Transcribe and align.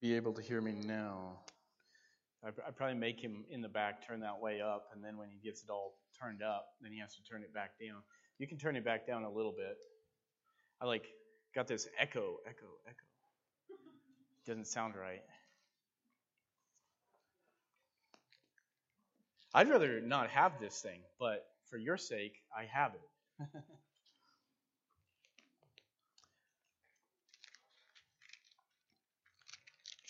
be 0.00 0.14
able 0.14 0.32
to 0.32 0.42
hear 0.42 0.60
me 0.60 0.72
now. 0.72 1.40
I'd 2.42 2.76
probably 2.76 2.96
make 2.96 3.20
him 3.20 3.44
in 3.50 3.60
the 3.60 3.68
back 3.68 4.06
turn 4.06 4.20
that 4.20 4.40
way 4.40 4.62
up, 4.62 4.86
and 4.94 5.04
then 5.04 5.18
when 5.18 5.28
he 5.28 5.38
gets 5.46 5.62
it 5.62 5.68
all 5.68 5.98
turned 6.18 6.42
up, 6.42 6.66
then 6.80 6.90
he 6.90 6.98
has 7.00 7.14
to 7.16 7.22
turn 7.22 7.42
it 7.42 7.52
back 7.52 7.72
down. 7.78 8.02
You 8.38 8.48
can 8.48 8.56
turn 8.56 8.76
it 8.76 8.84
back 8.84 9.06
down 9.06 9.24
a 9.24 9.30
little 9.30 9.52
bit. 9.52 9.76
I 10.80 10.86
like 10.86 11.04
got 11.54 11.68
this 11.68 11.86
echo, 11.98 12.36
echo, 12.46 12.66
echo. 12.86 13.76
Doesn't 14.46 14.68
sound 14.68 14.94
right. 14.96 15.22
I'd 19.52 19.68
rather 19.68 20.00
not 20.00 20.30
have 20.30 20.52
this 20.60 20.80
thing, 20.80 21.00
but 21.18 21.44
for 21.68 21.76
your 21.76 21.98
sake, 21.98 22.36
I 22.56 22.64
have 22.72 22.92
it. 22.94 23.46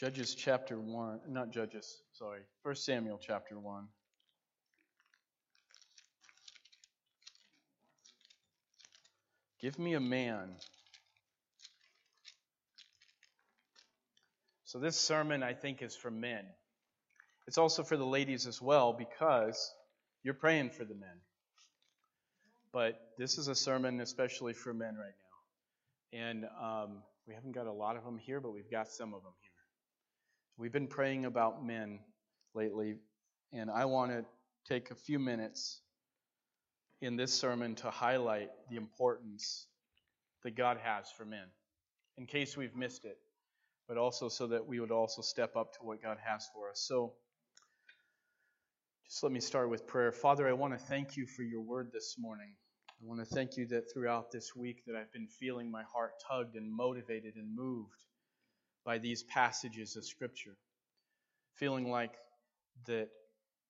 Judges 0.00 0.34
chapter 0.34 0.80
1, 0.80 1.20
not 1.28 1.50
Judges, 1.50 2.00
sorry, 2.14 2.40
1 2.62 2.74
Samuel 2.74 3.20
chapter 3.20 3.58
1. 3.58 3.84
Give 9.60 9.78
me 9.78 9.92
a 9.92 10.00
man. 10.00 10.56
So, 14.64 14.78
this 14.78 14.96
sermon, 14.96 15.42
I 15.42 15.52
think, 15.52 15.82
is 15.82 15.94
for 15.94 16.10
men. 16.10 16.46
It's 17.46 17.58
also 17.58 17.82
for 17.82 17.98
the 17.98 18.06
ladies 18.06 18.46
as 18.46 18.62
well 18.62 18.94
because 18.94 19.70
you're 20.22 20.32
praying 20.32 20.70
for 20.70 20.86
the 20.86 20.94
men. 20.94 21.20
But 22.72 22.98
this 23.18 23.36
is 23.36 23.48
a 23.48 23.54
sermon 23.54 24.00
especially 24.00 24.54
for 24.54 24.72
men 24.72 24.96
right 24.96 25.12
now. 26.14 26.18
And 26.26 26.44
um, 26.58 27.02
we 27.28 27.34
haven't 27.34 27.52
got 27.52 27.66
a 27.66 27.72
lot 27.72 27.98
of 27.98 28.04
them 28.04 28.16
here, 28.16 28.40
but 28.40 28.54
we've 28.54 28.70
got 28.70 28.88
some 28.88 29.12
of 29.12 29.22
them 29.22 29.34
here. 29.42 29.49
We've 30.60 30.70
been 30.70 30.88
praying 30.88 31.24
about 31.24 31.64
men 31.64 32.00
lately, 32.54 32.96
and 33.50 33.70
I 33.70 33.86
want 33.86 34.10
to 34.10 34.26
take 34.68 34.90
a 34.90 34.94
few 34.94 35.18
minutes 35.18 35.80
in 37.00 37.16
this 37.16 37.32
sermon 37.32 37.74
to 37.76 37.90
highlight 37.90 38.50
the 38.68 38.76
importance 38.76 39.68
that 40.44 40.56
God 40.56 40.76
has 40.82 41.10
for 41.16 41.24
men, 41.24 41.46
in 42.18 42.26
case 42.26 42.58
we've 42.58 42.76
missed 42.76 43.06
it, 43.06 43.16
but 43.88 43.96
also 43.96 44.28
so 44.28 44.48
that 44.48 44.66
we 44.66 44.80
would 44.80 44.90
also 44.90 45.22
step 45.22 45.56
up 45.56 45.72
to 45.72 45.78
what 45.80 46.02
God 46.02 46.18
has 46.22 46.46
for 46.52 46.68
us. 46.68 46.84
So, 46.86 47.14
just 49.06 49.22
let 49.22 49.32
me 49.32 49.40
start 49.40 49.70
with 49.70 49.86
prayer. 49.86 50.12
Father, 50.12 50.46
I 50.46 50.52
want 50.52 50.78
to 50.78 50.78
thank 50.78 51.16
you 51.16 51.24
for 51.24 51.42
your 51.42 51.62
word 51.62 51.88
this 51.90 52.16
morning. 52.18 52.52
I 53.02 53.08
want 53.08 53.26
to 53.26 53.34
thank 53.34 53.56
you 53.56 53.64
that 53.68 53.90
throughout 53.90 54.30
this 54.30 54.54
week 54.54 54.82
that 54.86 54.94
I've 54.94 55.10
been 55.10 55.26
feeling 55.26 55.70
my 55.70 55.84
heart 55.84 56.22
tugged 56.28 56.54
and 56.54 56.70
motivated 56.70 57.36
and 57.36 57.56
moved 57.56 58.04
by 58.84 58.98
these 58.98 59.22
passages 59.22 59.96
of 59.96 60.04
Scripture, 60.04 60.56
feeling 61.54 61.90
like 61.90 62.14
that 62.86 63.08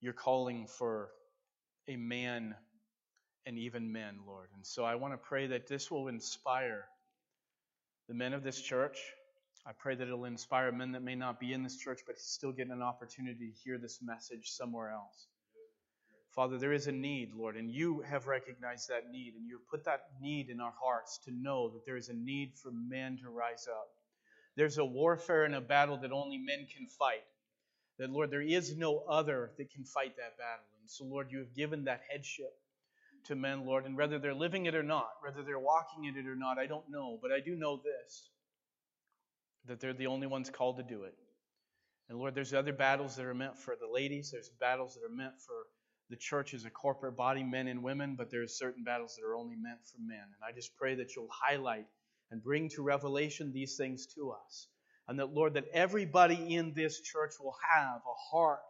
you're 0.00 0.12
calling 0.12 0.66
for 0.66 1.10
a 1.88 1.96
man 1.96 2.54
and 3.46 3.58
even 3.58 3.92
men, 3.92 4.18
Lord. 4.26 4.48
And 4.54 4.66
so 4.66 4.84
I 4.84 4.94
want 4.94 5.14
to 5.14 5.18
pray 5.18 5.48
that 5.48 5.66
this 5.66 5.90
will 5.90 6.08
inspire 6.08 6.84
the 8.08 8.14
men 8.14 8.32
of 8.32 8.42
this 8.42 8.60
church. 8.60 8.98
I 9.66 9.72
pray 9.72 9.94
that 9.94 10.06
it'll 10.06 10.24
inspire 10.24 10.72
men 10.72 10.92
that 10.92 11.02
may 11.02 11.14
not 11.14 11.40
be 11.40 11.52
in 11.52 11.62
this 11.62 11.76
church 11.76 12.00
but 12.06 12.18
still 12.18 12.52
get 12.52 12.68
an 12.68 12.82
opportunity 12.82 13.50
to 13.50 13.58
hear 13.64 13.78
this 13.78 14.00
message 14.02 14.50
somewhere 14.50 14.90
else. 14.90 15.26
Father, 16.30 16.58
there 16.58 16.72
is 16.72 16.86
a 16.86 16.92
need, 16.92 17.34
Lord, 17.34 17.56
and 17.56 17.70
you 17.70 18.02
have 18.02 18.26
recognized 18.28 18.88
that 18.88 19.10
need, 19.10 19.34
and 19.36 19.48
you 19.48 19.58
have 19.58 19.68
put 19.68 19.84
that 19.84 20.02
need 20.20 20.48
in 20.48 20.60
our 20.60 20.72
hearts 20.80 21.18
to 21.24 21.32
know 21.32 21.68
that 21.70 21.84
there 21.84 21.96
is 21.96 22.08
a 22.08 22.14
need 22.14 22.52
for 22.54 22.70
men 22.70 23.18
to 23.22 23.30
rise 23.30 23.66
up. 23.68 23.88
There's 24.60 24.76
a 24.76 24.84
warfare 24.84 25.44
and 25.44 25.54
a 25.54 25.60
battle 25.62 25.96
that 26.02 26.12
only 26.12 26.36
men 26.36 26.66
can 26.76 26.86
fight. 26.86 27.24
That, 27.98 28.10
Lord, 28.10 28.30
there 28.30 28.42
is 28.42 28.76
no 28.76 28.98
other 29.08 29.52
that 29.56 29.70
can 29.70 29.84
fight 29.84 30.14
that 30.18 30.36
battle. 30.36 30.66
And 30.82 30.90
so, 30.90 31.06
Lord, 31.06 31.28
you 31.30 31.38
have 31.38 31.54
given 31.54 31.84
that 31.84 32.02
headship 32.10 32.52
to 33.24 33.36
men, 33.36 33.64
Lord, 33.64 33.86
and 33.86 33.96
whether 33.96 34.18
they're 34.18 34.34
living 34.34 34.66
it 34.66 34.74
or 34.74 34.82
not, 34.82 35.12
whether 35.22 35.42
they're 35.42 35.58
walking 35.58 36.04
in 36.04 36.14
it 36.14 36.28
or 36.28 36.36
not, 36.36 36.58
I 36.58 36.66
don't 36.66 36.84
know. 36.90 37.18
But 37.22 37.32
I 37.32 37.40
do 37.40 37.56
know 37.56 37.80
this 37.82 38.28
that 39.64 39.80
they're 39.80 39.94
the 39.94 40.08
only 40.08 40.26
ones 40.26 40.50
called 40.50 40.76
to 40.76 40.82
do 40.82 41.04
it. 41.04 41.14
And 42.10 42.18
Lord, 42.18 42.34
there's 42.34 42.52
other 42.52 42.74
battles 42.74 43.16
that 43.16 43.24
are 43.24 43.32
meant 43.32 43.56
for 43.56 43.76
the 43.80 43.90
ladies, 43.90 44.30
there's 44.30 44.50
battles 44.60 44.92
that 44.92 45.10
are 45.10 45.16
meant 45.16 45.40
for 45.40 45.54
the 46.10 46.16
church 46.16 46.52
as 46.52 46.66
a 46.66 46.70
corporate 46.70 47.16
body, 47.16 47.42
men 47.42 47.66
and 47.66 47.82
women, 47.82 48.14
but 48.14 48.30
there's 48.30 48.58
certain 48.58 48.84
battles 48.84 49.16
that 49.16 49.26
are 49.26 49.36
only 49.36 49.56
meant 49.56 49.78
for 49.90 50.02
men. 50.06 50.20
And 50.20 50.44
I 50.46 50.52
just 50.54 50.76
pray 50.76 50.96
that 50.96 51.16
you'll 51.16 51.30
highlight 51.32 51.86
and 52.30 52.42
bring 52.42 52.68
to 52.70 52.82
revelation 52.82 53.52
these 53.52 53.76
things 53.76 54.06
to 54.14 54.32
us. 54.32 54.68
And 55.08 55.18
that, 55.18 55.32
Lord, 55.32 55.54
that 55.54 55.64
everybody 55.72 56.54
in 56.54 56.72
this 56.74 57.00
church 57.00 57.32
will 57.40 57.56
have 57.74 57.96
a 57.96 58.36
heart 58.36 58.60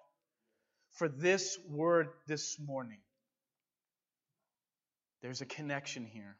for 0.92 1.08
this 1.08 1.58
word 1.68 2.08
this 2.26 2.58
morning. 2.58 2.98
There's 5.22 5.42
a 5.42 5.46
connection 5.46 6.06
here. 6.06 6.36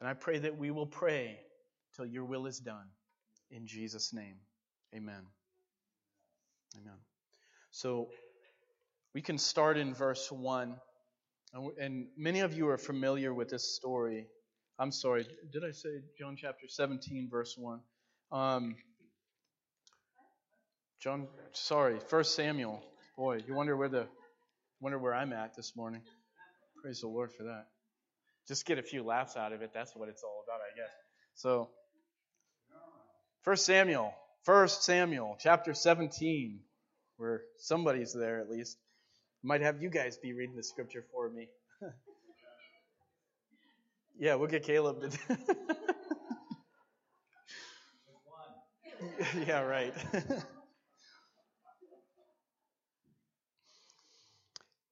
And 0.00 0.08
I 0.08 0.14
pray 0.14 0.38
that 0.38 0.58
we 0.58 0.70
will 0.70 0.86
pray 0.86 1.38
till 1.96 2.06
your 2.06 2.24
will 2.24 2.46
is 2.46 2.58
done. 2.58 2.86
In 3.50 3.66
Jesus' 3.66 4.12
name, 4.12 4.36
amen. 4.94 5.22
Amen. 6.76 6.98
So 7.70 8.08
we 9.14 9.22
can 9.22 9.38
start 9.38 9.78
in 9.78 9.94
verse 9.94 10.30
1. 10.30 10.74
And 11.78 12.08
many 12.16 12.40
of 12.40 12.52
you 12.52 12.68
are 12.68 12.78
familiar 12.78 13.32
with 13.32 13.48
this 13.48 13.74
story. 13.74 14.26
I'm 14.78 14.92
sorry, 14.92 15.26
did 15.52 15.64
I 15.64 15.72
say 15.72 16.02
John 16.16 16.36
chapter 16.36 16.68
17, 16.68 17.28
verse 17.30 17.56
1? 17.58 17.80
Um, 18.30 18.76
John, 21.00 21.26
sorry, 21.52 21.98
First 22.08 22.36
Samuel. 22.36 22.80
Boy, 23.16 23.40
you 23.46 23.54
wonder 23.54 23.76
where 23.76 23.88
the 23.88 24.06
wonder 24.80 24.98
where 24.98 25.14
I'm 25.14 25.32
at 25.32 25.56
this 25.56 25.74
morning. 25.74 26.02
Praise 26.80 27.00
the 27.00 27.08
Lord 27.08 27.32
for 27.32 27.44
that. 27.44 27.66
Just 28.46 28.66
get 28.66 28.78
a 28.78 28.82
few 28.82 29.02
laughs 29.02 29.36
out 29.36 29.52
of 29.52 29.62
it. 29.62 29.72
That's 29.74 29.96
what 29.96 30.08
it's 30.08 30.22
all 30.22 30.44
about, 30.46 30.60
I 30.60 30.76
guess. 30.76 30.90
So, 31.34 31.70
First 33.42 33.66
Samuel, 33.66 34.14
First 34.44 34.84
Samuel, 34.84 35.36
chapter 35.40 35.74
17, 35.74 36.60
where 37.16 37.42
somebody's 37.58 38.12
there 38.12 38.40
at 38.40 38.48
least. 38.48 38.78
Might 39.42 39.62
have 39.62 39.82
you 39.82 39.90
guys 39.90 40.18
be 40.18 40.32
reading 40.32 40.56
the 40.56 40.62
scripture 40.62 41.04
for 41.12 41.28
me. 41.28 41.48
Yeah, 44.18 44.34
we'll 44.34 44.48
get 44.48 44.64
Caleb 44.64 45.00
to. 45.00 45.38
yeah, 49.46 49.60
right. 49.60 49.94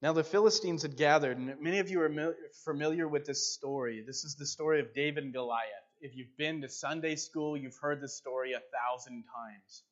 now 0.02 0.12
the 0.12 0.23
Philistines 0.23 0.82
had 0.82 0.96
gathered, 0.96 1.38
and 1.38 1.61
many 1.61 1.81
of 1.81 1.90
you 1.90 2.00
are 2.02 2.37
familiar 2.64 3.08
with 3.08 3.26
this 3.26 3.52
story. 3.52 4.05
This 4.06 4.23
is 4.23 4.37
the 4.37 4.46
story 4.46 4.78
of 4.78 4.94
David 4.94 5.25
and 5.25 5.32
Goliath. 5.32 5.64
If 6.00 6.14
you've 6.14 6.37
been 6.38 6.61
to 6.61 6.69
Sunday 6.69 7.17
school, 7.17 7.56
you've 7.56 7.78
heard 7.81 8.00
this 8.00 8.17
story 8.17 8.52
a 8.52 8.61
thousand 8.61 9.25
times. 9.25 9.82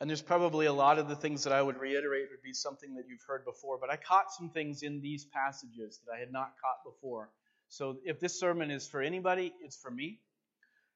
And 0.00 0.10
there's 0.10 0.22
probably 0.22 0.66
a 0.66 0.72
lot 0.72 0.98
of 0.98 1.08
the 1.08 1.16
things 1.16 1.44
that 1.44 1.52
I 1.52 1.62
would 1.62 1.78
reiterate 1.78 2.26
would 2.30 2.42
be 2.42 2.52
something 2.52 2.94
that 2.96 3.04
you've 3.08 3.24
heard 3.26 3.44
before, 3.46 3.78
but 3.80 3.90
I 3.90 3.96
caught 3.96 4.30
some 4.30 4.50
things 4.50 4.82
in 4.82 5.00
these 5.00 5.24
passages 5.24 6.00
that 6.04 6.12
I 6.14 6.18
had 6.18 6.32
not 6.32 6.52
caught 6.60 6.84
before. 6.84 7.30
So 7.68 7.98
if 8.04 8.20
this 8.20 8.38
sermon 8.38 8.70
is 8.70 8.86
for 8.86 9.00
anybody, 9.00 9.54
it's 9.62 9.76
for 9.76 9.90
me. 9.90 10.20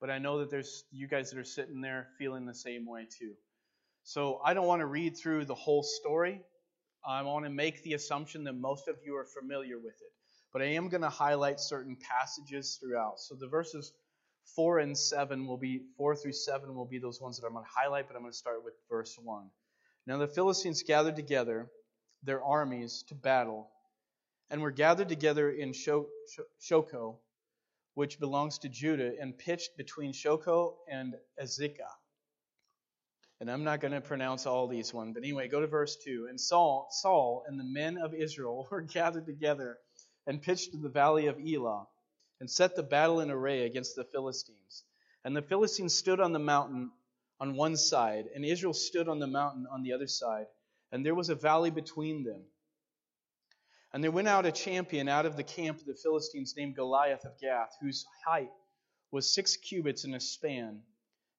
But 0.01 0.11
I 0.11 0.19
know 0.19 0.39
that 0.39 0.51
there's 0.51 0.85
you 0.91 1.09
guys 1.09 1.31
that 1.31 1.39
are 1.39 1.45
sitting 1.45 1.81
there 1.81 2.09
feeling 2.19 2.47
the 2.47 2.55
same 2.55 2.87
way 2.87 3.07
too. 3.19 3.33
So 4.03 4.41
I 4.45 4.55
don't 4.55 4.67
want 4.67 4.81
to 4.81 4.87
read 4.87 5.17
through 5.17 5.45
the 5.45 5.55
whole 5.55 5.83
story. 5.83 6.41
I 7.07 7.23
want 7.23 7.45
to 7.45 7.51
make 7.51 7.83
the 7.83 7.95
assumption 7.95 8.45
that 8.45 8.55
most 8.55 8.89
of 8.89 8.97
you 9.05 9.17
are 9.17 9.27
familiar 9.27 9.77
with 9.77 9.95
it. 10.01 10.13
But 10.53 10.63
I 10.63 10.67
am 10.67 10.89
going 10.89 11.03
to 11.03 11.09
highlight 11.09 11.61
certain 11.61 11.97
passages 11.97 12.79
throughout. 12.81 13.21
So 13.21 13.35
the 13.35 13.47
verses 13.49 13.93
4 14.57 14.79
and 14.81 14.97
7 14.97 15.47
will 15.47 15.57
be 15.57 15.83
4 15.97 16.17
through 16.17 16.33
7 16.33 16.75
will 16.75 16.85
be 16.85 16.99
those 16.99 17.21
ones 17.21 17.39
that 17.39 17.47
I'm 17.47 17.53
going 17.53 17.65
to 17.65 17.71
highlight, 17.71 18.09
but 18.09 18.17
I'm 18.17 18.23
going 18.23 18.33
to 18.33 18.39
start 18.39 18.65
with 18.65 18.75
verse 18.89 19.17
1. 19.23 19.51
Now 20.07 20.19
the 20.19 20.29
Philistines 20.29 20.83
gathered 20.83 21.17
together 21.17 21.71
their 22.23 22.43
armies 22.43 23.05
to 23.09 23.15
battle 23.15 23.71
and 24.51 24.61
were 24.61 24.71
gathered 24.71 25.09
together 25.09 25.51
in 25.51 25.73
Shochoh, 25.73 27.17
which 27.95 28.19
belongs 28.19 28.59
to 28.59 28.69
Judah, 28.69 29.13
and 29.21 29.39
pitched 29.39 29.77
between 29.77 30.13
Shochoh 30.13 30.75
and 30.91 31.15
Azekah. 31.41 31.95
And 33.41 33.51
I'm 33.51 33.65
not 33.65 33.81
going 33.81 33.93
to 33.93 34.01
pronounce 34.01 34.45
all 34.47 34.67
these 34.67 34.93
ones, 34.93 35.15
but 35.15 35.23
anyway, 35.23 35.49
go 35.49 35.61
to 35.61 35.67
verse 35.67 35.97
2. 36.05 36.27
And 36.29 36.39
Saul, 36.39 36.89
Saul 36.91 37.45
and 37.47 37.59
the 37.59 37.65
men 37.65 37.97
of 37.97 38.13
Israel 38.13 38.67
were 38.71 38.83
gathered 38.83 39.27
together 39.27 39.79
and 40.27 40.43
pitched 40.43 40.75
in 40.75 40.83
the 40.83 40.89
valley 40.89 41.27
of 41.29 41.39
Elah 41.39 41.87
and 42.41 42.51
set 42.51 42.75
the 42.75 42.83
battle 42.83 43.21
in 43.21 43.31
array 43.31 43.67
against 43.67 43.95
the 43.95 44.05
Philistines. 44.05 44.85
And 45.25 45.37
the 45.37 45.43
Philistines 45.43 45.95
stood 45.95 46.21
on 46.21 46.33
the 46.33 46.39
mountain 46.39 46.91
on 47.39 47.55
one 47.57 47.77
side, 47.77 48.29
and 48.35 48.45
Israel 48.45 48.73
stood 48.73 49.09
on 49.09 49.19
the 49.19 49.27
mountain 49.27 49.67
on 49.71 49.83
the 49.83 49.93
other 49.93 50.07
side, 50.07 50.47
and 50.91 51.05
there 51.05 51.15
was 51.15 51.29
a 51.29 51.35
valley 51.35 51.71
between 51.71 52.25
them. 52.25 52.43
And 53.93 54.05
there 54.05 54.11
went 54.11 54.29
out 54.29 54.47
a 54.47 54.53
champion 54.53 55.09
out 55.09 55.27
of 55.27 55.37
the 55.37 55.43
camp 55.43 55.81
of 55.81 55.87
the 55.87 55.95
Philistines 55.95 56.55
named 56.57 56.77
Goliath 56.77 57.25
of 57.25 57.39
Gath, 57.41 57.77
whose 57.81 58.07
height 58.25 58.53
was 59.11 59.35
six 59.35 59.57
cubits 59.57 60.05
and 60.05 60.15
a 60.15 60.21
span, 60.21 60.83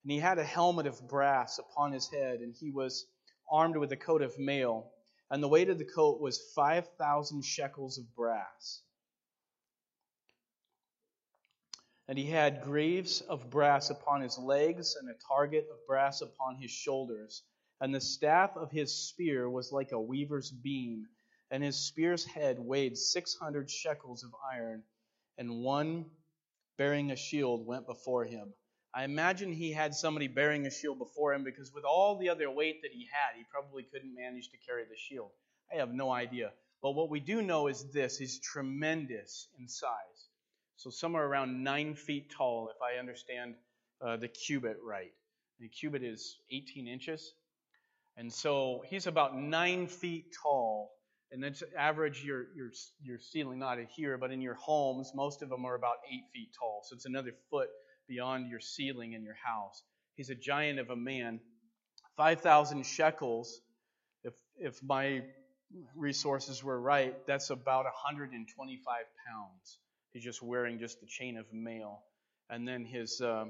And 0.04 0.12
he 0.12 0.20
had 0.20 0.38
a 0.38 0.44
helmet 0.44 0.88
of 0.88 1.08
brass 1.08 1.60
upon 1.60 1.94
his 1.94 2.10
head, 2.10 2.42
and 2.42 2.56
he 2.56 2.72
was 2.72 3.06
armed 3.50 3.78
with 3.78 3.92
a 3.92 3.98
coat 3.98 4.22
of 4.22 4.38
mail. 4.38 4.92
And 5.30 5.42
the 5.42 5.48
weight 5.48 5.70
of 5.70 5.78
the 5.78 5.86
coat 5.86 6.20
was 6.20 6.52
5,000 6.56 7.44
shekels 7.44 7.98
of 7.98 8.14
brass. 8.16 8.82
And 12.12 12.20
he 12.20 12.26
had 12.26 12.66
greaves 12.66 13.22
of 13.22 13.50
brass 13.50 13.90
upon 13.90 14.20
his 14.20 14.38
legs, 14.38 14.98
and 15.00 15.10
a 15.10 15.14
target 15.30 15.70
of 15.72 15.88
brass 15.88 16.20
upon 16.20 16.58
his 16.58 16.70
shoulders. 16.70 17.42
And 17.80 17.96
the 17.96 18.02
staff 18.02 18.58
of 18.58 18.70
his 18.70 18.94
spear 18.94 19.50
was 19.50 19.72
like 19.72 19.94
a 19.94 20.02
weaver's 20.02 20.52
beam, 20.52 21.08
and 21.52 21.64
his 21.64 21.78
spear's 21.78 22.26
head 22.26 22.60
weighed 22.60 22.98
600 22.98 23.72
shekels 23.72 24.26
of 24.26 24.36
iron, 24.52 24.84
and 25.38 25.64
one 25.64 26.12
bearing 26.78 27.12
a 27.12 27.16
shield 27.16 27.66
went 27.66 27.88
before 27.88 28.26
him. 28.26 28.54
I 28.94 29.06
imagine 29.06 29.54
he 29.54 29.72
had 29.72 29.96
somebody 29.96 30.28
bearing 30.28 30.68
a 30.68 30.70
shield 30.70 31.00
before 31.00 31.34
him 31.34 31.46
because 31.46 31.74
with 31.74 31.86
all 31.86 32.18
the 32.18 32.28
other 32.28 32.52
weight 32.52 32.82
that 32.82 32.92
he 32.92 33.08
had, 33.10 33.38
he 33.38 33.46
probably 33.50 33.84
couldn't 33.84 34.14
manage 34.14 34.50
to 34.50 34.58
carry 34.68 34.84
the 34.84 34.98
shield. 34.98 35.32
I 35.72 35.78
have 35.78 35.94
no 35.94 36.12
idea. 36.12 36.52
But 36.82 36.92
what 36.92 37.10
we 37.10 37.22
do 37.22 37.42
know 37.42 37.68
is 37.68 37.90
this 37.94 38.18
he's 38.18 38.38
tremendous 38.42 39.48
in 39.58 39.70
size. 39.70 40.28
So 40.82 40.90
somewhere 40.90 41.28
around 41.28 41.64
nine 41.64 41.94
feet 41.94 42.32
tall, 42.36 42.72
if 42.74 42.82
I 42.82 43.00
understand 43.00 43.54
uh, 44.04 44.18
the 44.18 44.28
cubit 44.28 44.78
right. 44.84 45.12
The 45.60 45.70
cubit 45.70 46.02
is 46.02 46.38
18 46.50 46.88
inches. 46.88 47.36
And 48.18 48.34
so 48.34 48.82
he's 48.88 49.06
about 49.06 49.38
nine 49.38 49.86
feet 49.86 50.36
tall. 50.42 50.90
And 51.32 51.44
that's 51.44 51.62
average 51.78 52.24
your, 52.24 52.46
your, 52.56 52.72
your 53.04 53.20
ceiling, 53.20 53.60
not 53.60 53.78
here, 53.96 54.18
but 54.18 54.32
in 54.32 54.42
your 54.42 54.56
homes, 54.56 55.12
most 55.14 55.44
of 55.44 55.50
them 55.50 55.66
are 55.66 55.76
about 55.76 55.98
eight 56.12 56.24
feet 56.34 56.50
tall. 56.60 56.82
So 56.84 56.96
it's 56.96 57.06
another 57.06 57.34
foot 57.52 57.70
beyond 58.10 58.50
your 58.50 58.60
ceiling 58.60 59.14
in 59.14 59.24
your 59.24 59.38
house. 59.46 59.84
He's 60.16 60.32
a 60.32 60.36
giant 60.36 60.80
of 60.80 60.90
a 60.90 60.96
man. 60.96 61.42
5,000 62.18 62.88
shekels, 62.88 63.62
if, 64.24 64.34
if 64.58 64.82
my 64.82 65.22
resources 65.96 66.64
were 66.64 66.82
right, 66.82 67.16
that's 67.28 67.52
about 67.52 67.86
125 67.86 68.84
pounds. 69.28 69.78
He's 70.14 70.24
just 70.24 70.42
wearing 70.42 70.80
just 70.80 71.00
the 71.00 71.08
chain 71.08 71.38
of 71.38 71.46
mail. 71.54 72.04
And 72.50 72.68
then 72.68 72.84
his, 72.86 73.22
uh, 73.22 73.46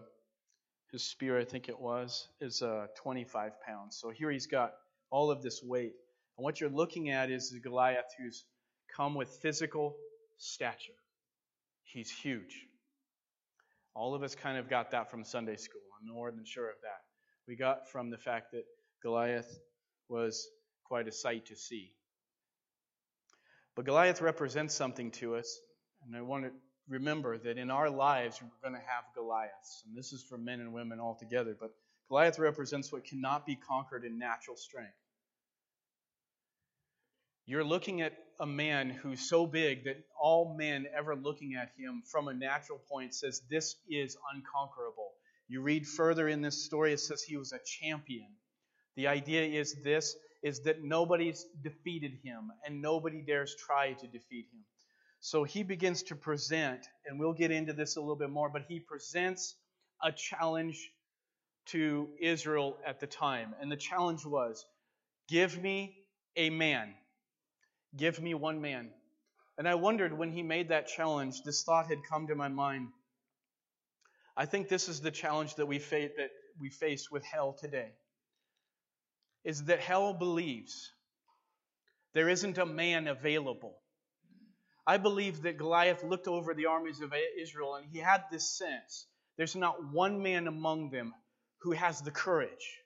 his 0.91 1.03
spear, 1.03 1.39
I 1.39 1.45
think 1.45 1.69
it 1.69 1.79
was, 1.79 2.27
is 2.39 2.61
uh, 2.61 2.87
25 2.97 3.53
pounds. 3.65 3.97
So 3.99 4.09
here 4.09 4.29
he's 4.29 4.47
got 4.47 4.73
all 5.09 5.31
of 5.31 5.41
this 5.41 5.61
weight. 5.63 5.93
And 6.37 6.43
what 6.43 6.61
you're 6.61 6.69
looking 6.69 7.09
at 7.09 7.31
is 7.31 7.53
Goliath 7.63 8.13
who's 8.17 8.45
come 8.95 9.15
with 9.15 9.29
physical 9.41 9.95
stature. 10.37 10.93
He's 11.83 12.11
huge. 12.11 12.67
All 13.93 14.15
of 14.15 14.23
us 14.23 14.35
kind 14.35 14.57
of 14.57 14.69
got 14.69 14.91
that 14.91 15.11
from 15.11 15.23
Sunday 15.23 15.57
school. 15.57 15.81
I'm 15.99 16.13
more 16.13 16.31
than 16.31 16.45
sure 16.45 16.69
of 16.69 16.77
that. 16.83 17.01
We 17.47 17.55
got 17.55 17.89
from 17.89 18.09
the 18.09 18.17
fact 18.17 18.51
that 18.53 18.63
Goliath 19.01 19.59
was 20.07 20.47
quite 20.85 21.07
a 21.07 21.11
sight 21.11 21.47
to 21.47 21.55
see. 21.55 21.91
But 23.75 23.85
Goliath 23.85 24.21
represents 24.21 24.73
something 24.73 25.11
to 25.11 25.35
us, 25.35 25.59
and 26.05 26.15
I 26.15 26.21
want 26.21 26.45
to 26.45 26.51
remember 26.87 27.37
that 27.37 27.57
in 27.57 27.71
our 27.71 27.89
lives 27.89 28.41
we're 28.41 28.69
going 28.69 28.79
to 28.79 28.87
have 28.87 29.03
Goliaths, 29.15 29.83
and 29.87 29.97
this 29.97 30.13
is 30.13 30.23
for 30.23 30.37
men 30.37 30.59
and 30.59 30.73
women 30.73 30.99
all 30.99 31.15
together. 31.15 31.55
But 31.59 31.71
Goliath 32.09 32.39
represents 32.39 32.91
what 32.91 33.05
cannot 33.05 33.45
be 33.45 33.55
conquered 33.55 34.03
in 34.03 34.17
natural 34.17 34.57
strength. 34.57 34.91
You're 37.45 37.63
looking 37.63 38.01
at 38.01 38.13
a 38.39 38.45
man 38.45 38.89
who's 38.89 39.27
so 39.27 39.45
big 39.45 39.85
that 39.85 40.03
all 40.19 40.55
men 40.57 40.85
ever 40.95 41.15
looking 41.15 41.55
at 41.55 41.71
him 41.77 42.03
from 42.05 42.27
a 42.27 42.33
natural 42.33 42.79
point 42.89 43.13
says, 43.13 43.41
This 43.49 43.75
is 43.89 44.17
unconquerable. 44.33 45.11
You 45.47 45.61
read 45.61 45.87
further 45.87 46.27
in 46.27 46.41
this 46.41 46.63
story, 46.63 46.93
it 46.93 46.99
says 46.99 47.23
he 47.23 47.37
was 47.37 47.51
a 47.51 47.59
champion. 47.65 48.27
The 48.95 49.07
idea 49.07 49.43
is 49.43 49.75
this 49.83 50.15
is 50.43 50.61
that 50.61 50.83
nobody's 50.83 51.45
defeated 51.63 52.13
him 52.23 52.51
and 52.65 52.81
nobody 52.81 53.21
dares 53.21 53.55
try 53.55 53.93
to 53.93 54.07
defeat 54.07 54.47
him. 54.51 54.63
So 55.21 55.43
he 55.45 55.63
begins 55.63 56.03
to 56.03 56.15
present, 56.15 56.87
and 57.05 57.19
we'll 57.19 57.33
get 57.33 57.51
into 57.51 57.73
this 57.73 57.95
a 57.95 58.01
little 58.01 58.17
bit 58.17 58.29
more, 58.29 58.49
but 58.49 58.63
he 58.67 58.79
presents 58.79 59.55
a 60.03 60.11
challenge 60.11 60.91
to 61.67 62.09
Israel 62.19 62.77
at 62.85 62.99
the 62.99 63.07
time. 63.07 63.55
And 63.61 63.71
the 63.71 63.77
challenge 63.77 64.25
was 64.25 64.65
give 65.29 65.61
me 65.61 65.95
a 66.35 66.49
man 66.49 66.93
Give 67.95 68.21
me 68.21 68.33
one 68.33 68.61
man. 68.61 68.89
And 69.57 69.67
I 69.67 69.75
wondered 69.75 70.17
when 70.17 70.31
he 70.31 70.43
made 70.43 70.69
that 70.69 70.87
challenge, 70.87 71.43
this 71.43 71.63
thought 71.63 71.87
had 71.87 71.99
come 72.09 72.27
to 72.27 72.35
my 72.35 72.47
mind. 72.47 72.87
I 74.35 74.45
think 74.45 74.69
this 74.69 74.87
is 74.87 75.01
the 75.01 75.11
challenge 75.11 75.55
that 75.55 75.65
we, 75.65 75.77
face, 75.77 76.11
that 76.17 76.29
we 76.59 76.69
face 76.69 77.11
with 77.11 77.23
hell 77.23 77.53
today. 77.53 77.91
Is 79.43 79.65
that 79.65 79.79
hell 79.79 80.13
believes 80.13 80.91
there 82.13 82.29
isn't 82.29 82.57
a 82.57 82.65
man 82.65 83.07
available. 83.07 83.75
I 84.85 84.97
believe 84.97 85.43
that 85.43 85.57
Goliath 85.57 86.03
looked 86.03 86.27
over 86.27 86.53
the 86.53 86.65
armies 86.65 87.01
of 87.01 87.13
Israel 87.39 87.75
and 87.75 87.85
he 87.91 87.99
had 87.99 88.23
this 88.31 88.57
sense 88.57 89.05
there's 89.37 89.55
not 89.55 89.91
one 89.91 90.21
man 90.21 90.47
among 90.47 90.89
them 90.91 91.13
who 91.61 91.71
has 91.71 92.01
the 92.01 92.11
courage, 92.11 92.79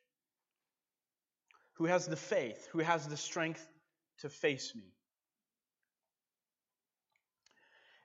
who 1.74 1.86
has 1.86 2.08
the 2.08 2.16
faith, 2.16 2.68
who 2.72 2.80
has 2.80 3.08
the 3.08 3.18
strength 3.18 3.66
to 4.20 4.30
face 4.30 4.74
me. 4.76 4.94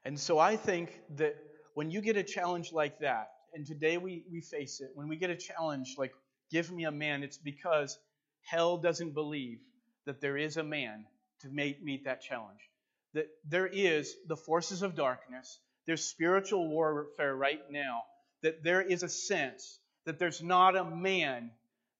And 0.04 0.18
so 0.18 0.38
I 0.38 0.56
think 0.56 0.98
that 1.16 1.36
when 1.74 1.90
you 1.90 2.00
get 2.00 2.16
a 2.16 2.22
challenge 2.22 2.72
like 2.72 3.00
that, 3.00 3.30
and 3.52 3.66
today 3.66 3.98
we, 3.98 4.24
we 4.32 4.40
face 4.40 4.80
it, 4.80 4.90
when 4.94 5.08
we 5.08 5.16
get 5.16 5.30
a 5.30 5.36
challenge 5.36 5.96
like, 5.98 6.12
give 6.50 6.70
me 6.70 6.84
a 6.84 6.90
man, 6.90 7.22
it's 7.22 7.38
because 7.38 7.98
hell 8.42 8.78
doesn't 8.78 9.12
believe 9.12 9.58
that 10.06 10.20
there 10.20 10.36
is 10.36 10.56
a 10.56 10.64
man 10.64 11.04
to 11.42 11.48
make, 11.48 11.82
meet 11.82 12.04
that 12.04 12.22
challenge. 12.22 12.69
That 13.14 13.26
there 13.48 13.66
is 13.66 14.14
the 14.28 14.36
forces 14.36 14.82
of 14.82 14.94
darkness, 14.94 15.58
there's 15.86 16.04
spiritual 16.04 16.68
warfare 16.68 17.34
right 17.34 17.60
now, 17.70 18.02
that 18.42 18.62
there 18.62 18.80
is 18.80 19.02
a 19.02 19.08
sense 19.08 19.78
that 20.06 20.18
there's 20.18 20.42
not 20.42 20.76
a 20.76 20.84
man 20.84 21.50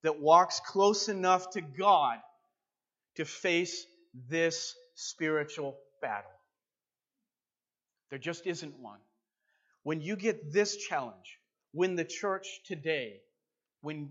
that 0.03 0.21
walks 0.21 0.61
close 0.61 1.09
enough 1.09 1.51
to 1.51 1.61
God 1.61 2.19
to 3.17 3.25
face 3.25 3.85
this 4.29 4.75
spiritual 4.95 5.77
battle. 6.01 6.31
There 8.11 8.19
just 8.19 8.47
isn't 8.47 8.79
one. 8.79 8.99
When 9.83 10.01
you 10.01 10.17
get 10.17 10.53
this 10.53 10.77
challenge, 10.77 11.39
when 11.73 11.97
the 11.97 12.05
church 12.05 12.61
today, 12.65 13.21
when 13.81 14.11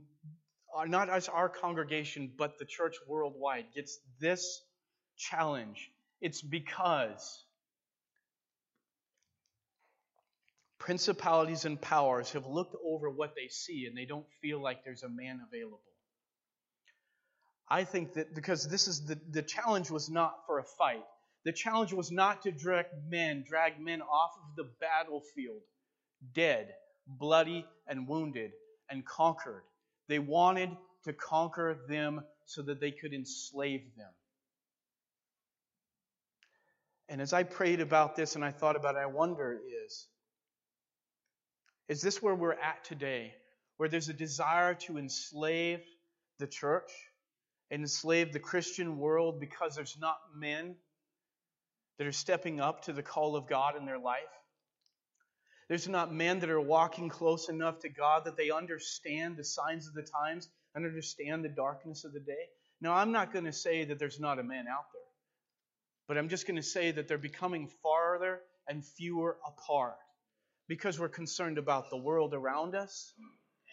uh, 0.75 0.85
not 0.85 1.09
as 1.09 1.27
our 1.27 1.49
congregation, 1.49 2.31
but 2.37 2.57
the 2.57 2.65
church 2.65 2.95
worldwide 3.07 3.65
gets 3.75 3.99
this 4.19 4.61
challenge, 5.17 5.91
it's 6.21 6.41
because 6.41 7.43
principalities 10.79 11.65
and 11.65 11.79
powers 11.79 12.31
have 12.31 12.45
looked 12.45 12.75
over 12.83 13.09
what 13.09 13.35
they 13.35 13.47
see 13.49 13.85
and 13.87 13.97
they 13.97 14.05
don't 14.05 14.25
feel 14.41 14.61
like 14.61 14.83
there's 14.83 15.03
a 15.03 15.09
man 15.09 15.41
available. 15.47 15.81
I 17.69 17.83
think 17.83 18.13
that 18.13 18.33
because 18.33 18.67
this 18.67 18.87
is 18.87 19.05
the, 19.05 19.19
the 19.29 19.43
challenge 19.43 19.91
was 19.91 20.09
not 20.09 20.45
for 20.47 20.59
a 20.59 20.63
fight. 20.63 21.03
The 21.45 21.51
challenge 21.53 21.93
was 21.93 22.11
not 22.11 22.41
to 22.43 22.51
drag 22.51 22.87
men, 23.07 23.45
drag 23.47 23.79
men 23.79 24.01
off 24.01 24.31
of 24.37 24.55
the 24.55 24.69
battlefield, 24.81 25.61
dead, 26.33 26.73
bloody, 27.07 27.65
and 27.87 28.07
wounded, 28.07 28.51
and 28.89 29.05
conquered. 29.05 29.63
They 30.07 30.19
wanted 30.19 30.69
to 31.05 31.13
conquer 31.13 31.77
them 31.87 32.21
so 32.45 32.63
that 32.63 32.81
they 32.81 32.91
could 32.91 33.13
enslave 33.13 33.81
them. 33.95 34.09
And 37.09 37.21
as 37.21 37.33
I 37.33 37.43
prayed 37.43 37.81
about 37.81 38.15
this 38.15 38.35
and 38.35 38.45
I 38.45 38.51
thought 38.51 38.75
about 38.75 38.95
it, 38.95 38.99
I 38.99 39.07
wonder 39.07 39.59
is, 39.85 40.07
is 41.87 42.01
this 42.01 42.21
where 42.21 42.35
we're 42.35 42.53
at 42.53 42.83
today? 42.85 43.33
Where 43.77 43.89
there's 43.89 44.09
a 44.09 44.13
desire 44.13 44.75
to 44.75 44.97
enslave 44.97 45.81
the 46.39 46.47
church, 46.47 46.91
and 47.71 47.81
enslave 47.81 48.33
the 48.33 48.39
Christian 48.39 48.97
world 48.97 49.39
because 49.39 49.75
there's 49.75 49.97
not 49.99 50.17
men 50.35 50.75
that 51.97 52.07
are 52.07 52.11
stepping 52.11 52.59
up 52.59 52.83
to 52.85 52.93
the 52.93 53.03
call 53.03 53.35
of 53.35 53.47
God 53.47 53.75
in 53.75 53.85
their 53.85 53.99
life. 53.99 54.21
There's 55.67 55.87
not 55.87 56.13
men 56.13 56.39
that 56.39 56.49
are 56.49 56.61
walking 56.61 57.09
close 57.09 57.49
enough 57.49 57.79
to 57.81 57.89
God 57.89 58.25
that 58.25 58.37
they 58.37 58.49
understand 58.49 59.37
the 59.37 59.43
signs 59.43 59.87
of 59.87 59.93
the 59.93 60.01
times 60.01 60.49
and 60.73 60.85
understand 60.85 61.43
the 61.43 61.49
darkness 61.49 62.05
of 62.05 62.13
the 62.13 62.19
day. 62.19 62.47
Now, 62.81 62.93
I'm 62.93 63.11
not 63.11 63.33
going 63.33 63.45
to 63.45 63.53
say 63.53 63.83
that 63.83 63.99
there's 63.99 64.19
not 64.19 64.39
a 64.39 64.43
man 64.43 64.65
out 64.67 64.85
there, 64.93 65.01
but 66.09 66.17
I'm 66.17 66.29
just 66.29 66.47
going 66.47 66.57
to 66.57 66.63
say 66.63 66.91
that 66.91 67.07
they're 67.07 67.19
becoming 67.19 67.69
farther 67.83 68.41
and 68.67 68.85
fewer 68.85 69.37
apart 69.47 69.97
because 70.69 70.99
we're 70.99 71.09
concerned 71.09 71.59
about 71.59 71.91
the 71.91 71.97
world 71.97 72.35
around 72.35 72.75
us. 72.75 73.13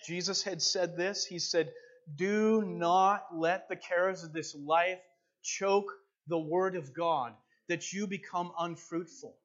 Jesus 0.06 0.44
had 0.44 0.62
said 0.62 0.98
this. 0.98 1.26
He 1.26 1.40
said, 1.40 1.72
Do 2.16 2.62
not 2.64 3.26
let 3.34 3.68
the 3.70 3.76
cares 3.76 4.24
of 4.24 4.34
this 4.34 4.56
life 4.56 5.00
choke 5.44 5.92
the 6.28 6.38
word 6.38 6.76
of 6.76 6.94
God 6.94 7.34
that 7.68 7.92
you 7.92 8.08
become 8.08 8.52
unfruitful. 8.60 9.36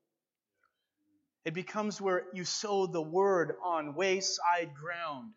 It 1.45 1.55
becomes 1.55 2.01
where 2.01 2.25
you 2.33 2.45
sow 2.45 2.87
the 2.87 3.01
word 3.03 3.55
on 3.65 3.95
wayside 3.95 4.73
ground 4.75 5.33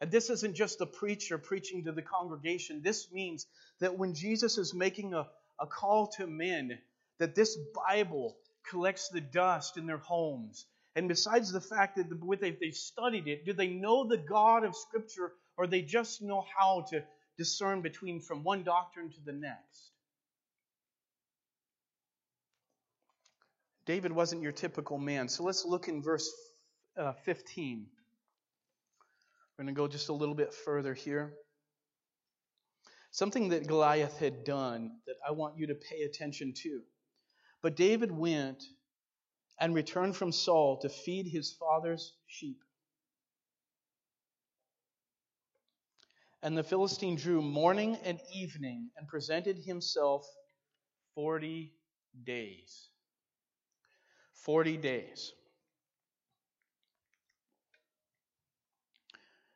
And 0.00 0.10
this 0.12 0.30
isn't 0.30 0.56
just 0.56 0.78
the 0.78 0.86
preacher 0.86 1.38
preaching 1.38 1.84
to 1.86 1.92
the 1.92 2.02
congregation. 2.02 2.82
This 2.84 3.12
means 3.12 3.46
that 3.80 3.98
when 3.98 4.14
Jesus 4.14 4.58
is 4.58 4.74
making 4.74 5.14
a, 5.14 5.28
a 5.60 5.66
call 5.66 6.08
to 6.18 6.26
men, 6.26 6.78
that 7.18 7.34
this 7.34 7.58
Bible 7.74 8.36
collects 8.68 9.08
the 9.08 9.20
dust 9.20 9.76
in 9.76 9.86
their 9.86 9.98
homes. 9.98 10.66
And 10.94 11.08
besides 11.08 11.52
the 11.52 11.60
fact 11.60 11.96
that 11.96 12.58
they've 12.60 12.74
studied 12.74 13.28
it, 13.28 13.44
do 13.44 13.52
they 13.52 13.68
know 13.68 14.06
the 14.06 14.16
God 14.18 14.64
of 14.64 14.74
Scripture 14.74 15.32
or 15.56 15.66
they 15.66 15.82
just 15.82 16.22
know 16.22 16.44
how 16.56 16.86
to 16.90 17.02
discern 17.36 17.82
between 17.82 18.20
from 18.20 18.42
one 18.42 18.64
doctrine 18.64 19.10
to 19.10 19.20
the 19.24 19.32
next? 19.32 19.92
David 23.86 24.12
wasn't 24.12 24.42
your 24.42 24.52
typical 24.52 24.98
man. 24.98 25.28
So 25.28 25.44
let's 25.44 25.64
look 25.64 25.88
in 25.88 26.02
verse 26.02 26.30
uh, 26.98 27.12
15. 27.24 27.86
We're 29.56 29.64
going 29.64 29.74
to 29.74 29.78
go 29.78 29.88
just 29.88 30.10
a 30.10 30.12
little 30.12 30.34
bit 30.34 30.52
further 30.52 30.92
here. 30.94 31.32
Something 33.10 33.48
that 33.48 33.66
Goliath 33.66 34.18
had 34.18 34.44
done 34.44 34.92
that 35.06 35.16
I 35.26 35.32
want 35.32 35.56
you 35.58 35.66
to 35.68 35.74
pay 35.74 36.02
attention 36.02 36.52
to. 36.62 36.82
But 37.62 37.76
David 37.76 38.12
went 38.12 38.62
and 39.58 39.74
returned 39.74 40.16
from 40.16 40.30
Saul 40.30 40.78
to 40.78 40.88
feed 40.88 41.26
his 41.26 41.52
father's 41.52 42.14
sheep. 42.26 42.62
And 46.42 46.56
the 46.56 46.62
Philistine 46.62 47.16
drew 47.16 47.42
morning 47.42 47.96
and 48.04 48.20
evening 48.32 48.90
and 48.96 49.08
presented 49.08 49.58
himself 49.58 50.24
40 51.16 51.74
days. 52.24 52.88
40 54.34 54.76
days. 54.76 55.32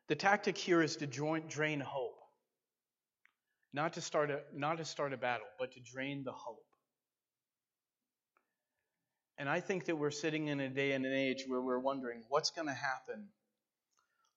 The 0.08 0.16
tactic 0.16 0.58
here 0.58 0.82
is 0.82 0.96
to 0.96 1.06
drain 1.06 1.80
hope. 1.80 2.21
Not 3.74 3.94
to, 3.94 4.00
start 4.00 4.30
a, 4.30 4.40
not 4.54 4.78
to 4.78 4.84
start 4.84 5.12
a 5.12 5.16
battle, 5.16 5.46
but 5.58 5.72
to 5.72 5.80
drain 5.80 6.24
the 6.24 6.32
hope. 6.32 6.64
And 9.38 9.48
I 9.48 9.60
think 9.60 9.86
that 9.86 9.96
we're 9.96 10.10
sitting 10.10 10.48
in 10.48 10.60
a 10.60 10.68
day 10.68 10.92
and 10.92 11.06
an 11.06 11.12
age 11.12 11.44
where 11.46 11.60
we're 11.60 11.78
wondering 11.78 12.22
what's 12.28 12.50
going 12.50 12.68
to 12.68 12.74
happen 12.74 13.28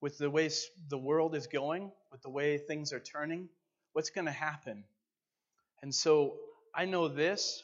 with 0.00 0.18
the 0.18 0.30
way 0.30 0.50
the 0.88 0.98
world 0.98 1.34
is 1.34 1.46
going, 1.46 1.92
with 2.10 2.22
the 2.22 2.30
way 2.30 2.58
things 2.58 2.92
are 2.92 3.00
turning. 3.00 3.48
What's 3.92 4.10
going 4.10 4.24
to 4.24 4.32
happen? 4.32 4.84
And 5.82 5.94
so 5.94 6.36
I 6.74 6.86
know 6.86 7.08
this 7.08 7.62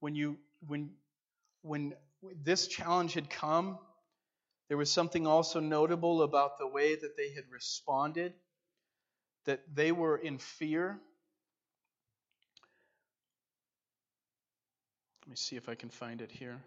when 0.00 0.14
you 0.14 0.38
when 0.66 0.90
when 1.62 1.94
this 2.44 2.68
challenge 2.68 3.14
had 3.14 3.28
come, 3.28 3.78
there 4.68 4.76
was 4.76 4.90
something 4.90 5.26
also 5.26 5.60
notable 5.60 6.22
about 6.22 6.58
the 6.58 6.66
way 6.66 6.94
that 6.94 7.16
they 7.16 7.32
had 7.32 7.44
responded, 7.52 8.32
that 9.46 9.60
they 9.74 9.92
were 9.92 10.16
in 10.16 10.38
fear. 10.38 10.98
Let 15.24 15.30
me 15.30 15.36
see 15.36 15.56
if 15.56 15.68
I 15.68 15.74
can 15.74 15.88
find 15.88 16.20
it 16.20 16.30
here. 16.30 16.60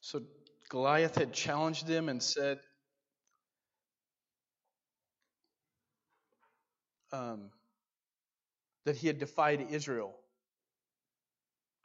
So 0.00 0.22
Goliath 0.68 1.16
had 1.16 1.32
challenged 1.32 1.86
them 1.86 2.08
and 2.08 2.22
said, 2.22 2.58
um, 7.12 7.50
that 8.84 8.96
he 8.96 9.06
had 9.06 9.18
defied 9.18 9.66
Israel. 9.70 10.14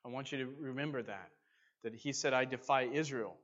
I 0.06 0.10
want 0.10 0.32
you 0.32 0.40
to 0.40 0.54
remember 0.60 1.04
that. 1.04 1.30
That 1.84 1.94
he 1.94 2.14
said, 2.14 2.34
I 2.34 2.46
defy 2.46 2.84
Israel. 2.84 3.36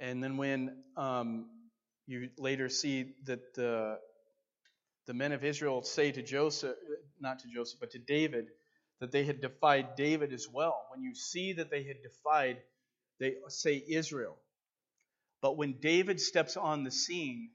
And 0.00 0.22
then 0.22 0.36
when 0.36 0.82
um, 0.96 1.46
you 2.06 2.30
later 2.38 2.68
see 2.68 3.14
that 3.24 3.54
the, 3.54 3.98
the 5.06 5.14
men 5.14 5.32
of 5.32 5.44
Israel 5.44 5.82
say 5.82 6.12
to 6.12 6.22
Joseph, 6.22 6.76
not 7.20 7.40
to 7.40 7.48
Joseph, 7.48 7.80
but 7.80 7.90
to 7.92 7.98
David, 7.98 8.46
that 9.00 9.12
they 9.12 9.24
had 9.24 9.40
defied 9.40 9.96
David 9.96 10.32
as 10.32 10.48
well. 10.48 10.86
When 10.90 11.02
you 11.02 11.14
see 11.14 11.52
that 11.54 11.70
they 11.70 11.84
had 11.84 12.02
defied, 12.02 12.58
they 13.20 13.34
say 13.48 13.82
Israel. 13.88 14.36
But 15.40 15.56
when 15.56 15.74
David 15.80 16.20
steps 16.20 16.56
on 16.56 16.84
the 16.84 16.90
scene, 16.90 17.50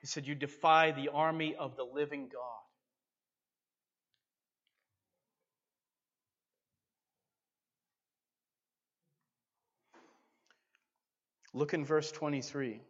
he 0.00 0.06
said, 0.06 0.26
You 0.26 0.34
defy 0.34 0.92
the 0.92 1.08
army 1.10 1.54
of 1.56 1.76
the 1.76 1.84
living 1.84 2.28
God. 2.32 2.61
Look 11.54 11.74
in 11.74 11.84
verse 11.84 12.10
23. 12.12 12.80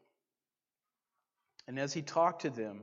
And 1.66 1.78
as 1.78 1.92
he 1.92 2.02
talked 2.02 2.42
to 2.42 2.50
them, 2.50 2.82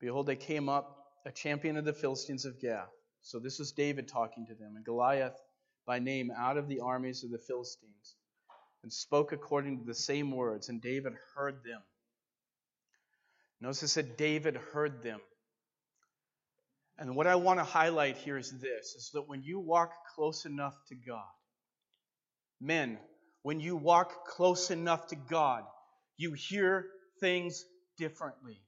behold, 0.00 0.26
they 0.26 0.36
came 0.36 0.68
up 0.68 1.06
a 1.24 1.32
champion 1.32 1.76
of 1.76 1.84
the 1.84 1.92
Philistines 1.92 2.44
of 2.44 2.60
Gath. 2.60 2.90
So 3.22 3.38
this 3.38 3.60
is 3.60 3.72
David 3.72 4.08
talking 4.08 4.46
to 4.46 4.54
them, 4.54 4.74
and 4.76 4.84
Goliath 4.84 5.40
by 5.86 5.98
name 5.98 6.30
out 6.36 6.56
of 6.56 6.68
the 6.68 6.80
armies 6.80 7.24
of 7.24 7.30
the 7.30 7.38
Philistines, 7.38 8.16
and 8.82 8.92
spoke 8.92 9.32
according 9.32 9.78
to 9.78 9.84
the 9.84 9.94
same 9.94 10.32
words, 10.32 10.68
and 10.68 10.80
David 10.80 11.12
heard 11.34 11.62
them. 11.64 11.80
Notice 13.60 13.84
it 13.84 13.88
said 13.88 14.16
David 14.16 14.56
heard 14.56 15.02
them. 15.04 15.20
And 16.98 17.16
what 17.16 17.26
I 17.26 17.36
want 17.36 17.60
to 17.60 17.64
highlight 17.64 18.16
here 18.16 18.36
is 18.36 18.50
this 18.60 18.94
is 18.96 19.10
that 19.14 19.28
when 19.28 19.42
you 19.42 19.60
walk 19.60 19.92
close 20.14 20.44
enough 20.44 20.74
to 20.88 20.94
God, 20.94 21.22
men, 22.60 22.98
when 23.42 23.60
you 23.60 23.76
walk 23.76 24.26
close 24.26 24.70
enough 24.70 25.08
to 25.08 25.16
God, 25.16 25.64
you 26.16 26.32
hear 26.32 26.86
things 27.20 27.64
differently. 27.98 28.60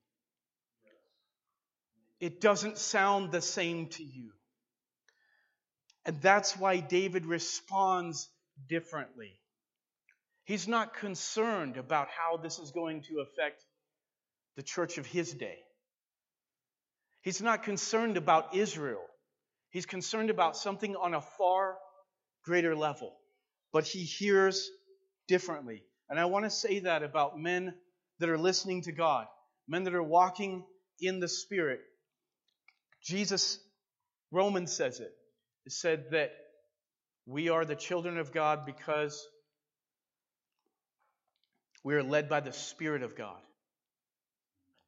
It 2.21 2.41
doesn't 2.41 2.79
sound 2.79 3.33
the 3.33 3.41
same 3.41 3.89
to 3.89 4.03
you. 4.03 4.31
And 6.05 6.21
that's 6.21 6.57
why 6.57 6.81
David 6.81 7.27
responds 7.27 8.29
differently. 8.69 9.33
He's 10.45 10.69
not 10.69 10.95
concerned 10.95 11.77
about 11.77 12.09
how 12.09 12.37
this 12.37 12.59
is 12.59 12.71
going 12.71 13.03
to 13.03 13.21
affect 13.21 13.63
the 14.57 14.63
church 14.63 14.99
of 14.99 15.07
his 15.07 15.33
day. 15.33 15.59
He's 17.23 17.41
not 17.41 17.63
concerned 17.63 18.17
about 18.17 18.55
Israel. 18.55 19.05
He's 19.71 19.87
concerned 19.87 20.31
about 20.31 20.57
something 20.57 20.95
on 20.95 21.15
a 21.15 21.23
far 21.23 21.77
greater 22.45 22.77
level 22.77 23.15
but 23.75 23.85
he 23.85 24.05
hears 24.05 24.71
differently. 25.27 25.83
And 26.09 26.19
I 26.19 26.27
want 26.27 26.45
to 26.45 26.51
say 26.51 26.79
that 26.79 27.03
about 27.03 27.39
men 27.39 27.75
that 28.21 28.29
are 28.29 28.39
listening 28.39 28.83
to 28.83 28.93
God, 28.93 29.27
men 29.67 29.83
that 29.85 29.95
are 29.97 30.03
walking 30.03 30.65
in 31.01 31.19
the 31.19 31.27
Spirit. 31.27 31.81
Jesus, 33.03 33.59
Romans 34.31 34.73
says 34.73 35.01
it. 35.01 35.13
It 35.67 35.73
said 35.73 36.13
that 36.13 36.31
we 37.27 37.49
are 37.49 37.65
the 37.65 37.75
children 37.75 38.17
of 38.19 38.33
God 38.33 38.65
because 38.65 39.27
we 41.83 41.95
are 41.95 42.03
led 42.05 42.29
by 42.29 42.39
the 42.39 42.53
Spirit 42.53 43.03
of 43.03 43.17
God. 43.17 43.41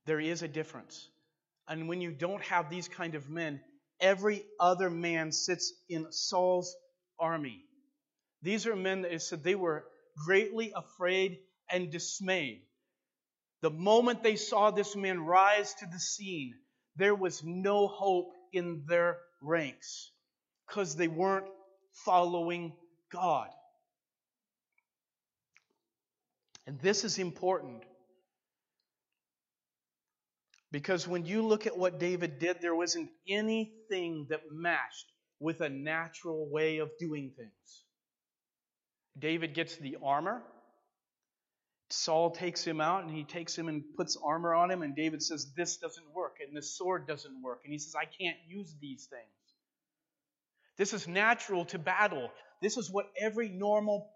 There 0.05 0.21
is 0.21 0.43
a 0.43 0.49
difference. 0.49 1.09
And 1.66 1.88
when 1.88 2.00
you 2.00 2.12
don't 2.12 2.43
have 2.45 2.71
these 2.71 2.87
kind 2.87 3.16
of 3.16 3.28
men, 3.28 3.61
every 4.00 4.45
other 4.61 4.90
man 4.90 5.33
sits 5.33 5.73
in 5.88 6.07
Saul's 6.12 6.76
army. 7.19 7.65
These 8.43 8.66
are 8.66 8.76
men 8.76 9.02
that 9.02 9.23
said 9.23 9.43
they 9.43 9.55
were 9.55 9.87
greatly 10.25 10.73
afraid 10.75 11.38
and 11.71 11.90
dismayed. 11.90 12.62
The 13.62 13.71
moment 13.71 14.23
they 14.23 14.37
saw 14.37 14.71
this 14.71 14.95
man 14.95 15.21
rise 15.21 15.75
to 15.75 15.87
the 15.87 15.99
scene, 15.99 16.55
there 16.97 17.14
was 17.14 17.43
no 17.43 17.88
hope 17.88 18.33
in 18.52 18.85
their 18.87 19.19
ranks 19.43 20.11
because 20.66 20.97
they 20.97 21.09
weren't 21.09 21.49
following 22.05 22.73
God. 23.11 23.49
And 26.66 26.78
this 26.81 27.05
is 27.05 27.19
important 27.19 27.85
because 30.73 31.07
when 31.07 31.25
you 31.25 31.43
look 31.43 31.66
at 31.66 31.78
what 31.78 31.99
David 31.99 32.38
did, 32.38 32.61
there 32.61 32.75
wasn't 32.75 33.09
anything 33.28 34.26
that 34.31 34.40
matched 34.50 35.07
with 35.38 35.61
a 35.61 35.69
natural 35.69 36.50
way 36.50 36.78
of 36.78 36.90
doing 36.99 37.33
things. 37.37 37.85
David 39.18 39.54
gets 39.54 39.76
the 39.76 39.96
armor. 40.02 40.42
Saul 41.88 42.32
takes 42.32 42.64
him 42.64 42.80
out 42.80 43.04
and 43.04 43.11
he 43.11 43.25
takes 43.25 43.56
him 43.56 43.68
and 43.68 43.82
puts 43.96 44.16
armor 44.23 44.54
on 44.54 44.70
him, 44.70 44.82
and 44.82 44.96
David 44.96 45.23
says, 45.23 45.52
This 45.56 45.76
doesn't 45.76 46.14
work, 46.14 46.38
and 46.44 46.56
this 46.56 46.76
sword 46.76 47.06
doesn't 47.06 47.42
work. 47.42 47.61
And 47.64 47.73
he 47.73 47.78
says, 47.78 47.94
I 47.94 48.04
can't 48.04 48.37
use 48.49 48.75
these 48.80 49.06
things. 49.06 49.23
This 50.76 50.92
is 50.92 51.06
natural 51.06 51.64
to 51.66 51.78
battle. 51.78 52.30
This 52.61 52.76
is 52.76 52.90
what 52.90 53.06
every 53.18 53.49
normal 53.49 54.11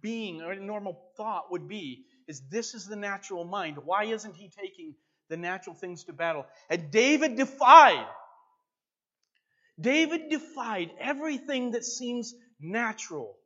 being 0.00 0.40
or 0.40 0.54
normal 0.56 0.98
thought 1.16 1.52
would 1.52 1.68
be 1.68 2.06
is 2.26 2.40
this 2.50 2.74
is 2.74 2.86
the 2.86 2.96
natural 2.96 3.44
mind. 3.44 3.76
Why 3.84 4.04
isn't 4.04 4.34
he 4.34 4.48
taking 4.48 4.94
the 5.28 5.36
natural 5.36 5.76
things 5.76 6.04
to 6.04 6.12
battle? 6.12 6.46
And 6.70 6.90
David 6.90 7.36
defied. 7.36 8.06
David 9.78 10.30
defied 10.30 10.90
everything 10.98 11.72
that 11.72 11.84
seems 11.84 12.34
natural 12.60 13.36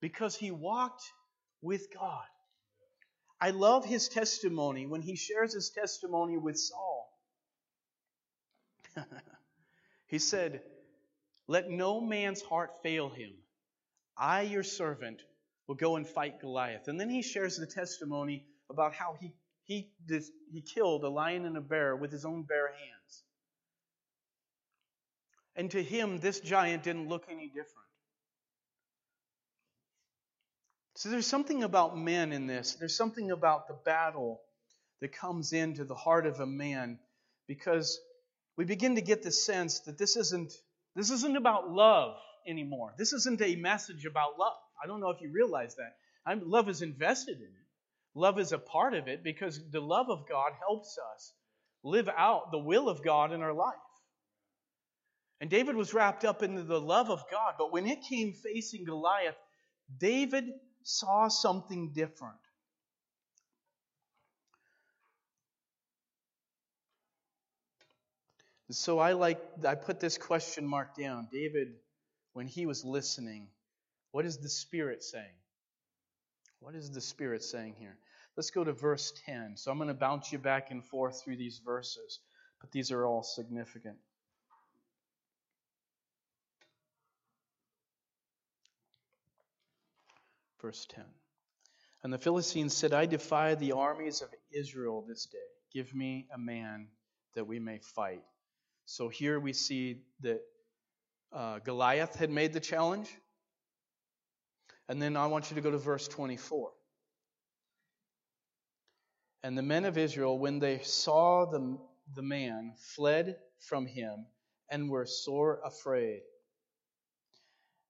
because 0.00 0.36
he 0.36 0.50
walked 0.50 1.04
with 1.62 1.92
God. 1.92 2.24
I 3.40 3.50
love 3.50 3.84
his 3.84 4.08
testimony 4.08 4.86
when 4.86 5.02
he 5.02 5.16
shares 5.16 5.52
his 5.52 5.70
testimony 5.70 6.38
with 6.38 6.58
Saul. 6.58 7.12
he 10.06 10.18
said, 10.18 10.62
Let 11.46 11.68
no 11.68 12.00
man's 12.00 12.40
heart 12.40 12.82
fail 12.82 13.10
him. 13.10 13.32
I, 14.16 14.42
your 14.42 14.62
servant, 14.62 15.20
will 15.66 15.74
go 15.74 15.96
and 15.96 16.06
fight 16.06 16.40
Goliath. 16.40 16.88
And 16.88 16.98
then 16.98 17.10
he 17.10 17.22
shares 17.22 17.56
the 17.56 17.66
testimony 17.66 18.46
about 18.70 18.94
how 18.94 19.16
he, 19.20 19.32
he, 19.64 19.90
he 20.50 20.62
killed 20.62 21.04
a 21.04 21.08
lion 21.08 21.44
and 21.44 21.56
a 21.56 21.60
bear 21.60 21.94
with 21.96 22.12
his 22.12 22.24
own 22.24 22.42
bare 22.44 22.68
hands. 22.68 23.24
And 25.56 25.70
to 25.70 25.82
him, 25.82 26.18
this 26.18 26.40
giant 26.40 26.82
didn't 26.82 27.08
look 27.08 27.26
any 27.30 27.48
different. 27.48 27.85
So 30.96 31.10
there's 31.10 31.26
something 31.26 31.62
about 31.62 31.98
men 31.98 32.32
in 32.32 32.46
this. 32.46 32.74
There's 32.74 32.96
something 32.96 33.30
about 33.30 33.68
the 33.68 33.76
battle 33.84 34.40
that 35.02 35.12
comes 35.12 35.52
into 35.52 35.84
the 35.84 35.94
heart 35.94 36.26
of 36.26 36.40
a 36.40 36.46
man 36.46 36.98
because 37.46 38.00
we 38.56 38.64
begin 38.64 38.94
to 38.94 39.02
get 39.02 39.22
the 39.22 39.30
sense 39.30 39.80
that 39.80 39.98
this 39.98 40.16
isn't 40.16 40.54
this 40.94 41.10
isn't 41.10 41.36
about 41.36 41.70
love 41.70 42.16
anymore. 42.48 42.94
This 42.96 43.12
isn't 43.12 43.42
a 43.42 43.56
message 43.56 44.06
about 44.06 44.38
love. 44.38 44.56
I 44.82 44.86
don't 44.86 45.00
know 45.00 45.10
if 45.10 45.20
you 45.20 45.30
realize 45.30 45.74
that. 45.74 45.96
I'm, 46.24 46.48
love 46.48 46.70
is 46.70 46.80
invested 46.80 47.36
in 47.36 47.42
it. 47.42 47.66
Love 48.14 48.38
is 48.38 48.52
a 48.52 48.58
part 48.58 48.94
of 48.94 49.06
it 49.06 49.22
because 49.22 49.60
the 49.70 49.80
love 49.80 50.08
of 50.08 50.26
God 50.26 50.52
helps 50.66 50.96
us 51.14 51.34
live 51.84 52.08
out 52.08 52.50
the 52.50 52.58
will 52.58 52.88
of 52.88 53.04
God 53.04 53.32
in 53.32 53.42
our 53.42 53.52
life. 53.52 53.74
And 55.42 55.50
David 55.50 55.76
was 55.76 55.92
wrapped 55.92 56.24
up 56.24 56.42
into 56.42 56.62
the 56.62 56.80
love 56.80 57.10
of 57.10 57.22
God, 57.30 57.56
but 57.58 57.70
when 57.70 57.86
it 57.86 57.98
came 58.08 58.32
facing 58.32 58.86
Goliath, 58.86 59.36
David 59.98 60.46
saw 60.86 61.26
something 61.26 61.90
different. 61.92 62.38
So 68.70 69.00
I 69.00 69.12
like 69.12 69.40
I 69.66 69.74
put 69.74 69.98
this 69.98 70.16
question 70.16 70.64
mark 70.64 70.96
down. 70.96 71.28
David, 71.32 71.74
when 72.34 72.46
he 72.46 72.66
was 72.66 72.84
listening, 72.84 73.48
what 74.12 74.24
is 74.24 74.38
the 74.38 74.48
Spirit 74.48 75.02
saying? 75.02 75.24
What 76.60 76.76
is 76.76 76.90
the 76.90 77.00
Spirit 77.00 77.42
saying 77.42 77.74
here? 77.78 77.98
Let's 78.36 78.50
go 78.50 78.62
to 78.62 78.72
verse 78.72 79.12
10. 79.26 79.56
So 79.56 79.72
I'm 79.72 79.78
going 79.78 79.88
to 79.88 79.94
bounce 79.94 80.30
you 80.30 80.38
back 80.38 80.70
and 80.70 80.84
forth 80.84 81.22
through 81.22 81.36
these 81.36 81.60
verses, 81.64 82.20
but 82.60 82.70
these 82.70 82.92
are 82.92 83.04
all 83.04 83.24
significant. 83.24 83.96
Verse 90.66 90.84
10. 90.96 91.04
And 92.02 92.12
the 92.12 92.18
Philistines 92.18 92.76
said, 92.76 92.92
I 92.92 93.06
defy 93.06 93.54
the 93.54 93.70
armies 93.70 94.20
of 94.20 94.30
Israel 94.50 95.04
this 95.06 95.26
day. 95.26 95.38
Give 95.72 95.94
me 95.94 96.26
a 96.34 96.38
man 96.38 96.88
that 97.36 97.46
we 97.46 97.60
may 97.60 97.78
fight. 97.78 98.24
So 98.84 99.08
here 99.08 99.38
we 99.38 99.52
see 99.52 100.02
that 100.22 100.40
uh, 101.32 101.60
Goliath 101.60 102.16
had 102.16 102.30
made 102.30 102.52
the 102.52 102.58
challenge. 102.58 103.08
And 104.88 105.00
then 105.00 105.16
I 105.16 105.28
want 105.28 105.50
you 105.50 105.54
to 105.54 105.60
go 105.60 105.70
to 105.70 105.78
verse 105.78 106.08
24. 106.08 106.72
And 109.44 109.56
the 109.56 109.62
men 109.62 109.84
of 109.84 109.96
Israel, 109.96 110.36
when 110.36 110.58
they 110.58 110.80
saw 110.80 111.44
the, 111.44 111.78
the 112.16 112.22
man, 112.22 112.72
fled 112.76 113.36
from 113.60 113.86
him 113.86 114.26
and 114.68 114.90
were 114.90 115.06
sore 115.06 115.60
afraid. 115.64 116.22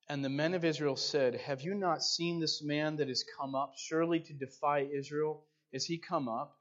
And 0.09 0.25
the 0.25 0.29
men 0.29 0.55
of 0.55 0.65
Israel 0.65 0.97
said, 0.97 1.35
Have 1.35 1.63
you 1.63 1.75
not 1.75 2.03
seen 2.03 2.39
this 2.39 2.63
man 2.63 2.97
that 2.97 3.09
is 3.09 3.25
come 3.39 3.55
up, 3.55 3.73
surely 3.77 4.21
to 4.21 4.33
defy 4.33 4.81
Israel? 4.81 5.45
Is 5.73 5.85
he 5.85 5.99
come 5.99 6.29
up? 6.29 6.57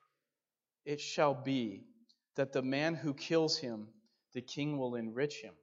It 0.83 0.99
shall 0.99 1.33
be 1.33 1.83
that 2.35 2.53
the 2.53 2.61
man 2.61 2.95
who 2.95 3.13
kills 3.13 3.57
him, 3.57 3.87
the 4.33 4.41
king 4.41 4.77
will 4.77 4.95
enrich 4.95 5.41
him. 5.41 5.53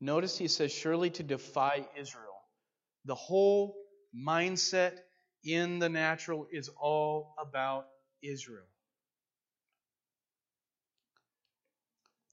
Notice 0.00 0.36
he 0.38 0.48
says, 0.48 0.70
Surely 0.70 1.10
to 1.10 1.22
defy 1.22 1.86
Israel. 1.96 2.24
The 3.04 3.14
whole 3.14 3.76
mindset 4.14 4.98
in 5.44 5.78
the 5.78 5.88
natural 5.88 6.46
is 6.52 6.68
all 6.68 7.34
about 7.38 7.86
Israel. 8.22 8.66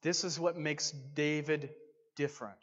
This 0.02 0.24
is 0.24 0.40
what 0.40 0.58
makes 0.58 0.92
David 0.92 1.70
different. 2.16 2.58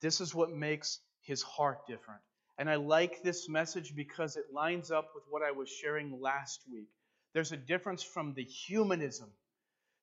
This 0.00 0.20
is 0.20 0.34
what 0.34 0.50
makes 0.50 1.00
his 1.22 1.42
heart 1.42 1.86
different. 1.86 2.20
And 2.58 2.68
I 2.68 2.76
like 2.76 3.22
this 3.22 3.48
message 3.48 3.94
because 3.94 4.36
it 4.36 4.52
lines 4.52 4.90
up 4.90 5.12
with 5.14 5.24
what 5.30 5.42
I 5.42 5.52
was 5.52 5.68
sharing 5.68 6.20
last 6.20 6.60
week. 6.70 6.88
There's 7.32 7.52
a 7.52 7.56
difference 7.56 8.02
from 8.02 8.34
the 8.34 8.44
humanism 8.44 9.30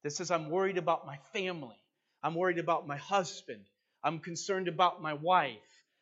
that 0.03 0.11
says, 0.11 0.31
I'm 0.31 0.49
worried 0.49 0.77
about 0.77 1.05
my 1.05 1.17
family, 1.33 1.77
I'm 2.23 2.35
worried 2.35 2.59
about 2.59 2.87
my 2.87 2.97
husband, 2.97 3.65
I'm 4.03 4.19
concerned 4.19 4.67
about 4.67 5.01
my 5.01 5.13
wife, 5.13 5.57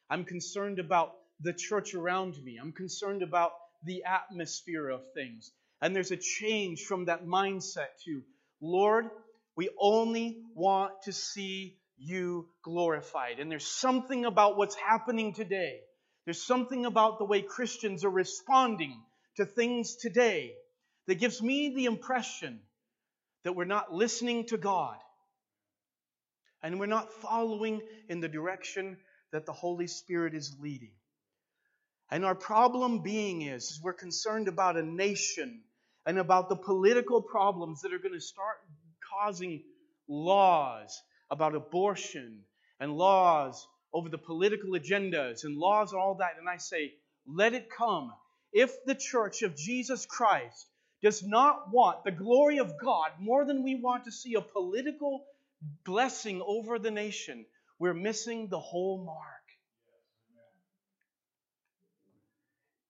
I'm 0.10 0.24
concerned 0.24 0.80
about 0.80 1.14
the 1.42 1.54
church 1.54 1.94
around 1.94 2.42
me, 2.44 2.58
I'm 2.62 2.72
concerned 2.72 3.24
about 3.24 3.52
the 3.84 4.04
atmosphere 4.04 4.90
of 4.90 5.02
things. 5.14 5.52
And 5.82 5.96
there's 5.96 6.12
a 6.12 6.18
change 6.18 6.84
from 6.84 7.06
that 7.06 7.26
mindset 7.26 7.88
to, 8.06 8.22
Lord, 8.62 9.10
we 9.56 9.70
only 9.80 10.44
want 10.54 10.94
to 11.04 11.14
see 11.14 11.78
you 11.98 12.48
glorified. 12.64 13.40
And 13.40 13.52
there's 13.52 13.68
something 13.68 14.26
about 14.26 14.58
what's 14.58 14.76
happening 14.76 15.34
today. 15.34 15.80
There's 16.26 16.42
something 16.42 16.86
about 16.86 17.20
the 17.20 17.26
way 17.26 17.42
Christians 17.42 18.04
are 18.04 18.10
responding 18.10 19.00
to 19.38 19.46
things 19.46 19.96
today 19.96 20.54
that 21.08 21.16
gives 21.16 21.42
me 21.42 21.74
the 21.76 21.86
impression 21.86 22.60
that 23.44 23.56
we're 23.56 23.66
not 23.66 23.94
listening 23.94 24.48
to 24.48 24.58
God 24.58 24.98
and 26.64 26.80
we're 26.80 26.88
not 26.88 27.14
following 27.14 27.82
in 28.10 28.22
the 28.22 28.28
direction 28.28 28.98
that 29.32 29.46
the 29.46 29.54
Holy 29.54 29.86
Spirit 29.86 30.34
is 30.34 30.56
leading. 30.60 30.94
And 32.10 32.26
our 32.26 32.36
problem 32.36 33.04
being 33.04 33.44
is, 33.44 33.64
is 33.64 33.82
we're 33.84 33.94
concerned 33.94 34.48
about 34.48 34.78
a 34.78 34.84
nation 34.84 35.62
and 36.06 36.18
about 36.18 36.50
the 36.50 36.56
political 36.56 37.22
problems 37.22 37.82
that 37.82 37.94
are 37.94 38.00
going 38.00 38.14
to 38.14 38.22
start 38.22 38.58
causing 39.12 39.64
laws 40.08 41.02
about 41.30 41.56
abortion 41.56 42.42
and 42.80 42.94
laws 42.94 43.68
over 43.94 44.10
the 44.10 44.18
political 44.18 44.72
agendas 44.72 45.44
and 45.44 45.58
laws 45.58 45.92
and 45.92 46.02
all 46.02 46.16
that. 46.16 46.34
And 46.40 46.50
I 46.50 46.58
say, 46.58 46.94
let 47.28 47.54
it 47.54 47.70
come. 47.70 48.12
If 48.52 48.72
the 48.86 48.96
church 48.96 49.42
of 49.42 49.56
Jesus 49.56 50.06
Christ 50.06 50.68
does 51.02 51.24
not 51.24 51.72
want 51.72 52.04
the 52.04 52.12
glory 52.12 52.60
of 52.60 52.74
God 52.82 53.12
more 53.20 53.46
than 53.46 53.64
we 53.64 53.76
want 53.76 54.06
to 54.06 54.12
see 54.12 54.36
a 54.36 54.42
political 54.42 55.24
blessing 55.86 56.42
over 56.46 56.80
the 56.80 56.92
nation, 56.92 57.46
we're 57.80 57.94
missing 57.94 58.48
the 58.50 58.60
whole 58.60 59.04
mark. 59.06 59.20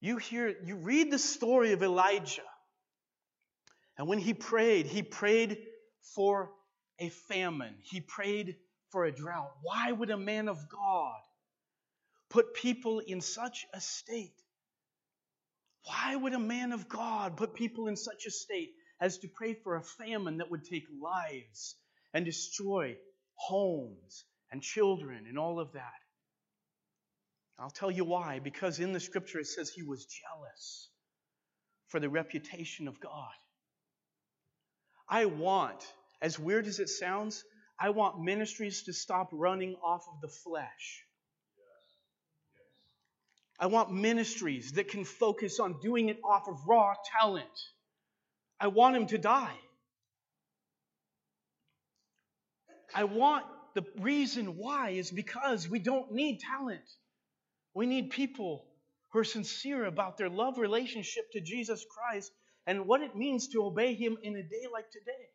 You 0.01 0.17
hear, 0.17 0.53
you 0.63 0.75
read 0.75 1.11
the 1.11 1.19
story 1.19 1.71
of 1.71 1.81
Elijah. 1.81 2.41
And 3.97 4.07
when 4.07 4.19
he 4.19 4.33
prayed, 4.33 4.85
he 4.85 5.01
prayed 5.01 5.57
for 6.13 6.51
a 6.99 7.10
famine. 7.10 7.75
He 7.81 8.01
prayed 8.01 8.55
for 8.91 9.05
a 9.05 9.12
drought. 9.12 9.51
Why 9.62 9.91
would 9.91 10.10
a 10.10 10.17
man 10.17 10.47
of 10.47 10.69
God 10.69 11.19
put 12.29 12.53
people 12.53 12.99
in 12.99 13.21
such 13.21 13.65
a 13.73 13.81
state? 13.81 14.41
Why 15.84 16.15
would 16.15 16.34
a 16.34 16.39
man 16.39 16.71
of 16.71 16.89
God 16.89 17.38
put 17.38 17.53
people 17.53 17.88
in 17.88 17.95
such 17.95 18.25
a 18.25 18.31
state 18.31 18.71
as 18.99 19.19
to 19.19 19.27
pray 19.27 19.53
for 19.53 19.75
a 19.75 19.84
famine 19.84 20.38
that 20.38 20.49
would 20.49 20.65
take 20.65 20.86
lives 21.01 21.75
and 22.13 22.25
destroy 22.25 22.97
homes 23.36 24.25
and 24.51 24.62
children 24.62 25.25
and 25.27 25.38
all 25.38 25.60
of 25.60 25.73
that? 25.73 25.93
I'll 27.60 27.69
tell 27.69 27.91
you 27.91 28.03
why. 28.03 28.39
Because 28.39 28.79
in 28.79 28.93
the 28.93 28.99
scripture 28.99 29.39
it 29.39 29.47
says 29.47 29.69
he 29.69 29.84
was 29.84 30.05
jealous 30.05 30.89
for 31.88 31.99
the 31.99 32.10
reputation 32.10 32.88
of 32.88 32.99
God. 32.99 33.34
I 35.08 35.25
want 35.25 35.86
as 36.21 36.39
weird 36.39 36.67
as 36.67 36.80
it 36.80 36.89
sounds, 36.89 37.43
I 37.80 37.89
want 37.89 38.21
ministries 38.21 38.84
to 38.84 38.93
stop 38.93 39.30
running 39.32 39.75
off 39.84 40.06
of 40.13 40.21
the 40.21 40.28
flesh. 40.28 41.04
I 43.60 43.67
want 43.67 43.93
ministries 43.93 44.73
that 44.73 44.89
can 44.89 45.06
focus 45.06 45.60
on 45.60 45.80
doing 45.82 46.10
it 46.10 46.19
off 46.23 46.47
of 46.47 46.67
raw 46.67 46.93
talent. 47.19 47.45
I 48.60 48.67
want 48.67 48.95
them 48.95 49.08
to 49.08 49.17
die. 49.17 49.58
I 52.93 53.06
want 53.06 53.45
the 53.73 53.86
reason 53.99 54.58
why 54.58 54.91
is 54.91 55.12
because 55.12 55.69
we 55.69 55.80
don't 55.80 56.12
need 56.12 56.39
talent. 56.39 56.88
We 57.73 57.86
need 57.86 58.10
people 58.10 58.65
who 59.12 59.19
are 59.19 59.25
sincere 59.25 59.86
about 59.86 60.17
their 60.17 60.30
love 60.30 60.58
relationship 60.58 61.32
to 61.34 61.41
Jesus 61.41 61.86
Christ 61.89 62.32
and 62.65 62.88
what 62.88 63.01
it 63.01 63.15
means 63.15 63.49
to 63.49 63.65
obey 63.65 63.93
Him 63.93 64.17
in 64.23 64.36
a 64.36 64.43
day 64.43 64.65
like 64.71 64.89
today. 64.91 65.30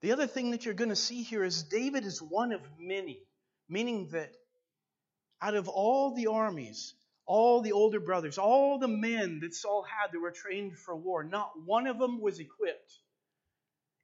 The 0.00 0.12
other 0.12 0.26
thing 0.26 0.52
that 0.52 0.64
you're 0.64 0.74
going 0.74 0.90
to 0.90 0.96
see 0.96 1.22
here 1.22 1.44
is 1.44 1.62
David 1.62 2.06
is 2.06 2.22
one 2.22 2.52
of 2.52 2.62
many, 2.78 3.20
meaning 3.68 4.08
that 4.12 4.32
out 5.42 5.54
of 5.54 5.68
all 5.68 6.14
the 6.14 6.28
armies, 6.28 6.94
all 7.26 7.60
the 7.60 7.72
older 7.72 8.00
brothers, 8.00 8.38
all 8.38 8.78
the 8.78 8.88
men 8.88 9.40
that 9.40 9.54
Saul 9.54 9.82
had 9.84 10.12
that 10.12 10.20
were 10.20 10.30
trained 10.30 10.78
for 10.78 10.96
war, 10.96 11.22
not 11.22 11.52
one 11.64 11.86
of 11.86 11.98
them 11.98 12.20
was 12.20 12.40
equipped, 12.40 12.98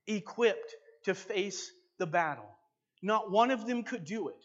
equipped 0.07 0.75
to 1.05 1.15
face 1.15 1.71
the 1.99 2.07
battle. 2.07 2.49
Not 3.03 3.31
one 3.31 3.51
of 3.51 3.67
them 3.67 3.83
could 3.83 4.05
do 4.05 4.29
it. 4.29 4.45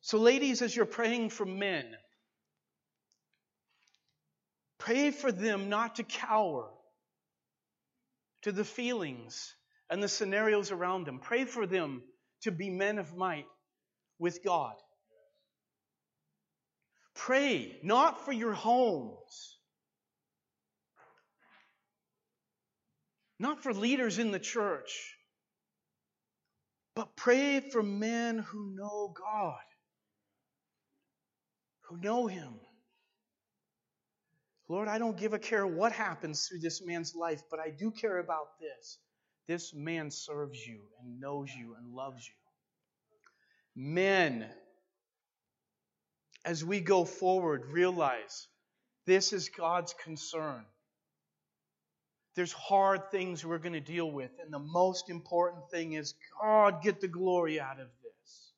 So, 0.00 0.18
ladies, 0.18 0.62
as 0.62 0.74
you're 0.74 0.84
praying 0.86 1.30
for 1.30 1.46
men, 1.46 1.86
pray 4.78 5.10
for 5.10 5.30
them 5.30 5.68
not 5.68 5.96
to 5.96 6.02
cower 6.02 6.68
to 8.42 8.52
the 8.52 8.64
feelings 8.64 9.54
and 9.90 10.02
the 10.02 10.08
scenarios 10.08 10.70
around 10.70 11.06
them. 11.06 11.18
Pray 11.18 11.44
for 11.44 11.66
them 11.66 12.02
to 12.42 12.50
be 12.50 12.70
men 12.70 12.98
of 12.98 13.16
might 13.16 13.46
with 14.18 14.42
God. 14.44 14.74
Pray 17.14 17.78
not 17.82 18.24
for 18.24 18.32
your 18.32 18.52
homes, 18.52 19.58
not 23.38 23.62
for 23.62 23.74
leaders 23.74 24.18
in 24.18 24.30
the 24.30 24.38
church, 24.38 25.14
but 26.96 27.16
pray 27.16 27.60
for 27.60 27.82
men 27.82 28.38
who 28.38 28.74
know 28.74 29.14
God, 29.16 29.60
who 31.82 31.98
know 31.98 32.26
Him. 32.26 32.54
Lord, 34.72 34.88
I 34.88 34.96
don't 34.96 35.18
give 35.18 35.34
a 35.34 35.38
care 35.38 35.66
what 35.66 35.92
happens 35.92 36.46
through 36.46 36.60
this 36.60 36.82
man's 36.82 37.14
life, 37.14 37.42
but 37.50 37.60
I 37.60 37.68
do 37.68 37.90
care 37.90 38.16
about 38.16 38.58
this. 38.58 38.96
This 39.46 39.74
man 39.74 40.10
serves 40.10 40.66
you 40.66 40.80
and 40.98 41.20
knows 41.20 41.50
you 41.54 41.74
and 41.78 41.94
loves 41.94 42.26
you. 42.26 42.32
Men, 43.76 44.48
as 46.46 46.64
we 46.64 46.80
go 46.80 47.04
forward, 47.04 47.66
realize 47.66 48.48
this 49.04 49.34
is 49.34 49.50
God's 49.50 49.94
concern. 50.04 50.64
There's 52.34 52.54
hard 52.54 53.10
things 53.10 53.44
we're 53.44 53.58
going 53.58 53.74
to 53.74 53.80
deal 53.80 54.10
with, 54.10 54.30
and 54.42 54.50
the 54.50 54.58
most 54.58 55.10
important 55.10 55.68
thing 55.70 55.92
is 55.92 56.14
God 56.40 56.82
get 56.82 57.02
the 57.02 57.08
glory 57.08 57.60
out 57.60 57.78
of 57.78 57.88
this. 58.02 58.52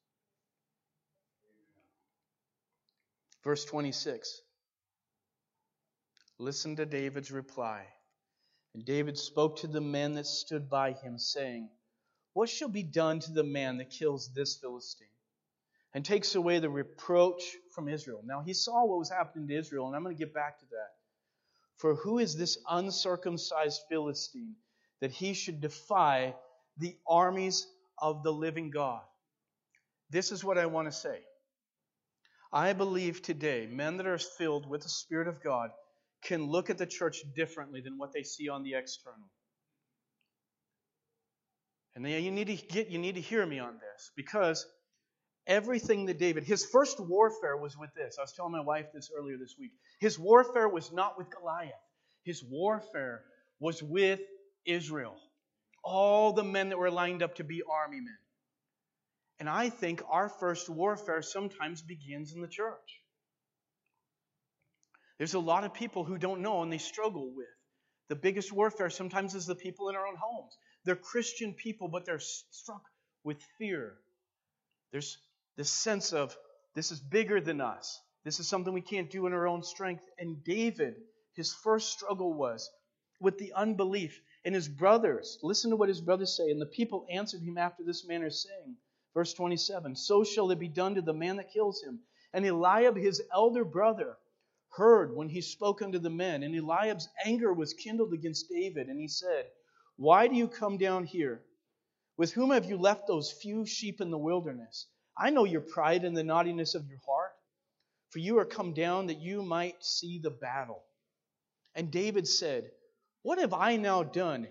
Verse 3.43 3.65
26. 3.65 4.43
Listen 6.39 6.77
to 6.77 6.87
David's 6.87 7.31
reply. 7.31 7.87
And 8.75 8.85
David 8.85 9.17
spoke 9.17 9.59
to 9.59 9.69
the 9.69 9.81
men 9.81 10.15
that 10.15 10.27
stood 10.27 10.69
by 10.69 10.93
him, 10.93 11.19
saying, 11.19 11.71
What 12.33 12.49
shall 12.49 12.69
be 12.69 12.83
done 12.83 13.21
to 13.21 13.33
the 13.33 13.45
man 13.45 13.79
that 13.79 13.91
kills 13.91 14.33
this 14.35 14.57
Philistine 14.57 15.07
and 15.95 16.05
takes 16.05 16.35
away 16.35 16.59
the 16.59 16.69
reproach 16.69 17.43
from 17.73 17.89
Israel? 17.89 18.23
Now 18.25 18.43
he 18.43 18.53
saw 18.53 18.85
what 18.85 18.99
was 18.99 19.11
happening 19.11 19.47
to 19.49 19.57
Israel, 19.57 19.87
and 19.87 19.95
I'm 19.95 20.03
going 20.03 20.17
to 20.17 20.19
get 20.19 20.35
back 20.35 20.59
to 20.59 20.67
that. 20.73 20.91
For 21.77 21.95
who 21.95 22.19
is 22.19 22.37
this 22.37 22.59
uncircumcised 22.69 23.83
Philistine 23.89 24.57
that 25.01 25.13
he 25.13 25.35
should 25.35 25.61
defy 25.61 26.35
the 26.79 26.97
armies 27.07 27.69
of 27.99 28.25
the 28.25 28.33
living 28.33 28.71
God? 28.71 29.03
This 30.11 30.33
is 30.33 30.43
what 30.43 30.59
I 30.59 30.67
want 30.67 30.89
to 30.89 30.93
say. 30.93 31.21
I 32.53 32.73
believe 32.73 33.23
today 33.23 33.69
men 33.71 33.99
that 33.99 34.07
are 34.07 34.19
filled 34.19 34.69
with 34.69 34.83
the 34.83 34.89
Spirit 34.89 35.29
of 35.29 35.43
God 35.43 35.71
can 36.25 36.47
look 36.47 36.71
at 36.71 36.79
the 36.79 36.87
church 36.87 37.23
differently 37.35 37.81
than 37.81 37.99
what 37.99 38.13
they 38.13 38.23
see 38.23 38.49
on 38.49 38.63
the 38.63 38.75
external. 38.75 39.31
And 41.97 42.09
you 42.09 42.31
need 42.31 42.49
to 42.49 42.57
get 42.57 42.89
you 42.89 42.99
need 42.99 43.15
to 43.15 43.21
hear 43.21 43.47
me 43.47 43.61
on 43.61 43.75
this 43.75 44.11
because 44.17 44.67
everything 45.47 46.07
that 46.07 46.19
David, 46.19 46.45
his 46.45 46.65
first 46.65 46.99
warfare 46.99 47.57
was 47.57 47.79
with 47.79 47.95
this. 47.95 48.17
I 48.19 48.23
was 48.23 48.33
telling 48.33 48.53
my 48.53 48.61
wife 48.61 48.87
this 48.93 49.11
earlier 49.17 49.37
this 49.39 49.55
week. 49.59 49.73
His 50.01 50.19
warfare 50.19 50.69
was 50.69 50.93
not 50.93 51.17
with 51.17 51.31
Goliath. 51.31 51.73
His 52.25 52.43
warfare 52.43 53.23
was 53.61 53.83
with 53.83 54.21
Israel. 54.65 55.17
All 55.85 56.33
the 56.33 56.43
men 56.43 56.71
that 56.71 56.79
were 56.79 56.91
lined 56.91 57.23
up 57.23 57.37
to 57.37 57.45
be 57.45 57.63
army 57.71 58.01
men. 58.01 58.17
And 59.39 59.49
I 59.49 59.69
think 59.69 60.03
our 60.09 60.29
first 60.29 60.69
warfare 60.69 61.23
sometimes 61.23 61.83
begins 61.83 62.33
in 62.33 62.41
the 62.41 62.49
church. 62.49 63.03
There's 65.19 65.35
a 65.35 65.39
lot 65.39 65.65
of 65.65 65.75
people 65.75 66.05
who 66.05 66.19
don't 66.19 66.43
know 66.43 66.63
and 66.63 66.73
they 66.73 66.79
struggle 66.79 67.31
with. 67.35 67.47
The 68.09 68.17
biggest 68.17 68.53
warfare 68.53 68.91
sometimes 68.91 69.35
is 69.35 69.47
the 69.47 69.55
people 69.55 69.89
in 69.89 69.97
our 69.97 70.07
own 70.07 70.17
homes. 70.17 70.57
They're 70.85 70.97
Christian 70.97 71.55
people, 71.55 71.89
but 71.89 72.05
they're 72.05 72.19
struck 72.19 72.83
with 73.23 73.43
fear. 73.59 73.97
There's 74.93 75.19
this 75.57 75.71
sense 75.71 76.13
of 76.13 76.37
this 76.75 76.91
is 76.91 77.01
bigger 77.01 77.41
than 77.41 77.61
us. 77.61 78.01
This 78.25 78.41
is 78.41 78.49
something 78.49 78.73
we 78.73 78.81
can't 78.81 79.11
do 79.11 79.27
in 79.27 79.33
our 79.33 79.47
own 79.47 79.63
strength. 79.63 80.05
And 80.19 80.43
David, 80.45 80.97
his 81.35 81.55
first 81.55 81.93
struggle 81.93 82.33
was 82.33 82.71
with 83.21 83.39
the 83.39 83.53
unbelief. 83.55 84.21
And 84.45 84.55
his 84.55 84.69
brothers, 84.69 85.39
listen 85.43 85.71
to 85.71 85.77
what 85.77 85.89
his 85.89 86.01
brothers 86.01 86.37
say. 86.37 86.51
And 86.51 86.61
the 86.61 86.67
people 86.67 87.07
answered 87.11 87.41
him 87.43 87.57
after 87.57 87.83
this 87.83 88.07
manner, 88.07 88.31
saying, 88.31 88.77
verse 89.15 89.33
27 89.33 89.97
So 89.97 90.25
shall 90.25 90.51
it 90.51 90.59
be 90.59 90.69
done 90.69 90.97
to 90.97 91.03
the 91.03 91.15
man 91.15 91.37
that 91.37 91.53
kills 91.53 91.83
him. 91.83 92.01
And 92.33 92.45
Eliab, 92.45 92.97
his 92.97 93.23
elder 93.33 93.65
brother, 93.65 94.17
heard 94.77 95.15
when 95.15 95.29
he 95.29 95.41
spoke 95.41 95.83
unto 95.83 95.99
the 95.99 96.11
men. 96.11 96.43
And 96.43 96.55
Eliab's 96.55 97.09
anger 97.25 97.53
was 97.53 97.75
kindled 97.75 98.13
against 98.13 98.49
David, 98.49 98.89
and 98.89 99.01
he 99.01 99.09
said, 99.09 99.47
Why 99.97 100.27
do 100.27 100.35
you 100.35 100.49
come 100.49 100.79
down 100.79 101.05
here? 101.05 101.43
With 102.17 102.33
whom 102.33 102.51
have 102.51 102.65
you 102.67 102.77
left 102.77 103.07
those 103.07 103.33
few 103.33 103.67
sheep 103.67 104.01
in 104.01 104.11
the 104.11 104.19
wilderness? 104.19 104.87
I 105.17 105.31
know 105.31 105.45
your 105.45 105.61
pride 105.61 106.05
and 106.05 106.17
the 106.17 106.25
naughtiness 106.25 106.75
of 106.75 106.87
your 106.89 106.99
heart, 107.07 107.33
for 108.11 108.19
you 108.19 108.39
are 108.39 108.45
come 108.45 108.73
down 108.73 109.07
that 109.07 109.21
you 109.21 109.43
might 109.43 109.85
see 109.85 110.19
the 110.19 110.31
battle. 110.31 110.83
And 111.75 111.91
David 111.91 112.27
said, 112.29 112.71
What 113.23 113.39
have 113.39 113.53
I 113.53 113.77
now 113.77 114.03
done? 114.03 114.49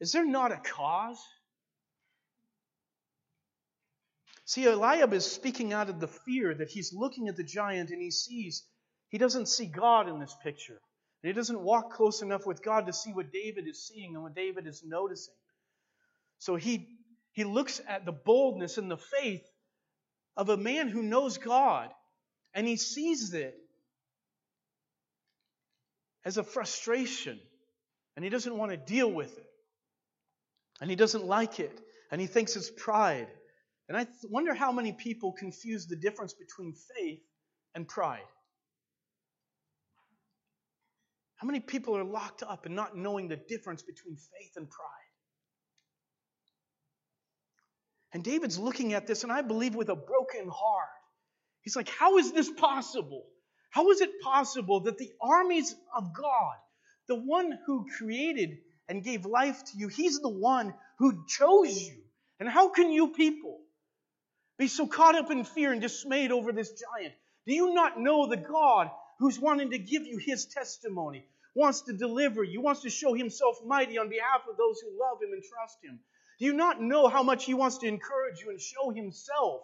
Is 0.00 0.12
there 0.12 0.26
not 0.26 0.52
a 0.52 0.56
cause? 0.56 1.20
See, 4.44 4.64
Eliab 4.66 5.12
is 5.12 5.30
speaking 5.30 5.72
out 5.72 5.90
of 5.90 6.00
the 6.00 6.08
fear 6.08 6.54
that 6.54 6.70
he's 6.70 6.92
looking 6.92 7.28
at 7.28 7.36
the 7.36 7.44
giant 7.44 7.90
and 7.90 8.02
he 8.02 8.10
sees 8.10 8.64
he 9.10 9.18
doesn't 9.18 9.46
see 9.46 9.66
God 9.66 10.08
in 10.08 10.18
this 10.18 10.34
picture. 10.42 10.80
He 11.22 11.32
doesn't 11.32 11.60
walk 11.60 11.92
close 11.92 12.22
enough 12.22 12.46
with 12.46 12.62
God 12.62 12.86
to 12.86 12.92
see 12.92 13.12
what 13.12 13.32
David 13.32 13.68
is 13.68 13.86
seeing 13.86 14.14
and 14.14 14.22
what 14.22 14.34
David 14.34 14.66
is 14.66 14.82
noticing. 14.84 15.34
So 16.38 16.56
he, 16.56 16.88
he 17.32 17.44
looks 17.44 17.80
at 17.86 18.06
the 18.06 18.12
boldness 18.12 18.78
and 18.78 18.90
the 18.90 18.96
faith 18.96 19.46
of 20.36 20.48
a 20.48 20.56
man 20.56 20.88
who 20.88 21.02
knows 21.02 21.36
God, 21.36 21.90
and 22.54 22.66
he 22.66 22.76
sees 22.76 23.34
it 23.34 23.54
as 26.24 26.38
a 26.38 26.42
frustration, 26.42 27.38
and 28.16 28.24
he 28.24 28.30
doesn't 28.30 28.56
want 28.56 28.70
to 28.70 28.76
deal 28.78 29.10
with 29.10 29.36
it. 29.36 29.46
And 30.80 30.88
he 30.88 30.96
doesn't 30.96 31.24
like 31.26 31.60
it, 31.60 31.78
and 32.10 32.20
he 32.20 32.26
thinks 32.26 32.56
it's 32.56 32.70
pride. 32.70 33.28
And 33.88 33.98
I 33.98 34.06
wonder 34.30 34.54
how 34.54 34.72
many 34.72 34.92
people 34.92 35.32
confuse 35.32 35.86
the 35.86 35.96
difference 35.96 36.32
between 36.32 36.74
faith 36.96 37.20
and 37.74 37.86
pride. 37.86 38.20
How 41.40 41.46
many 41.46 41.60
people 41.60 41.96
are 41.96 42.04
locked 42.04 42.42
up 42.42 42.66
and 42.66 42.76
not 42.76 42.94
knowing 42.94 43.28
the 43.28 43.36
difference 43.36 43.82
between 43.82 44.14
faith 44.14 44.52
and 44.56 44.68
pride? 44.68 44.88
And 48.12 48.22
David's 48.22 48.58
looking 48.58 48.92
at 48.92 49.06
this, 49.06 49.22
and 49.22 49.32
I 49.32 49.40
believe 49.40 49.74
with 49.74 49.88
a 49.88 49.96
broken 49.96 50.50
heart. 50.52 50.88
He's 51.62 51.76
like, 51.76 51.88
How 51.88 52.18
is 52.18 52.32
this 52.32 52.50
possible? 52.50 53.24
How 53.70 53.90
is 53.90 54.02
it 54.02 54.20
possible 54.20 54.80
that 54.80 54.98
the 54.98 55.10
armies 55.22 55.74
of 55.96 56.12
God, 56.14 56.56
the 57.08 57.14
one 57.14 57.58
who 57.66 57.86
created 57.96 58.58
and 58.88 59.02
gave 59.02 59.24
life 59.24 59.64
to 59.64 59.78
you, 59.78 59.88
he's 59.88 60.18
the 60.18 60.28
one 60.28 60.74
who 60.98 61.24
chose 61.26 61.80
you? 61.80 62.02
And 62.38 62.50
how 62.50 62.68
can 62.68 62.90
you 62.90 63.08
people 63.08 63.60
be 64.58 64.68
so 64.68 64.86
caught 64.86 65.14
up 65.14 65.30
in 65.30 65.44
fear 65.44 65.72
and 65.72 65.80
dismayed 65.80 66.32
over 66.32 66.52
this 66.52 66.70
giant? 66.70 67.14
Do 67.46 67.54
you 67.54 67.72
not 67.72 67.98
know 67.98 68.26
the 68.26 68.36
God 68.36 68.90
who's 69.20 69.38
wanting 69.38 69.70
to 69.70 69.78
give 69.78 70.06
you 70.06 70.16
his 70.16 70.46
testimony, 70.46 71.26
wants 71.54 71.82
to 71.82 71.92
deliver 71.92 72.42
you, 72.42 72.60
wants 72.62 72.80
to 72.82 72.90
show 72.90 73.12
himself 73.12 73.58
mighty 73.64 73.98
on 73.98 74.08
behalf 74.08 74.40
of 74.50 74.56
those 74.56 74.80
who 74.80 74.98
love 74.98 75.22
him 75.22 75.32
and 75.32 75.42
trust 75.44 75.76
him. 75.84 76.00
Do 76.38 76.46
you 76.46 76.54
not 76.54 76.80
know 76.80 77.06
how 77.06 77.22
much 77.22 77.44
he 77.44 77.52
wants 77.52 77.78
to 77.78 77.86
encourage 77.86 78.40
you 78.40 78.48
and 78.48 78.58
show 78.58 78.90
himself 78.90 79.60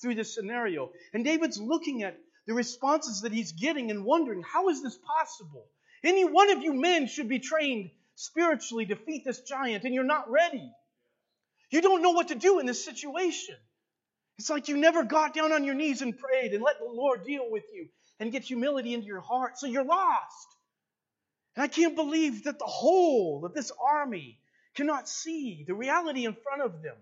through 0.00 0.14
this 0.14 0.34
scenario? 0.34 0.90
And 1.14 1.24
David's 1.24 1.58
looking 1.58 2.02
at 2.02 2.18
the 2.46 2.52
responses 2.52 3.22
that 3.22 3.32
he's 3.32 3.52
getting 3.52 3.90
and 3.90 4.04
wondering, 4.04 4.42
how 4.42 4.68
is 4.68 4.82
this 4.82 4.98
possible? 4.98 5.64
Any 6.04 6.26
one 6.26 6.50
of 6.50 6.62
you 6.62 6.74
men 6.74 7.06
should 7.06 7.30
be 7.30 7.38
trained 7.38 7.90
spiritually 8.14 8.84
to 8.84 8.94
defeat 8.94 9.24
this 9.24 9.40
giant, 9.40 9.84
and 9.84 9.94
you're 9.94 10.04
not 10.04 10.30
ready. 10.30 10.70
You 11.70 11.80
don't 11.80 12.02
know 12.02 12.10
what 12.10 12.28
to 12.28 12.34
do 12.34 12.58
in 12.58 12.66
this 12.66 12.84
situation. 12.84 13.56
It's 14.38 14.50
like 14.50 14.68
you 14.68 14.76
never 14.76 15.02
got 15.02 15.34
down 15.34 15.52
on 15.52 15.64
your 15.64 15.74
knees 15.74 16.02
and 16.02 16.16
prayed 16.16 16.52
and 16.52 16.62
let 16.62 16.78
the 16.78 16.92
Lord 16.92 17.24
deal 17.24 17.50
with 17.50 17.64
you 17.72 17.88
and 18.20 18.32
get 18.32 18.44
humility 18.44 18.94
into 18.94 19.06
your 19.06 19.20
heart. 19.20 19.58
So 19.58 19.66
you're 19.66 19.84
lost. 19.84 20.48
And 21.56 21.64
I 21.64 21.68
can't 21.68 21.96
believe 21.96 22.44
that 22.44 22.58
the 22.58 22.64
whole 22.64 23.44
of 23.44 23.54
this 23.54 23.72
army 23.84 24.38
cannot 24.74 25.08
see 25.08 25.64
the 25.66 25.74
reality 25.74 26.24
in 26.24 26.34
front 26.34 26.62
of 26.62 26.82
them. 26.82 26.96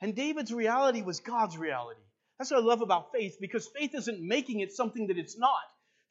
And 0.00 0.14
David's 0.14 0.52
reality 0.52 1.02
was 1.02 1.20
God's 1.20 1.56
reality. 1.56 2.00
That's 2.38 2.50
what 2.50 2.62
I 2.62 2.66
love 2.66 2.82
about 2.82 3.12
faith 3.12 3.38
because 3.40 3.66
faith 3.68 3.94
isn't 3.94 4.20
making 4.20 4.60
it 4.60 4.72
something 4.72 5.06
that 5.06 5.18
it's 5.18 5.38
not. 5.38 5.62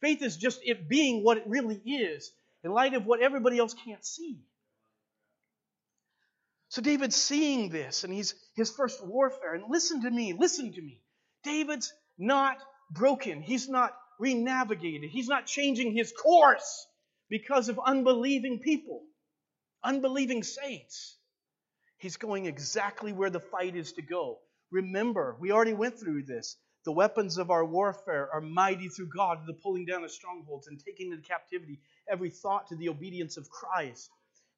Faith 0.01 0.21
is 0.21 0.37
just 0.37 0.61
it 0.63 0.89
being 0.89 1.23
what 1.23 1.37
it 1.37 1.43
really 1.45 1.75
is 1.85 2.31
in 2.63 2.71
light 2.71 2.93
of 2.93 3.05
what 3.05 3.21
everybody 3.21 3.59
else 3.59 3.73
can't 3.73 4.03
see. 4.03 4.39
So 6.69 6.81
David's 6.81 7.15
seeing 7.15 7.69
this 7.69 8.03
and 8.03 8.11
he's 8.11 8.33
his 8.55 8.71
first 8.71 9.05
warfare. 9.05 9.53
And 9.53 9.65
listen 9.69 10.01
to 10.01 10.09
me, 10.09 10.33
listen 10.33 10.73
to 10.73 10.81
me. 10.81 10.99
David's 11.43 11.93
not 12.17 12.57
broken. 12.89 13.41
He's 13.41 13.69
not 13.69 13.95
renavigated. 14.19 15.09
He's 15.09 15.27
not 15.27 15.45
changing 15.45 15.93
his 15.93 16.11
course 16.11 16.87
because 17.29 17.69
of 17.69 17.79
unbelieving 17.83 18.59
people, 18.59 19.03
unbelieving 19.83 20.43
saints. 20.43 21.17
He's 21.97 22.17
going 22.17 22.45
exactly 22.45 23.13
where 23.13 23.29
the 23.29 23.39
fight 23.39 23.75
is 23.75 23.93
to 23.93 24.01
go. 24.01 24.39
Remember, 24.71 25.37
we 25.39 25.51
already 25.51 25.73
went 25.73 25.99
through 25.99 26.23
this. 26.23 26.57
The 26.85 26.91
weapons 26.91 27.37
of 27.37 27.49
our 27.49 27.63
warfare 27.63 28.29
are 28.33 28.41
mighty 28.41 28.89
through 28.89 29.07
God 29.07 29.47
the 29.47 29.53
pulling 29.53 29.85
down 29.85 30.03
of 30.03 30.11
strongholds 30.11 30.67
and 30.67 30.77
taking 30.83 31.11
into 31.11 31.23
captivity 31.23 31.79
every 32.09 32.29
thought 32.29 32.67
to 32.67 32.75
the 32.75 32.89
obedience 32.89 33.37
of 33.37 33.49
Christ. 33.49 34.09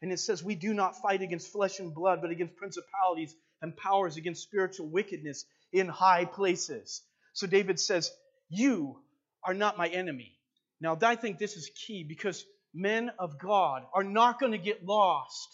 And 0.01 0.11
it 0.11 0.19
says, 0.19 0.43
We 0.43 0.55
do 0.55 0.73
not 0.73 1.01
fight 1.01 1.21
against 1.21 1.51
flesh 1.51 1.79
and 1.79 1.93
blood, 1.93 2.21
but 2.21 2.31
against 2.31 2.55
principalities 2.55 3.35
and 3.61 3.77
powers, 3.77 4.17
against 4.17 4.43
spiritual 4.43 4.87
wickedness 4.87 5.45
in 5.71 5.87
high 5.87 6.25
places. 6.25 7.03
So 7.33 7.45
David 7.45 7.79
says, 7.79 8.11
You 8.49 9.01
are 9.45 9.53
not 9.53 9.77
my 9.77 9.87
enemy. 9.87 10.37
Now, 10.81 10.97
I 11.01 11.15
think 11.15 11.37
this 11.37 11.55
is 11.55 11.69
key 11.87 12.03
because 12.03 12.45
men 12.73 13.11
of 13.19 13.39
God 13.39 13.83
are 13.93 14.03
not 14.03 14.39
going 14.39 14.51
to 14.51 14.57
get 14.57 14.85
lost 14.85 15.47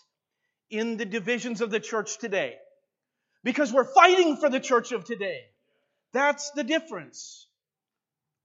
in 0.69 0.97
the 0.97 1.06
divisions 1.06 1.62
of 1.62 1.69
the 1.69 1.80
church 1.80 2.17
today 2.17 2.56
because 3.43 3.71
we're 3.71 3.93
fighting 3.93 4.38
for 4.38 4.49
the 4.49 4.60
church 4.60 4.91
of 4.91 5.06
today. 5.06 5.41
That's 6.13 6.51
the 6.51 6.63
difference. 6.63 7.47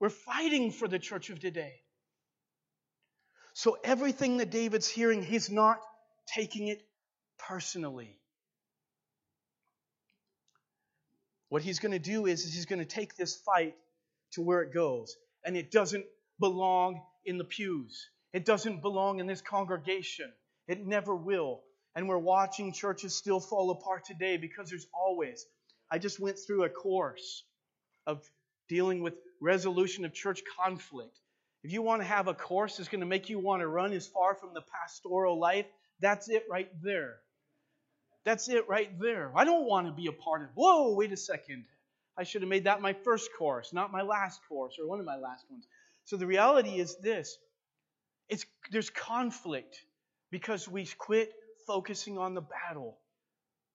We're 0.01 0.11
fighting 0.11 0.73
for 0.73 0.89
the 0.89 0.99
church 0.99 1.31
of 1.31 1.41
today. 1.41 1.75
So 3.55 3.79
everything 3.83 4.37
that 4.39 4.51
David's 4.51 4.89
hearing, 4.89 5.23
he's 5.23 5.51
not 5.51 5.79
taking 6.35 6.69
it 6.69 6.83
personally. 7.39 8.19
What 11.49 11.63
he's 11.63 11.79
going 11.79 11.93
to 11.93 11.99
do 11.99 12.27
is, 12.27 12.45
is 12.45 12.53
he's 12.53 12.67
going 12.67 12.81
to 12.81 12.85
take 12.85 13.17
this 13.17 13.37
fight 13.37 13.75
to 14.33 14.43
where 14.43 14.63
it 14.63 14.75
goes. 14.75 15.17
And 15.47 15.57
it 15.57 15.71
doesn't 15.71 16.05
belong 16.39 17.01
in 17.25 17.39
the 17.39 17.45
pews. 17.45 18.11
It 18.35 18.45
doesn't 18.45 18.83
belong 18.83 19.21
in 19.21 19.27
this 19.27 19.41
congregation. 19.41 20.31
It 20.69 20.87
never 20.87 21.17
will. 21.17 21.63
And 21.95 22.09
we're 22.09 22.19
watching 22.19 22.73
churches 22.73 23.15
still 23.15 23.41
fall 23.41 23.71
apart 23.71 24.05
today 24.05 24.37
because 24.37 24.69
there's 24.69 24.89
always. 24.93 25.47
I 25.91 25.99
just 25.99 26.21
went 26.21 26.39
through 26.39 26.65
a 26.65 26.69
course 26.69 27.45
of 28.07 28.29
dealing 28.69 29.03
with 29.03 29.15
resolution 29.41 30.05
of 30.05 30.13
church 30.13 30.43
conflict. 30.61 31.19
If 31.63 31.73
you 31.73 31.81
want 31.83 32.03
to 32.03 32.07
have 32.07 32.29
a 32.29 32.35
course 32.35 32.77
that's 32.77 32.89
going 32.89 33.01
to 33.01 33.07
make 33.07 33.31
you 33.31 33.39
want 33.39 33.61
to 33.63 33.69
run 33.69 33.93
as 33.93 34.07
far 34.07 34.35
from 34.35 34.53
the 34.53 34.63
pastoral 34.63 35.39
life, 35.39 35.67
that's 36.01 36.29
it 36.29 36.45
right 36.51 36.71
there. 36.83 37.17
That's 38.25 38.49
it 38.49 38.69
right 38.69 38.91
there. 39.01 39.33
I 39.35 39.45
don't 39.45 39.67
want 39.67 39.87
to 39.87 39.93
be 39.93 40.09
a 40.09 40.13
part 40.13 40.43
of. 40.43 40.49
Whoa, 40.55 40.95
wait 40.95 41.13
a 41.13 41.17
second. 41.17 41.65
I 42.19 42.25
should 42.25 42.43
have 42.43 42.49
made 42.49 42.65
that 42.65 42.81
my 42.81 42.93
first 42.93 43.31
course, 43.39 43.73
not 43.73 43.93
my 43.93 44.03
last 44.03 44.41
course 44.49 44.77
or 44.79 44.87
one 44.87 45.01
of 45.01 45.05
my 45.07 45.17
last 45.17 45.45
ones. 45.51 45.67
So 46.05 46.17
the 46.17 46.27
reality 46.27 46.81
is 46.81 46.97
this. 46.97 47.37
It's 48.29 48.47
there's 48.71 48.91
conflict 48.91 49.83
because 50.31 50.69
we 50.69 50.87
quit 50.99 51.33
focusing 51.67 52.19
on 52.19 52.35
the 52.35 52.41
battle. 52.41 52.99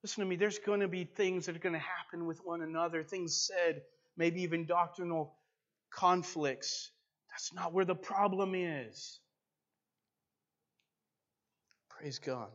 Listen 0.03 0.23
to 0.23 0.29
me, 0.29 0.35
there's 0.35 0.57
going 0.57 0.79
to 0.79 0.87
be 0.87 1.03
things 1.03 1.45
that 1.45 1.55
are 1.55 1.59
going 1.59 1.73
to 1.73 1.79
happen 1.79 2.25
with 2.25 2.39
one 2.43 2.61
another, 2.61 3.03
things 3.03 3.35
said, 3.35 3.81
maybe 4.17 4.41
even 4.41 4.65
doctrinal 4.65 5.35
conflicts. 5.91 6.89
That's 7.29 7.53
not 7.53 7.73
where 7.73 7.85
the 7.85 7.95
problem 7.95 8.55
is. 8.55 9.19
Praise 11.89 12.17
God. 12.17 12.49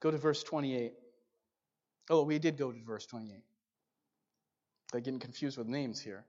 Go 0.00 0.10
to 0.10 0.18
verse 0.18 0.42
28. 0.42 0.92
Oh, 2.10 2.22
we 2.22 2.38
did 2.38 2.56
go 2.58 2.70
to 2.70 2.78
verse 2.84 3.06
28. 3.06 3.42
I'm 4.92 5.00
getting 5.00 5.20
confused 5.20 5.58
with 5.58 5.66
names 5.66 6.00
here. 6.00 6.24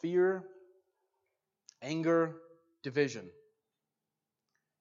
Fear, 0.00 0.44
anger, 1.82 2.36
division. 2.82 3.28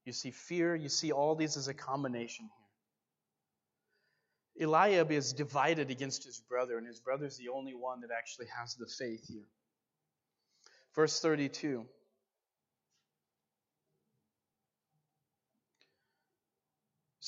You 0.05 0.13
see 0.13 0.31
fear, 0.31 0.75
you 0.75 0.89
see 0.89 1.11
all 1.11 1.35
these 1.35 1.57
as 1.57 1.67
a 1.67 1.73
combination 1.73 2.45
here. 4.57 4.67
Eliab 4.67 5.11
is 5.11 5.33
divided 5.33 5.89
against 5.89 6.23
his 6.23 6.39
brother, 6.39 6.77
and 6.77 6.85
his 6.85 6.99
brother 6.99 7.25
is 7.25 7.37
the 7.37 7.49
only 7.49 7.73
one 7.73 8.01
that 8.01 8.09
actually 8.15 8.47
has 8.57 8.75
the 8.75 8.87
faith 8.87 9.25
here. 9.27 9.47
Verse 10.95 11.19
32. 11.19 11.85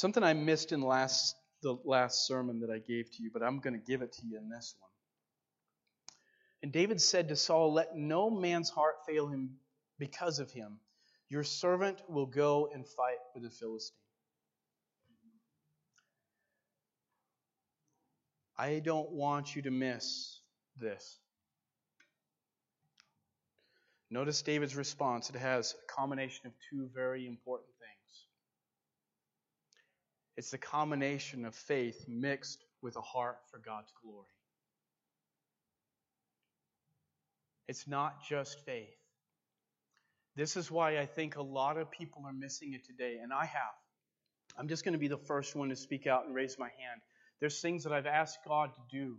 Something 0.02 0.24
I 0.24 0.34
missed 0.34 0.72
in 0.72 0.82
last 0.82 1.36
the 1.62 1.78
last 1.86 2.26
sermon 2.26 2.62
that 2.62 2.72
I 2.72 2.80
gave 2.80 3.12
to 3.12 3.22
you, 3.22 3.30
but 3.32 3.44
I'm 3.44 3.60
going 3.60 3.80
to 3.80 3.86
give 3.86 4.02
it 4.02 4.12
to 4.14 4.26
you 4.26 4.36
in 4.36 4.50
this 4.50 4.74
one. 4.80 4.90
And 6.64 6.72
David 6.72 7.00
said 7.00 7.28
to 7.28 7.36
Saul, 7.36 7.72
Let 7.72 7.96
no 7.96 8.32
man's 8.32 8.72
heart 8.72 8.96
fail 9.08 9.28
him 9.28 9.58
because 10.00 10.40
of 10.40 10.50
him. 10.50 10.80
Your 11.30 11.44
servant 11.44 12.02
will 12.10 12.26
go 12.26 12.68
and 12.74 12.84
fight 12.84 13.20
with 13.36 13.44
the 13.44 13.52
Philistine. 13.52 13.96
I 18.58 18.80
don't 18.80 19.12
want 19.12 19.56
you 19.56 19.62
to 19.62 19.72
miss 19.72 20.42
this. 20.78 21.20
Notice 24.10 24.42
David's 24.42 24.76
response. 24.76 25.30
It 25.30 25.36
has 25.36 25.76
a 25.76 25.94
combination 25.94 26.48
of 26.48 26.54
two 26.72 26.90
very 26.92 27.28
important. 27.28 27.71
It's 30.38 30.52
the 30.52 30.58
combination 30.58 31.46
of 31.46 31.56
faith 31.56 32.06
mixed 32.08 32.64
with 32.82 32.96
a 32.96 33.02
heart 33.02 33.38
for 33.52 33.60
God's 33.60 33.92
glory. 34.02 34.28
It's 37.68 37.88
not 37.88 38.24
just 38.28 38.66
faith. 38.66 38.90
This 40.36 40.56
is 40.56 40.72
why 40.72 40.98
I 40.98 41.06
think 41.06 41.36
a 41.36 41.42
lot 41.42 41.78
of 41.78 41.92
people 41.92 42.24
are 42.26 42.34
missing 42.34 42.74
it 42.74 42.86
today, 42.86 43.20
and 43.22 43.34
I 43.34 43.46
have. 43.46 43.76
I'm 44.58 44.68
just 44.68 44.84
going 44.84 44.94
to 44.94 45.00
be 45.00 45.08
the 45.08 45.18
first 45.18 45.56
one 45.56 45.70
to 45.70 45.76
speak 45.76 46.08
out 46.08 46.26
and 46.26 46.36
raise 46.36 46.58
my 46.58 46.68
hand. 46.68 47.02
There's 47.40 47.60
things 47.62 47.84
that 47.84 47.94
I've 47.94 48.06
asked 48.06 48.40
God 48.48 48.74
to 48.74 48.82
do 48.90 49.18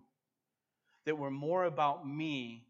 that 1.07 1.19
were 1.19 1.31
more 1.31 1.65
about 1.65 2.07
me 2.07 2.67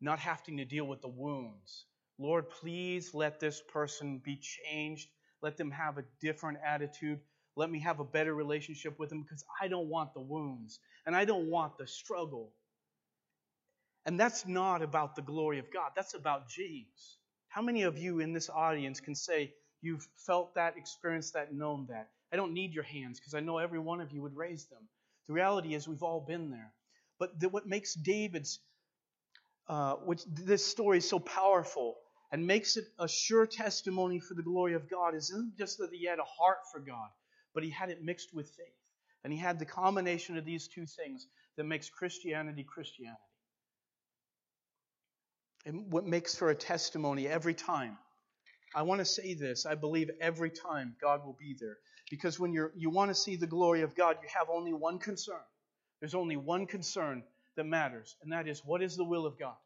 not 0.00 0.18
having 0.18 0.58
to 0.58 0.64
deal 0.64 0.86
with 0.86 1.00
the 1.00 1.08
wounds. 1.08 1.86
Lord, 2.18 2.50
please 2.50 3.14
let 3.14 3.40
this 3.40 3.62
person 3.72 4.20
be 4.24 4.38
changed. 4.40 5.08
Let 5.42 5.56
them 5.56 5.70
have 5.70 5.98
a 5.98 6.04
different 6.20 6.58
attitude. 6.66 7.20
Let 7.56 7.70
me 7.70 7.80
have 7.80 8.00
a 8.00 8.04
better 8.04 8.34
relationship 8.34 8.98
with 8.98 9.10
Him 9.12 9.22
because 9.22 9.44
I 9.60 9.68
don't 9.68 9.88
want 9.88 10.14
the 10.14 10.20
wounds 10.20 10.80
and 11.06 11.16
I 11.16 11.24
don't 11.24 11.50
want 11.50 11.78
the 11.78 11.86
struggle. 11.86 12.52
And 14.06 14.20
that's 14.20 14.46
not 14.46 14.82
about 14.82 15.16
the 15.16 15.22
glory 15.22 15.58
of 15.58 15.72
God, 15.72 15.92
that's 15.96 16.14
about 16.14 16.48
James. 16.48 17.18
How 17.48 17.62
many 17.62 17.82
of 17.82 17.98
you 17.98 18.20
in 18.20 18.32
this 18.32 18.50
audience 18.50 19.00
can 19.00 19.14
say 19.14 19.54
you've 19.82 20.06
felt 20.26 20.54
that, 20.54 20.76
experienced 20.76 21.34
that, 21.34 21.54
known 21.54 21.86
that? 21.90 22.10
I 22.32 22.36
don't 22.36 22.52
need 22.52 22.74
your 22.74 22.84
hands 22.84 23.18
because 23.18 23.34
I 23.34 23.40
know 23.40 23.58
every 23.58 23.78
one 23.78 24.00
of 24.00 24.12
you 24.12 24.22
would 24.22 24.36
raise 24.36 24.66
them. 24.66 24.88
The 25.26 25.32
reality 25.32 25.74
is 25.74 25.88
we've 25.88 26.02
all 26.02 26.20
been 26.20 26.50
there. 26.50 26.72
But 27.18 27.40
the, 27.40 27.48
what 27.48 27.66
makes 27.66 27.94
David's 27.94 28.60
uh, 29.68 29.94
which 29.96 30.22
this 30.26 30.64
story 30.64 31.00
so 31.00 31.18
powerful 31.18 31.96
and 32.30 32.46
makes 32.46 32.76
it 32.76 32.84
a 32.98 33.08
sure 33.08 33.46
testimony 33.46 34.20
for 34.20 34.34
the 34.34 34.42
glory 34.42 34.74
of 34.74 34.88
God 34.88 35.14
isn't 35.14 35.56
just 35.58 35.78
that 35.78 35.90
he 35.92 36.06
had 36.06 36.18
a 36.18 36.24
heart 36.24 36.58
for 36.72 36.80
God, 36.80 37.08
but 37.56 37.64
he 37.64 37.70
had 37.70 37.88
it 37.88 38.04
mixed 38.04 38.34
with 38.34 38.50
faith. 38.50 38.66
And 39.24 39.32
he 39.32 39.38
had 39.38 39.58
the 39.58 39.64
combination 39.64 40.36
of 40.36 40.44
these 40.44 40.68
two 40.68 40.84
things 40.84 41.26
that 41.56 41.64
makes 41.64 41.88
Christianity 41.88 42.62
Christianity. 42.62 43.18
And 45.64 45.90
what 45.90 46.04
makes 46.04 46.36
for 46.36 46.50
a 46.50 46.54
testimony 46.54 47.26
every 47.26 47.54
time. 47.54 47.96
I 48.74 48.82
want 48.82 48.98
to 48.98 49.06
say 49.06 49.32
this. 49.32 49.64
I 49.64 49.74
believe 49.74 50.10
every 50.20 50.50
time 50.50 50.96
God 51.00 51.24
will 51.24 51.36
be 51.40 51.56
there. 51.58 51.78
Because 52.10 52.38
when 52.38 52.52
you're, 52.52 52.72
you 52.76 52.90
want 52.90 53.08
to 53.10 53.14
see 53.14 53.36
the 53.36 53.46
glory 53.46 53.80
of 53.80 53.96
God, 53.96 54.18
you 54.22 54.28
have 54.38 54.48
only 54.52 54.74
one 54.74 54.98
concern. 54.98 55.40
There's 56.00 56.14
only 56.14 56.36
one 56.36 56.66
concern 56.66 57.24
that 57.56 57.64
matters, 57.64 58.16
and 58.22 58.32
that 58.32 58.46
is 58.46 58.60
what 58.66 58.82
is 58.82 58.96
the 58.96 59.04
will 59.04 59.24
of 59.24 59.38
God? 59.38 59.56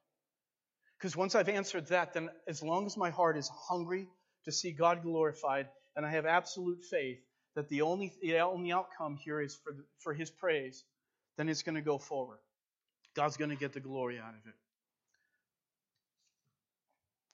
Because 0.97 1.17
once 1.17 1.35
I've 1.35 1.49
answered 1.49 1.89
that, 1.89 2.15
then 2.15 2.31
as 2.47 2.63
long 2.63 2.87
as 2.87 2.97
my 2.97 3.11
heart 3.11 3.37
is 3.37 3.51
hungry 3.69 4.07
to 4.45 4.53
see 4.53 4.71
God 4.71 5.03
glorified, 5.03 5.67
and 5.97 6.07
I 6.07 6.11
have 6.13 6.25
absolute 6.25 6.85
faith 6.89 7.19
that 7.61 7.69
the 7.69 7.83
only, 7.83 8.11
the 8.23 8.39
only 8.39 8.73
outcome 8.73 9.19
here 9.23 9.39
is 9.39 9.55
for, 9.55 9.73
the, 9.73 9.85
for 9.99 10.15
His 10.15 10.31
praise, 10.31 10.83
then 11.37 11.47
it's 11.51 11.63
going 11.63 11.75
to 11.75 11.83
go 11.83 11.99
forward. 11.99 12.39
God's 13.15 13.37
going 13.37 13.51
to 13.51 13.57
get 13.57 13.75
the 13.75 13.81
glory 13.81 14.19
out 14.19 14.31
of 14.31 14.47
it. 14.47 14.55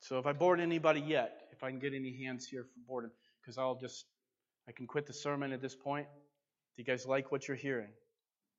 So 0.00 0.18
if 0.18 0.26
I 0.26 0.32
bored 0.32 0.58
anybody 0.58 1.00
yet, 1.00 1.46
if 1.52 1.62
I 1.62 1.70
can 1.70 1.78
get 1.78 1.94
any 1.94 2.24
hands 2.24 2.44
here 2.44 2.64
for 2.64 2.80
boredom, 2.88 3.12
because 3.40 3.56
I'll 3.56 3.76
just, 3.76 4.04
I 4.68 4.72
can 4.72 4.88
quit 4.88 5.06
the 5.06 5.12
sermon 5.12 5.52
at 5.52 5.62
this 5.62 5.76
point. 5.76 6.08
Do 6.76 6.82
you 6.82 6.84
guys 6.84 7.06
like 7.06 7.30
what 7.30 7.46
you're 7.46 7.56
hearing? 7.56 7.92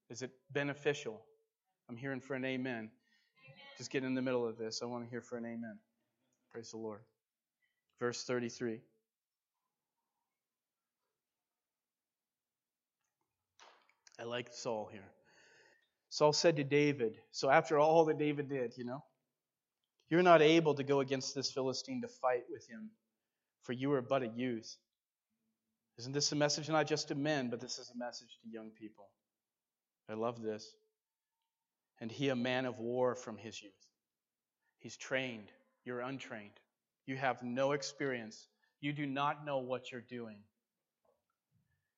Is 0.10 0.22
it 0.22 0.32
beneficial? 0.54 1.22
I'm 1.90 1.98
hearing 1.98 2.22
for 2.22 2.36
an 2.36 2.46
amen. 2.46 2.72
amen. 2.72 2.90
Just 3.78 3.92
get 3.92 4.06
in 4.06 4.16
the 4.16 4.22
middle 4.22 4.48
of 4.48 4.58
this. 4.58 4.80
I 4.82 4.86
want 4.86 5.04
to 5.04 5.10
hear 5.10 5.22
for 5.22 5.38
an 5.38 5.44
amen. 5.44 5.80
Praise 6.50 6.72
the 6.72 6.78
Lord. 6.78 7.02
Verse 8.00 8.24
33. 8.24 8.80
Like 14.28 14.50
Saul 14.52 14.90
here. 14.92 15.10
Saul 16.10 16.34
said 16.34 16.56
to 16.58 16.64
David, 16.64 17.18
so 17.32 17.50
after 17.50 17.80
all 17.80 18.06
that 18.06 18.18
David 18.18 18.50
did, 18.50 18.78
you 18.78 18.86
know, 18.86 19.04
you're 20.10 20.24
not 20.24 20.42
able 20.42 20.74
to 20.76 20.84
go 20.84 21.02
against 21.02 21.36
this 21.36 21.52
Philistine 21.52 22.02
to 22.02 22.08
fight 22.08 22.44
with 22.50 22.66
him, 22.68 22.92
for 23.64 23.74
you 23.74 23.92
are 23.94 24.02
but 24.02 24.24
a 24.24 24.28
youth. 24.28 24.78
Isn't 25.98 26.14
this 26.14 26.32
a 26.32 26.36
message 26.36 26.70
not 26.70 26.88
just 26.88 27.10
to 27.10 27.16
men, 27.16 27.50
but 27.50 27.60
this 27.60 27.78
is 27.78 27.92
a 27.94 27.98
message 27.98 28.38
to 28.44 28.50
young 28.50 28.70
people? 28.70 29.10
I 30.10 30.14
love 30.14 30.42
this. 30.42 30.76
And 32.00 32.12
he, 32.12 32.30
a 32.30 32.36
man 32.36 32.66
of 32.66 32.80
war 32.80 33.16
from 33.16 33.38
his 33.38 33.62
youth. 33.62 33.74
He's 34.80 34.96
trained. 34.96 35.52
You're 35.84 36.02
untrained. 36.02 36.60
You 37.06 37.18
have 37.18 37.42
no 37.44 37.72
experience. 37.72 38.48
You 38.80 38.94
do 38.94 39.06
not 39.06 39.46
know 39.46 39.58
what 39.58 39.92
you're 39.92 40.02
doing. 40.02 40.38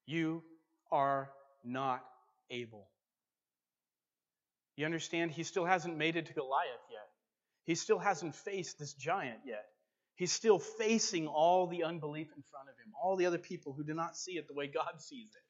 You 0.05 0.43
are 0.91 1.29
not 1.63 2.03
able. 2.49 2.87
You 4.75 4.85
understand? 4.85 5.31
He 5.31 5.43
still 5.43 5.65
hasn't 5.65 5.97
made 5.97 6.15
it 6.15 6.27
to 6.27 6.33
Goliath 6.33 6.85
yet. 6.89 7.07
He 7.65 7.75
still 7.75 7.99
hasn't 7.99 8.35
faced 8.35 8.79
this 8.79 8.93
giant 8.93 9.39
yet. 9.45 9.65
He's 10.15 10.31
still 10.31 10.59
facing 10.59 11.27
all 11.27 11.67
the 11.67 11.83
unbelief 11.83 12.27
in 12.35 12.43
front 12.49 12.69
of 12.69 12.75
him, 12.75 12.93
all 13.01 13.15
the 13.15 13.25
other 13.25 13.37
people 13.37 13.73
who 13.73 13.83
do 13.83 13.93
not 13.93 14.17
see 14.17 14.33
it 14.33 14.47
the 14.47 14.53
way 14.53 14.67
God 14.67 14.99
sees 14.99 15.29
it. 15.29 15.43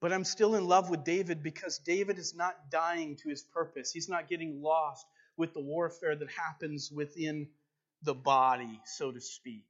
But 0.00 0.12
I'm 0.12 0.24
still 0.24 0.56
in 0.56 0.66
love 0.66 0.90
with 0.90 1.04
David 1.04 1.44
because 1.44 1.78
David 1.78 2.18
is 2.18 2.34
not 2.34 2.70
dying 2.70 3.16
to 3.22 3.28
his 3.28 3.42
purpose. 3.42 3.92
He's 3.92 4.08
not 4.08 4.28
getting 4.28 4.60
lost 4.60 5.06
with 5.36 5.54
the 5.54 5.60
warfare 5.60 6.16
that 6.16 6.30
happens 6.30 6.90
within 6.90 7.48
the 8.02 8.14
body, 8.14 8.80
so 8.84 9.12
to 9.12 9.20
speak. 9.20 9.66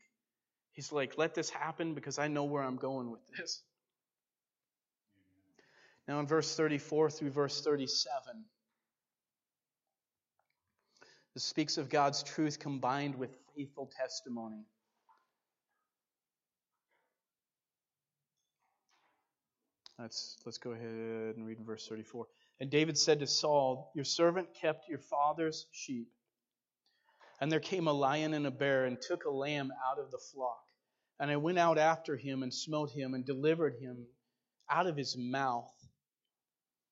He's 0.72 0.90
like, 0.90 1.18
let 1.18 1.34
this 1.34 1.50
happen 1.50 1.94
because 1.94 2.18
I 2.18 2.28
know 2.28 2.44
where 2.44 2.62
I'm 2.62 2.76
going 2.76 3.10
with 3.10 3.20
this. 3.36 3.62
Now, 6.08 6.18
in 6.20 6.26
verse 6.26 6.56
34 6.56 7.10
through 7.10 7.30
verse 7.30 7.60
37, 7.60 8.44
this 11.34 11.44
speaks 11.44 11.78
of 11.78 11.88
God's 11.88 12.22
truth 12.22 12.58
combined 12.58 13.14
with 13.14 13.36
faithful 13.56 13.90
testimony. 13.96 14.64
Let's, 19.98 20.36
let's 20.44 20.58
go 20.58 20.72
ahead 20.72 21.36
and 21.36 21.46
read 21.46 21.58
in 21.58 21.64
verse 21.64 21.86
34. 21.86 22.26
And 22.60 22.70
David 22.70 22.98
said 22.98 23.20
to 23.20 23.26
Saul, 23.26 23.92
Your 23.94 24.04
servant 24.04 24.48
kept 24.60 24.88
your 24.88 24.98
father's 24.98 25.66
sheep. 25.70 26.08
And 27.42 27.50
there 27.50 27.58
came 27.58 27.88
a 27.88 27.92
lion 27.92 28.34
and 28.34 28.46
a 28.46 28.52
bear 28.52 28.84
and 28.84 29.02
took 29.02 29.24
a 29.24 29.30
lamb 29.30 29.72
out 29.90 29.98
of 29.98 30.12
the 30.12 30.18
flock. 30.32 30.62
And 31.18 31.28
I 31.28 31.38
went 31.38 31.58
out 31.58 31.76
after 31.76 32.16
him 32.16 32.44
and 32.44 32.54
smote 32.54 32.92
him 32.92 33.14
and 33.14 33.26
delivered 33.26 33.74
him 33.80 34.06
out 34.70 34.86
of 34.86 34.96
his 34.96 35.16
mouth. 35.18 35.74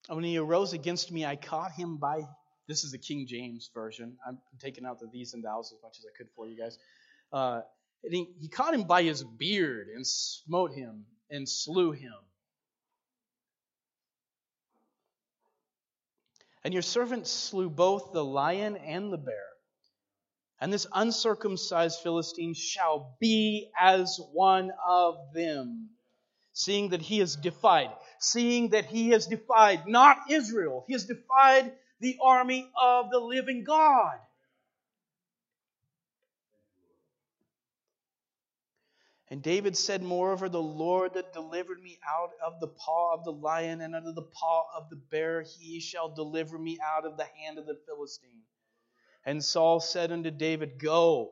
And 0.08 0.16
when 0.16 0.24
he 0.24 0.38
arose 0.38 0.72
against 0.72 1.12
me, 1.12 1.24
I 1.24 1.36
caught 1.36 1.70
him 1.70 1.98
by. 1.98 2.22
This 2.66 2.82
is 2.82 2.90
the 2.90 2.98
King 2.98 3.28
James 3.28 3.70
version. 3.72 4.16
I'm 4.26 4.40
taking 4.58 4.84
out 4.84 4.98
the 4.98 5.06
thees 5.06 5.34
and 5.34 5.44
thous 5.44 5.72
as 5.72 5.80
much 5.84 5.98
as 6.00 6.04
I 6.04 6.18
could 6.18 6.26
for 6.34 6.48
you 6.48 6.58
guys. 6.58 6.76
Uh, 7.32 7.60
he, 8.02 8.26
he 8.40 8.48
caught 8.48 8.74
him 8.74 8.88
by 8.88 9.04
his 9.04 9.22
beard 9.22 9.86
and 9.94 10.04
smote 10.04 10.72
him 10.72 11.04
and 11.30 11.48
slew 11.48 11.92
him. 11.92 12.12
And 16.64 16.74
your 16.74 16.82
servant 16.82 17.28
slew 17.28 17.70
both 17.70 18.12
the 18.12 18.24
lion 18.24 18.76
and 18.76 19.12
the 19.12 19.18
bear. 19.18 19.49
And 20.60 20.72
this 20.72 20.86
uncircumcised 20.92 22.00
Philistine 22.00 22.54
shall 22.54 23.16
be 23.18 23.70
as 23.78 24.20
one 24.32 24.70
of 24.86 25.32
them, 25.32 25.90
seeing 26.52 26.90
that 26.90 27.00
he 27.00 27.20
has 27.20 27.34
defied, 27.36 27.90
seeing 28.18 28.70
that 28.70 28.84
he 28.84 29.10
has 29.10 29.26
defied 29.26 29.86
not 29.86 30.30
Israel, 30.30 30.84
he 30.86 30.92
has 30.92 31.06
defied 31.06 31.72
the 32.00 32.18
army 32.22 32.70
of 32.80 33.10
the 33.10 33.18
living 33.18 33.64
God. 33.64 34.18
And 39.30 39.42
David 39.42 39.76
said, 39.76 40.02
Moreover, 40.02 40.48
the 40.48 40.60
Lord 40.60 41.14
that 41.14 41.32
delivered 41.32 41.80
me 41.80 42.00
out 42.06 42.32
of 42.44 42.58
the 42.58 42.66
paw 42.66 43.14
of 43.14 43.24
the 43.24 43.32
lion 43.32 43.80
and 43.80 43.94
out 43.94 44.04
of 44.04 44.16
the 44.16 44.22
paw 44.22 44.64
of 44.76 44.90
the 44.90 44.96
bear, 44.96 45.42
he 45.42 45.78
shall 45.78 46.12
deliver 46.12 46.58
me 46.58 46.78
out 46.84 47.06
of 47.06 47.16
the 47.16 47.24
hand 47.24 47.56
of 47.56 47.66
the 47.66 47.78
Philistine. 47.86 48.42
And 49.24 49.44
Saul 49.44 49.80
said 49.80 50.12
unto 50.12 50.30
David, 50.30 50.78
Go, 50.78 51.30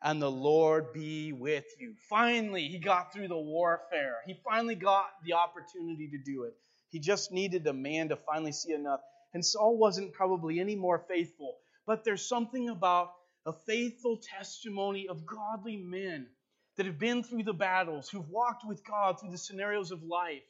and 0.00 0.22
the 0.22 0.30
Lord 0.30 0.92
be 0.92 1.32
with 1.32 1.64
you. 1.78 1.94
Finally, 2.08 2.68
he 2.68 2.78
got 2.78 3.12
through 3.12 3.28
the 3.28 3.38
warfare. 3.38 4.16
He 4.26 4.34
finally 4.48 4.76
got 4.76 5.10
the 5.24 5.32
opportunity 5.32 6.08
to 6.08 6.18
do 6.18 6.44
it. 6.44 6.54
He 6.90 7.00
just 7.00 7.32
needed 7.32 7.66
a 7.66 7.72
man 7.72 8.08
to 8.10 8.16
finally 8.16 8.52
see 8.52 8.72
enough. 8.72 9.00
And 9.34 9.44
Saul 9.44 9.76
wasn't 9.76 10.12
probably 10.12 10.60
any 10.60 10.76
more 10.76 11.04
faithful, 11.08 11.56
but 11.86 12.04
there's 12.04 12.26
something 12.26 12.68
about 12.68 13.10
a 13.44 13.52
faithful 13.52 14.18
testimony 14.38 15.08
of 15.08 15.26
godly 15.26 15.76
men 15.76 16.28
that 16.76 16.86
have 16.86 16.98
been 16.98 17.22
through 17.24 17.42
the 17.42 17.52
battles, 17.52 18.08
who've 18.08 18.28
walked 18.28 18.64
with 18.66 18.86
God 18.86 19.18
through 19.18 19.32
the 19.32 19.38
scenarios 19.38 19.90
of 19.90 20.02
life, 20.04 20.44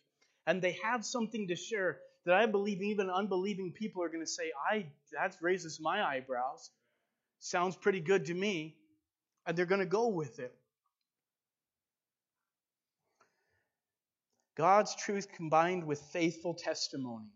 and 0.46 0.60
they 0.60 0.78
have 0.84 1.04
something 1.04 1.48
to 1.48 1.56
share 1.56 1.98
that 2.24 2.34
I 2.34 2.46
believe 2.46 2.82
even 2.82 3.10
unbelieving 3.10 3.72
people 3.72 4.02
are 4.02 4.08
going 4.08 4.24
to 4.24 4.30
say, 4.30 4.52
I 4.70 4.86
that 5.12 5.36
raises 5.40 5.80
my 5.80 6.02
eyebrows. 6.02 6.70
Sounds 7.40 7.76
pretty 7.76 8.00
good 8.00 8.26
to 8.26 8.34
me. 8.34 8.76
And 9.46 9.56
they're 9.56 9.66
going 9.66 9.80
to 9.80 9.86
go 9.86 10.08
with 10.08 10.38
it. 10.40 10.54
God's 14.56 14.94
truth 14.96 15.28
combined 15.32 15.84
with 15.84 16.00
faithful 16.12 16.52
testimony. 16.52 17.30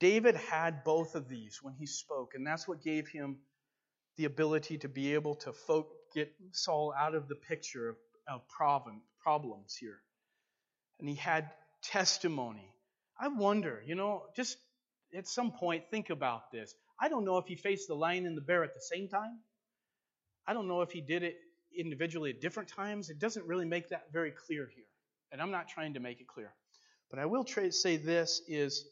David 0.00 0.36
had 0.36 0.82
both 0.82 1.14
of 1.14 1.28
these 1.28 1.58
when 1.62 1.74
he 1.74 1.86
spoke, 1.86 2.32
and 2.34 2.46
that's 2.46 2.66
what 2.66 2.82
gave 2.82 3.08
him 3.08 3.38
the 4.16 4.24
ability 4.24 4.78
to 4.78 4.88
be 4.88 5.14
able 5.14 5.34
to 5.34 5.52
folk, 5.52 5.88
get 6.14 6.32
Saul 6.52 6.94
out 6.98 7.14
of 7.14 7.28
the 7.28 7.34
picture 7.34 7.90
of, 7.90 7.96
of 8.26 8.48
problem, 8.48 9.02
problems 9.22 9.76
here. 9.76 9.98
And 10.98 11.08
he 11.08 11.14
had 11.14 11.50
testimony. 11.82 12.72
I 13.18 13.28
wonder, 13.28 13.82
you 13.86 13.94
know, 13.94 14.22
just 14.36 14.56
at 15.16 15.26
some 15.26 15.52
point, 15.52 15.84
think 15.90 16.10
about 16.10 16.50
this. 16.52 16.74
I 17.00 17.08
don't 17.08 17.24
know 17.24 17.38
if 17.38 17.46
he 17.46 17.56
faced 17.56 17.88
the 17.88 17.94
lion 17.94 18.26
and 18.26 18.36
the 18.36 18.42
bear 18.42 18.64
at 18.64 18.74
the 18.74 18.80
same 18.80 19.08
time. 19.08 19.38
I 20.46 20.52
don't 20.52 20.68
know 20.68 20.82
if 20.82 20.90
he 20.90 21.00
did 21.00 21.22
it 21.22 21.36
individually 21.76 22.30
at 22.30 22.40
different 22.40 22.68
times. 22.68 23.10
It 23.10 23.18
doesn't 23.18 23.46
really 23.46 23.66
make 23.66 23.88
that 23.90 24.12
very 24.12 24.30
clear 24.30 24.68
here. 24.74 24.84
And 25.32 25.42
I'm 25.42 25.50
not 25.50 25.68
trying 25.68 25.94
to 25.94 26.00
make 26.00 26.20
it 26.20 26.26
clear. 26.26 26.52
But 27.10 27.18
I 27.18 27.26
will 27.26 27.44
try 27.44 27.70
say 27.70 27.96
this 27.96 28.42
is 28.48 28.84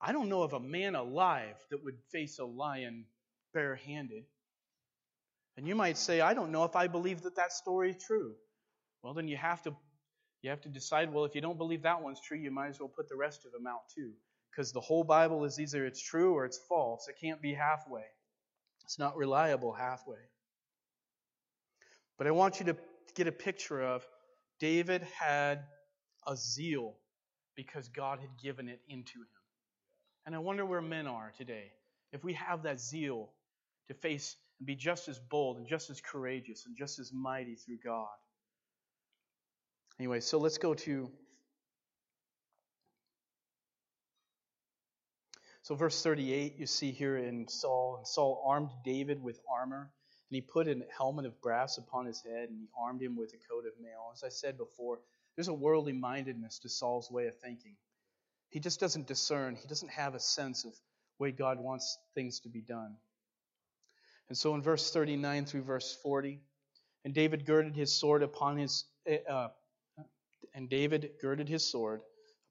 I 0.00 0.12
don't 0.12 0.30
know 0.30 0.42
of 0.42 0.54
a 0.54 0.60
man 0.60 0.94
alive 0.94 1.56
that 1.70 1.84
would 1.84 1.98
face 2.10 2.38
a 2.38 2.44
lion 2.44 3.04
barehanded. 3.52 4.24
And 5.56 5.68
you 5.68 5.74
might 5.74 5.98
say, 5.98 6.22
I 6.22 6.32
don't 6.32 6.52
know 6.52 6.64
if 6.64 6.74
I 6.74 6.86
believe 6.86 7.22
that 7.22 7.36
that 7.36 7.52
story 7.52 7.90
is 7.90 8.02
true. 8.02 8.34
Well, 9.02 9.12
then 9.12 9.28
you 9.28 9.36
have 9.36 9.62
to 9.62 9.74
you 10.42 10.50
have 10.50 10.60
to 10.62 10.68
decide, 10.68 11.12
well, 11.12 11.24
if 11.24 11.34
you 11.34 11.40
don't 11.40 11.58
believe 11.58 11.82
that 11.82 12.02
one's 12.02 12.20
true, 12.20 12.38
you 12.38 12.50
might 12.50 12.68
as 12.68 12.80
well 12.80 12.88
put 12.88 13.08
the 13.08 13.16
rest 13.16 13.44
of 13.44 13.52
them 13.52 13.66
out 13.66 13.88
too. 13.94 14.12
Because 14.50 14.72
the 14.72 14.80
whole 14.80 15.04
Bible 15.04 15.44
is 15.44 15.60
either 15.60 15.86
it's 15.86 16.02
true 16.02 16.34
or 16.34 16.44
it's 16.44 16.58
false. 16.68 17.08
It 17.08 17.16
can't 17.20 17.40
be 17.40 17.54
halfway. 17.54 18.04
It's 18.84 18.98
not 18.98 19.16
reliable 19.16 19.72
halfway. 19.72 20.18
But 22.18 22.26
I 22.26 22.32
want 22.32 22.58
you 22.58 22.66
to 22.66 22.76
get 23.14 23.26
a 23.26 23.32
picture 23.32 23.80
of 23.80 24.06
David 24.58 25.06
had 25.18 25.64
a 26.26 26.36
zeal 26.36 26.94
because 27.54 27.88
God 27.88 28.18
had 28.20 28.30
given 28.42 28.68
it 28.68 28.80
into 28.88 29.18
him. 29.18 29.26
And 30.26 30.34
I 30.34 30.38
wonder 30.38 30.66
where 30.66 30.82
men 30.82 31.06
are 31.06 31.32
today. 31.36 31.72
If 32.12 32.24
we 32.24 32.32
have 32.34 32.64
that 32.64 32.80
zeal 32.80 33.30
to 33.88 33.94
face 33.94 34.36
and 34.58 34.66
be 34.66 34.74
just 34.74 35.08
as 35.08 35.18
bold 35.18 35.58
and 35.58 35.66
just 35.66 35.90
as 35.90 36.00
courageous 36.00 36.66
and 36.66 36.76
just 36.76 36.98
as 36.98 37.12
mighty 37.12 37.54
through 37.56 37.78
God. 37.84 38.08
Anyway, 40.00 40.18
so 40.18 40.38
let's 40.38 40.56
go 40.56 40.72
to. 40.72 41.10
So, 45.60 45.74
verse 45.74 46.02
38, 46.02 46.54
you 46.56 46.64
see 46.64 46.90
here 46.90 47.18
in 47.18 47.46
Saul, 47.48 47.96
and 47.98 48.06
Saul 48.06 48.42
armed 48.46 48.70
David 48.82 49.22
with 49.22 49.38
armor, 49.46 49.90
and 50.30 50.34
he 50.34 50.40
put 50.40 50.68
a 50.68 50.78
helmet 50.96 51.26
of 51.26 51.38
brass 51.42 51.76
upon 51.76 52.06
his 52.06 52.22
head, 52.22 52.48
and 52.48 52.58
he 52.58 52.66
armed 52.80 53.02
him 53.02 53.14
with 53.14 53.34
a 53.34 53.52
coat 53.52 53.66
of 53.66 53.78
mail. 53.78 54.10
As 54.14 54.24
I 54.24 54.30
said 54.30 54.56
before, 54.56 55.00
There's 55.36 55.48
a 55.48 55.52
worldly 55.52 55.92
mindedness 55.92 56.60
to 56.60 56.70
Saul's 56.70 57.10
way 57.10 57.26
of 57.26 57.36
thinking. 57.36 57.76
He 58.48 58.58
just 58.58 58.80
doesn't 58.80 59.06
discern, 59.06 59.54
he 59.54 59.68
doesn't 59.68 59.90
have 59.90 60.14
a 60.14 60.20
sense 60.20 60.64
of 60.64 60.72
way 61.18 61.30
God 61.30 61.60
wants 61.60 61.98
things 62.14 62.40
to 62.40 62.48
be 62.48 62.62
done. 62.62 62.96
And 64.30 64.38
so 64.38 64.54
in 64.54 64.62
verse 64.62 64.90
39 64.90 65.44
through 65.44 65.64
verse 65.64 65.94
40, 66.02 66.40
and 67.04 67.12
David 67.12 67.44
girded 67.44 67.76
his 67.76 67.94
sword 67.94 68.22
upon 68.22 68.56
his 68.56 68.86
eh, 69.06 69.18
uh, 69.28 69.48
and 70.54 70.68
David 70.68 71.12
girded 71.20 71.48
his 71.48 71.70
sword 71.70 72.02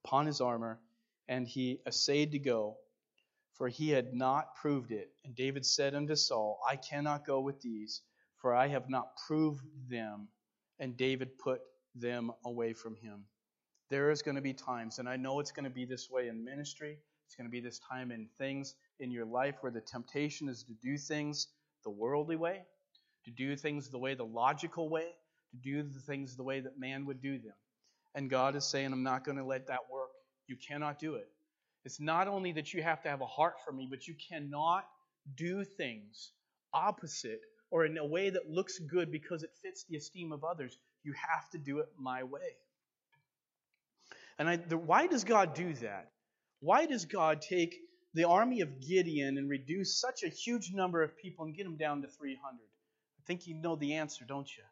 upon 0.04 0.26
his 0.26 0.42
armor, 0.42 0.80
and 1.28 1.48
he 1.48 1.80
essayed 1.86 2.32
to 2.32 2.40
go, 2.40 2.78
for 3.54 3.68
he 3.68 3.90
had 3.90 4.14
not 4.14 4.56
proved 4.56 4.92
it. 4.92 5.12
And 5.26 5.36
David 5.36 5.66
said 5.66 5.94
unto 5.94 6.16
Saul, 6.16 6.60
I 6.68 6.76
cannot 6.78 7.26
go 7.26 7.42
with 7.42 7.62
these, 7.62 8.02
for 8.38 8.56
I 8.56 8.68
have 8.68 8.90
not 8.90 9.18
proved 9.28 9.64
them. 9.90 10.30
And 10.80 10.96
David 10.96 11.38
put 11.38 11.62
them 11.94 12.32
away 12.46 12.74
from 12.74 12.96
him. 12.96 13.26
There 13.90 14.12
is 14.12 14.22
going 14.22 14.36
to 14.36 14.42
be 14.42 14.54
times, 14.54 15.00
and 15.00 15.10
I 15.10 15.18
know 15.18 15.40
it's 15.40 15.52
going 15.52 15.66
to 15.66 15.70
be 15.70 15.86
this 15.86 16.10
way 16.10 16.30
in 16.30 16.44
ministry. 16.44 17.00
It's 17.26 17.36
going 17.36 17.48
to 17.48 17.52
be 17.52 17.60
this 17.60 17.80
time 17.80 18.12
in 18.12 18.28
things 18.38 18.76
in 19.00 19.12
your 19.12 19.26
life 19.26 19.56
where 19.62 19.72
the 19.72 19.82
temptation 19.82 20.48
is 20.48 20.64
to 20.64 20.74
do 20.82 20.98
things 20.98 21.48
the 21.84 21.90
worldly 21.90 22.38
way, 22.38 22.62
to 23.26 23.32
do 23.32 23.56
things 23.56 23.90
the 23.90 23.98
way 23.98 24.14
the 24.16 24.26
logical 24.26 24.90
way, 24.90 25.08
to 25.52 25.58
do 25.58 25.84
the 25.84 26.00
things 26.00 26.36
the 26.36 26.44
way 26.44 26.60
that 26.60 26.80
man 26.80 27.06
would 27.06 27.22
do 27.22 27.38
them. 27.38 27.54
And 28.16 28.30
God 28.30 28.56
is 28.56 28.66
saying, 28.66 28.92
I'm 28.92 29.04
not 29.04 29.24
going 29.24 29.38
to 29.38 29.44
let 29.44 29.68
that 29.68 29.90
work. 29.92 30.10
You 30.48 30.56
cannot 30.56 31.00
do 31.00 31.16
it. 31.16 31.28
It's 31.86 32.00
not 32.00 32.28
only 32.28 32.52
that 32.54 32.74
you 32.74 32.84
have 32.84 33.02
to 33.04 33.10
have 33.10 33.22
a 33.22 33.26
heart 33.26 33.56
for 33.66 33.72
me, 33.72 33.88
but 33.90 34.08
you 34.08 34.16
cannot 34.30 34.86
do 35.36 35.64
things 35.64 36.32
opposite 36.74 37.42
or 37.72 37.86
in 37.86 37.98
a 37.98 38.06
way 38.06 38.30
that 38.30 38.50
looks 38.50 38.80
good 38.80 39.12
because 39.12 39.44
it 39.44 39.52
fits 39.62 39.86
the 39.90 39.98
esteem 39.98 40.32
of 40.32 40.44
others. 40.44 40.78
You 41.04 41.14
have 41.14 41.50
to 41.52 41.58
do 41.58 41.80
it 41.80 41.88
my 41.98 42.24
way. 42.24 42.58
And 44.38 44.50
I, 44.50 44.56
the, 44.56 44.78
why 44.78 45.08
does 45.08 45.24
God 45.24 45.54
do 45.54 45.74
that? 45.76 46.12
Why 46.62 46.86
does 46.86 47.06
God 47.06 47.42
take 47.42 47.76
the 48.14 48.24
army 48.24 48.62
of 48.62 48.82
Gideon 48.82 49.38
and 49.38 49.50
reduce 49.50 50.00
such 50.00 50.24
a 50.24 50.30
huge 50.30 50.72
number 50.74 51.04
of 51.04 51.18
people 51.18 51.46
and 51.46 51.56
get 51.56 51.64
them 51.64 51.78
down 51.78 52.02
to 52.02 52.08
300? 52.08 52.40
I 52.42 53.22
think 53.28 53.48
you 53.48 53.56
know 53.56 53.76
the 53.76 53.96
answer, 53.96 54.26
don't 54.26 54.50
you? 54.58 54.64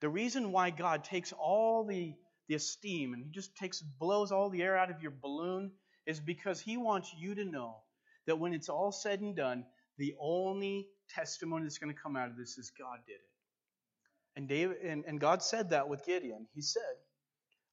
The 0.00 0.08
reason 0.08 0.52
why 0.52 0.70
God 0.70 1.02
takes 1.02 1.32
all 1.32 1.84
the, 1.84 2.14
the 2.48 2.54
esteem 2.54 3.14
and 3.14 3.24
He 3.24 3.30
just 3.30 3.56
takes 3.56 3.80
blows 3.80 4.32
all 4.32 4.50
the 4.50 4.62
air 4.62 4.76
out 4.76 4.90
of 4.90 5.02
your 5.02 5.12
balloon 5.22 5.70
is 6.06 6.20
because 6.20 6.60
He 6.60 6.76
wants 6.76 7.14
you 7.16 7.34
to 7.34 7.44
know 7.44 7.76
that 8.26 8.38
when 8.38 8.52
it's 8.52 8.68
all 8.68 8.92
said 8.92 9.20
and 9.20 9.36
done, 9.36 9.64
the 9.98 10.14
only 10.20 10.88
testimony 11.08 11.64
that's 11.64 11.78
going 11.78 11.94
to 11.94 12.00
come 12.00 12.16
out 12.16 12.28
of 12.28 12.36
this 12.36 12.58
is 12.58 12.72
God 12.78 12.98
did 13.06 13.14
it. 13.14 13.20
And 14.36 14.48
David 14.48 14.78
and, 14.84 15.04
and 15.06 15.20
God 15.20 15.42
said 15.42 15.70
that 15.70 15.88
with 15.88 16.06
Gideon. 16.06 16.46
He 16.54 16.62
said, 16.62 16.82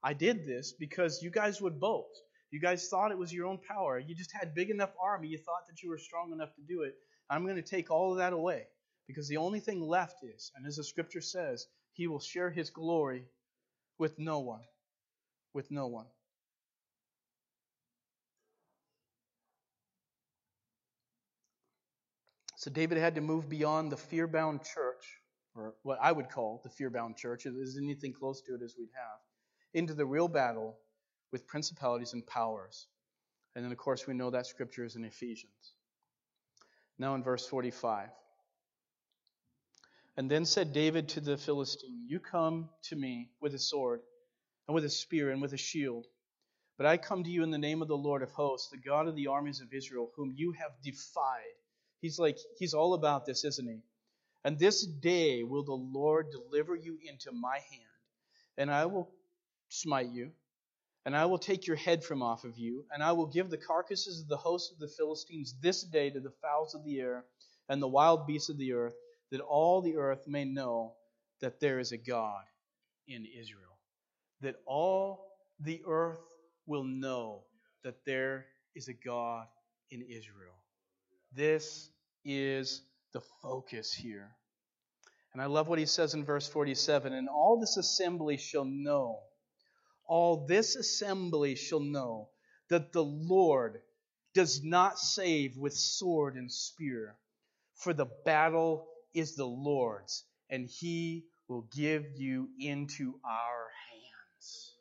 I 0.04 0.14
did 0.14 0.46
this 0.46 0.74
because 0.78 1.22
you 1.22 1.30
guys 1.30 1.62
would 1.62 1.80
boast. 1.80 2.24
You 2.52 2.60
guys 2.60 2.88
thought 2.88 3.12
it 3.12 3.18
was 3.18 3.34
your 3.34 3.48
own 3.48 3.60
power. 3.68 4.00
You 4.00 4.16
just 4.16 4.32
had 4.32 4.56
big 4.56 4.70
enough 4.70 4.92
army. 5.02 5.28
You 5.28 5.38
thought 5.38 5.68
that 5.68 5.84
you 5.84 5.90
were 5.90 5.98
strong 5.98 6.32
enough 6.32 6.56
to 6.56 6.62
do 6.62 6.84
it. 6.84 6.96
I'm 7.30 7.44
going 7.44 7.56
to 7.58 7.62
take 7.62 7.92
all 7.92 8.12
of 8.12 8.18
that 8.18 8.34
away 8.34 8.68
because 9.08 9.28
the 9.28 9.38
only 9.38 9.60
thing 9.60 9.82
left 9.82 10.24
is, 10.24 10.52
and 10.56 10.66
as 10.66 10.78
the 10.78 10.84
scripture 10.84 11.22
says, 11.22 11.68
he 11.94 12.08
will 12.08 12.20
share 12.20 12.50
his 12.50 12.70
glory 12.70 13.26
with 13.98 14.18
no 14.18 14.40
one. 14.40 14.62
With 15.54 15.72
no 15.72 15.88
one. 15.88 16.08
So 22.58 22.72
David 22.72 22.98
had 22.98 23.16
to 23.16 23.22
move 23.22 23.48
beyond 23.48 23.92
the 23.92 23.98
fear 23.98 24.28
bound 24.28 24.64
church, 24.64 25.20
or 25.56 25.76
what 25.84 26.00
I 26.02 26.12
would 26.12 26.30
call 26.30 26.62
the 26.64 26.70
fear 26.70 26.90
bound 26.90 27.16
church, 27.16 27.46
is 27.46 27.78
anything 27.78 28.12
close 28.12 28.42
to 28.42 28.56
it 28.56 28.62
as 28.64 28.76
we'd 28.78 28.90
have, 28.96 29.20
into 29.74 29.94
the 29.94 30.06
real 30.06 30.28
battle 30.28 30.76
with 31.32 31.46
principalities 31.46 32.14
and 32.14 32.26
powers. 32.26 32.88
And 33.56 33.64
then, 33.64 33.72
of 33.72 33.78
course, 33.78 34.08
we 34.08 34.16
know 34.16 34.32
that 34.32 34.48
scripture 34.48 34.84
is 34.84 34.96
in 34.96 35.06
Ephesians. 35.06 35.76
Now, 36.98 37.14
in 37.16 37.24
verse 37.24 37.46
45. 37.46 38.10
And 40.18 40.32
then 40.32 40.46
said 40.46 40.72
David 40.72 41.10
to 41.10 41.20
the 41.20 41.38
Philistine, 41.38 42.06
You 42.08 42.20
come 42.20 42.70
to 42.84 42.96
me 42.96 43.32
with 43.42 43.54
a 43.54 43.60
sword, 43.60 44.02
and 44.68 44.74
with 44.74 44.86
a 44.86 44.90
spear, 44.90 45.30
and 45.30 45.42
with 45.42 45.52
a 45.52 45.58
shield. 45.58 46.06
But 46.78 46.86
I 46.88 46.98
come 46.98 47.24
to 47.24 47.30
you 47.30 47.44
in 47.44 47.52
the 47.52 47.58
name 47.58 47.82
of 47.82 47.90
the 47.90 47.98
Lord 47.98 48.22
of 48.24 48.32
hosts, 48.32 48.70
the 48.70 48.78
God 48.78 49.08
of 49.08 49.16
the 49.16 49.28
armies 49.28 49.60
of 49.60 49.74
Israel, 49.74 50.12
whom 50.16 50.34
you 50.36 50.54
have 50.54 50.72
defied. 50.82 51.56
He's 52.00 52.18
like, 52.18 52.38
he's 52.58 52.74
all 52.74 52.94
about 52.94 53.26
this, 53.26 53.44
isn't 53.44 53.68
he? 53.68 53.82
And 54.46 54.58
this 54.58 54.86
day 54.86 55.44
will 55.44 55.64
the 55.64 55.74
Lord 55.74 56.28
deliver 56.32 56.76
you 56.76 56.98
into 57.04 57.32
my 57.34 57.56
hand, 57.56 58.02
and 58.58 58.72
I 58.72 58.86
will 58.86 59.12
smite 59.68 60.12
you, 60.12 60.32
and 61.06 61.16
I 61.16 61.26
will 61.26 61.40
take 61.40 61.68
your 61.68 61.76
head 61.76 62.04
from 62.04 62.22
off 62.22 62.46
of 62.46 62.58
you, 62.58 62.86
and 62.94 63.04
I 63.04 63.12
will 63.12 63.28
give 63.28 63.50
the 63.50 63.58
carcasses 63.58 64.22
of 64.22 64.28
the 64.30 64.38
host 64.38 64.72
of 64.72 64.80
the 64.80 64.88
Philistines 64.88 65.56
this 65.62 65.84
day 65.84 66.10
to 66.10 66.20
the 66.22 66.34
fowls 66.42 66.74
of 66.74 66.86
the 66.86 67.02
air 67.02 67.26
and 67.68 67.82
the 67.82 67.88
wild 67.88 68.28
beasts 68.28 68.50
of 68.50 68.58
the 68.58 68.74
earth 68.74 68.96
that 69.32 69.42
all 69.42 69.82
the 69.82 69.98
earth 69.98 70.28
may 70.28 70.46
know 70.46 70.94
that 71.42 71.60
there 71.60 71.80
is 71.80 71.92
a 71.92 71.98
God 71.98 72.44
in 73.08 73.26
Israel. 73.26 73.78
That 74.42 74.56
all 74.66 75.28
the 75.60 75.82
earth 75.88 76.20
will 76.66 76.84
know 76.84 77.44
that 77.84 78.06
there 78.06 78.46
is 78.76 78.88
a 78.88 78.94
God 78.94 79.48
in 79.92 80.02
Israel. 80.02 80.56
This 81.34 81.90
is 82.24 82.82
the 83.14 83.22
focus 83.42 83.94
here. 83.94 84.32
And 85.34 85.42
I 85.42 85.48
love 85.48 85.68
what 85.68 85.80
he 85.80 85.86
says 85.86 86.14
in 86.14 86.24
verse 86.24 86.48
47 86.48 87.14
And 87.14 87.28
all 87.28 87.60
this 87.60 87.78
assembly 87.78 88.38
shall 88.38 88.66
know, 88.66 89.20
all 90.08 90.46
this 90.48 90.76
assembly 90.76 91.56
shall 91.56 91.82
know 91.82 92.30
that 92.70 92.94
the 92.94 93.04
Lord 93.04 93.82
does 94.34 94.64
not 94.64 95.00
save 95.00 95.58
with 95.58 95.74
sword 95.74 96.36
and 96.36 96.52
spear, 96.52 97.16
for 97.76 97.94
the 97.94 98.08
battle 98.26 98.88
is 99.16 99.36
the 99.36 99.46
Lord's, 99.46 100.24
and 100.50 100.68
he 100.70 101.26
will 101.48 101.68
give 101.76 102.06
you 102.16 102.50
into 102.60 103.16
our 103.24 103.68
hands. 103.92 104.74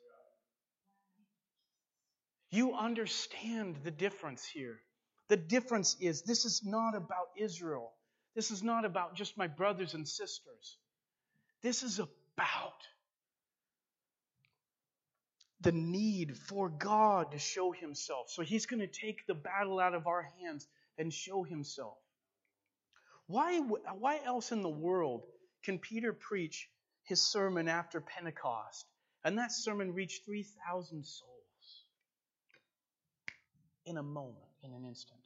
You 2.51 2.75
understand 2.75 3.77
the 3.83 3.91
difference 3.91 4.45
here. 4.45 4.79
The 5.27 5.37
difference 5.37 5.97
is 5.99 6.21
this 6.21 6.45
is 6.45 6.61
not 6.63 6.95
about 6.95 7.29
Israel. 7.37 7.91
This 8.35 8.51
is 8.51 8.61
not 8.61 8.85
about 8.85 9.15
just 9.15 9.37
my 9.37 9.47
brothers 9.47 9.93
and 9.93 10.07
sisters. 10.07 10.77
This 11.63 11.83
is 11.83 11.99
about 11.99 12.73
the 15.61 15.71
need 15.71 16.37
for 16.37 16.69
God 16.69 17.31
to 17.31 17.39
show 17.39 17.71
himself. 17.71 18.29
So 18.29 18.43
he's 18.43 18.67
going 18.67 18.81
to 18.81 18.87
take 18.87 19.25
the 19.25 19.33
battle 19.33 19.79
out 19.79 19.95
of 19.95 20.05
our 20.05 20.29
hands 20.39 20.67
and 20.97 21.11
show 21.11 21.43
himself. 21.43 21.97
Why, 23.27 23.59
why 23.59 24.19
else 24.23 24.51
in 24.51 24.61
the 24.61 24.69
world 24.69 25.23
can 25.63 25.79
Peter 25.79 26.13
preach 26.13 26.69
his 27.03 27.21
sermon 27.21 27.67
after 27.67 27.99
Pentecost? 27.99 28.85
And 29.23 29.39
that 29.39 29.51
sermon 29.51 29.93
reached 29.93 30.25
3,000 30.25 31.03
souls 31.03 31.85
in 33.85 33.97
a 33.97 34.03
moment, 34.03 34.45
in 34.63 34.71
an 34.71 34.85
instant. 34.85 35.19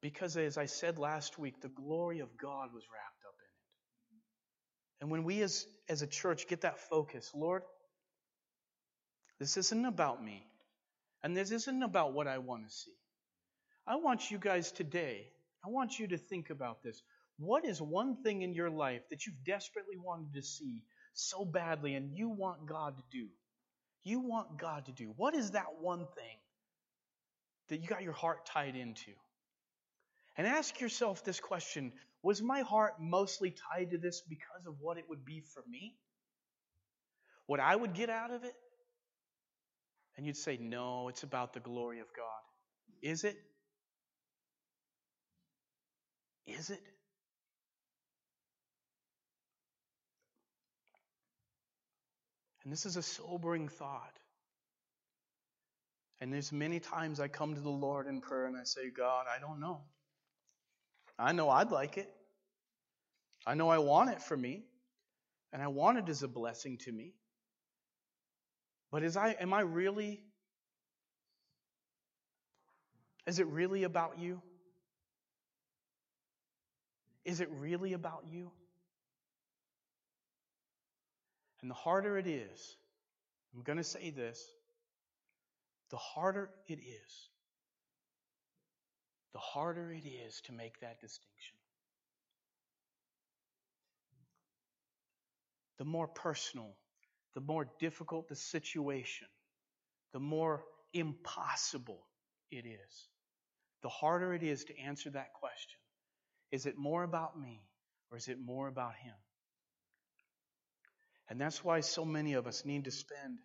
Because, 0.00 0.36
as 0.36 0.58
I 0.58 0.66
said 0.66 0.98
last 0.98 1.38
week, 1.38 1.60
the 1.60 1.68
glory 1.68 2.20
of 2.20 2.36
God 2.36 2.72
was 2.72 2.84
wrapped 2.92 3.24
up 3.26 3.34
in 3.38 3.46
it. 3.46 5.02
And 5.02 5.10
when 5.10 5.24
we 5.24 5.42
as, 5.42 5.66
as 5.88 6.02
a 6.02 6.06
church 6.06 6.46
get 6.48 6.60
that 6.62 6.78
focus, 6.78 7.30
Lord, 7.34 7.62
this 9.38 9.56
isn't 9.56 9.84
about 9.84 10.22
me. 10.22 10.46
And 11.24 11.36
this 11.36 11.50
isn't 11.50 11.82
about 11.82 12.12
what 12.12 12.26
I 12.26 12.38
want 12.38 12.68
to 12.68 12.72
see. 12.72 12.92
I 13.86 13.96
want 13.96 14.30
you 14.30 14.38
guys 14.38 14.70
today 14.70 15.26
I 15.64 15.68
want 15.68 15.98
you 15.98 16.08
to 16.08 16.18
think 16.18 16.50
about 16.50 16.82
this. 16.82 17.02
What 17.38 17.64
is 17.64 17.80
one 17.80 18.22
thing 18.22 18.42
in 18.42 18.54
your 18.54 18.70
life 18.70 19.02
that 19.10 19.26
you've 19.26 19.44
desperately 19.44 19.96
wanted 19.96 20.34
to 20.34 20.42
see 20.42 20.82
so 21.14 21.44
badly 21.44 21.94
and 21.94 22.16
you 22.16 22.28
want 22.28 22.66
God 22.66 22.96
to 22.96 23.02
do? 23.10 23.28
You 24.04 24.20
want 24.20 24.58
God 24.58 24.86
to 24.86 24.92
do. 24.92 25.12
What 25.16 25.34
is 25.34 25.52
that 25.52 25.80
one 25.80 26.06
thing 26.16 26.36
that 27.68 27.80
you 27.80 27.88
got 27.88 28.02
your 28.02 28.12
heart 28.12 28.46
tied 28.46 28.76
into? 28.76 29.12
And 30.36 30.46
ask 30.46 30.80
yourself 30.80 31.24
this 31.24 31.40
question 31.40 31.92
Was 32.22 32.42
my 32.42 32.60
heart 32.60 32.94
mostly 33.00 33.54
tied 33.72 33.90
to 33.90 33.98
this 33.98 34.22
because 34.28 34.66
of 34.66 34.74
what 34.80 34.98
it 34.98 35.04
would 35.08 35.24
be 35.24 35.42
for 35.54 35.62
me? 35.68 35.94
What 37.46 37.60
I 37.60 37.74
would 37.74 37.94
get 37.94 38.10
out 38.10 38.30
of 38.30 38.44
it? 38.44 38.54
And 40.16 40.26
you'd 40.26 40.36
say, 40.36 40.58
No, 40.60 41.08
it's 41.08 41.22
about 41.22 41.52
the 41.54 41.60
glory 41.60 42.00
of 42.00 42.06
God. 42.16 42.42
Is 43.02 43.24
it? 43.24 43.36
Is 46.46 46.70
it? 46.70 46.80
And 52.64 52.72
this 52.72 52.86
is 52.86 52.96
a 52.96 53.02
sobering 53.02 53.68
thought. 53.68 54.18
And 56.20 56.32
there's 56.32 56.52
many 56.52 56.78
times 56.78 57.18
I 57.18 57.26
come 57.26 57.54
to 57.54 57.60
the 57.60 57.70
Lord 57.70 58.06
in 58.06 58.20
prayer 58.20 58.46
and 58.46 58.56
I 58.56 58.62
say, 58.62 58.90
God, 58.90 59.26
I 59.28 59.40
don't 59.40 59.58
know. 59.58 59.80
I 61.18 61.32
know 61.32 61.50
I'd 61.50 61.70
like 61.70 61.98
it. 61.98 62.08
I 63.44 63.54
know 63.54 63.68
I 63.68 63.78
want 63.78 64.10
it 64.10 64.22
for 64.22 64.36
me. 64.36 64.62
And 65.52 65.60
I 65.60 65.66
want 65.66 65.98
it 65.98 66.08
as 66.08 66.22
a 66.22 66.28
blessing 66.28 66.78
to 66.78 66.92
me. 66.92 67.14
But 68.92 69.02
is 69.02 69.16
I 69.16 69.30
am 69.40 69.52
I 69.52 69.60
really 69.60 70.22
is 73.26 73.38
it 73.38 73.46
really 73.46 73.84
about 73.84 74.18
you? 74.18 74.42
Is 77.24 77.40
it 77.40 77.48
really 77.50 77.92
about 77.92 78.24
you? 78.30 78.50
And 81.60 81.70
the 81.70 81.74
harder 81.74 82.18
it 82.18 82.26
is, 82.26 82.76
I'm 83.54 83.62
going 83.62 83.78
to 83.78 83.84
say 83.84 84.10
this, 84.10 84.44
the 85.90 85.96
harder 85.96 86.50
it 86.66 86.80
is, 86.80 87.28
the 89.32 89.38
harder 89.38 89.92
it 89.92 90.06
is 90.06 90.40
to 90.46 90.52
make 90.52 90.80
that 90.80 91.00
distinction. 91.00 91.56
The 95.78 95.84
more 95.84 96.08
personal, 96.08 96.74
the 97.34 97.40
more 97.40 97.68
difficult 97.78 98.28
the 98.28 98.36
situation, 98.36 99.28
the 100.12 100.20
more 100.20 100.64
impossible 100.92 102.04
it 102.50 102.66
is. 102.66 103.08
The 103.82 103.88
harder 103.88 104.34
it 104.34 104.42
is 104.42 104.64
to 104.64 104.78
answer 104.78 105.10
that 105.10 105.32
question. 105.32 105.81
Is 106.52 106.66
it 106.66 106.76
more 106.76 107.02
about 107.02 107.40
me 107.40 107.60
or 108.10 108.18
is 108.18 108.28
it 108.28 108.38
more 108.38 108.68
about 108.68 108.94
Him? 108.94 109.14
And 111.28 111.40
that's 111.40 111.64
why 111.64 111.80
so 111.80 112.04
many 112.04 112.34
of 112.34 112.46
us 112.46 112.64
need 112.64 112.84
to 112.84 112.90
spend 112.90 113.38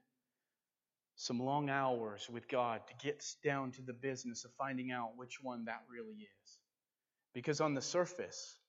some 1.15 1.39
long 1.39 1.69
hours 1.69 2.29
with 2.29 2.47
God 2.47 2.81
to 2.87 2.93
get 3.05 3.23
down 3.43 3.71
to 3.71 3.81
the 3.81 3.93
business 3.93 4.45
of 4.45 4.51
finding 4.57 4.91
out 4.91 5.17
which 5.17 5.41
one 5.41 5.65
that 5.65 5.81
really 5.89 6.13
is. 6.13 6.59
Because 7.33 7.61
on 7.61 7.73
the 7.73 7.81
surface, 7.81 8.59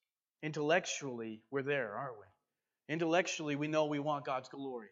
intellectually, 0.43 1.43
we're 1.51 1.63
there, 1.63 1.95
aren't 1.95 2.19
we? 2.19 2.95
Intellectually, 2.95 3.57
we 3.57 3.69
know 3.69 3.87
we 3.87 3.99
want 3.99 4.25
God's 4.25 4.49
glory. 4.49 4.89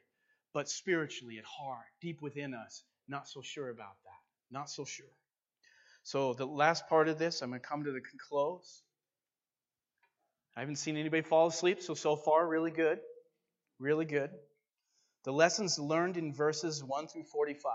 But 0.53 0.69
spiritually, 0.69 1.39
at 1.39 1.45
heart, 1.45 1.87
deep 2.01 2.21
within 2.21 2.53
us, 2.53 2.83
not 3.09 3.29
so 3.29 3.43
sure 3.43 3.71
about 3.71 3.97
that. 4.05 4.55
Not 4.55 4.69
so 4.69 4.85
sure. 4.85 5.07
So, 6.03 6.35
the 6.35 6.47
last 6.47 6.89
part 6.89 7.09
of 7.09 7.19
this, 7.19 7.43
I'm 7.43 7.51
going 7.51 7.61
to 7.61 7.67
come 7.67 7.85
to 7.85 7.93
the 7.93 8.03
close. 8.29 8.83
I 10.57 10.61
haven't 10.61 10.77
seen 10.77 10.97
anybody 10.97 11.23
fall 11.23 11.49
asleep, 11.49 11.83
so 11.83 11.95
so 11.95 12.17
far, 12.17 12.49
really 12.49 12.71
good. 12.71 12.99
Really 13.79 14.07
good. 14.07 14.31
The 15.25 15.33
lessons 15.33 15.79
learned 15.79 16.17
in 16.17 16.33
verses 16.33 16.83
1 16.83 17.09
through 17.09 17.25
45. 17.25 17.73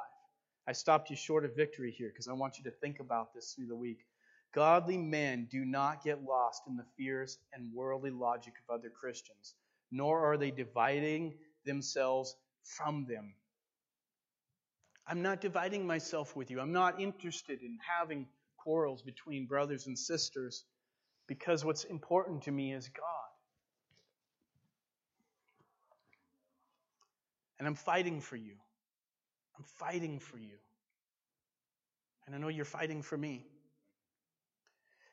I 0.68 0.72
stopped 0.72 1.10
you 1.12 1.16
short 1.16 1.46
of 1.46 1.56
victory 1.56 1.92
here 1.92 2.10
because 2.10 2.28
I 2.28 2.34
want 2.34 2.58
you 2.58 2.64
to 2.64 2.72
think 2.72 3.00
about 3.00 3.34
this 3.36 3.54
through 3.54 3.68
the 3.68 3.76
week. 3.76 4.00
Godly 4.54 4.98
men 4.98 5.48
do 5.52 5.64
not 5.64 6.04
get 6.04 6.24
lost 6.24 6.64
in 6.68 6.76
the 6.76 6.86
fears 6.98 7.38
and 7.54 7.72
worldly 7.74 8.10
logic 8.10 8.54
of 8.68 8.74
other 8.74 8.90
Christians, 8.90 9.54
nor 9.92 10.26
are 10.26 10.38
they 10.38 10.52
dividing 10.52 11.36
themselves 11.66 12.36
from 12.64 13.06
them. 13.06 13.34
I'm 15.08 15.22
not 15.22 15.42
dividing 15.42 15.86
myself 15.86 16.36
with 16.36 16.50
you. 16.50 16.60
I'm 16.60 16.74
not 16.74 17.00
interested 17.00 17.62
in 17.62 17.78
having 18.00 18.28
quarrels 18.58 19.02
between 19.02 19.46
brothers 19.46 19.88
and 19.88 19.98
sisters 19.98 20.64
because 21.32 21.64
what's 21.64 21.86
important 21.86 22.42
to 22.42 22.52
me 22.52 22.74
is 22.74 22.90
God. 22.90 23.32
And 27.58 27.66
I'm 27.66 27.76
fighting 27.76 28.20
for 28.20 28.36
you. 28.36 28.56
I'm 29.58 29.64
fighting 29.64 30.20
for 30.20 30.38
you. 30.38 30.58
And 32.26 32.36
I 32.36 32.38
know 32.38 32.50
you're 32.50 32.66
fighting 32.66 33.02
for 33.02 33.18
me. 33.18 33.46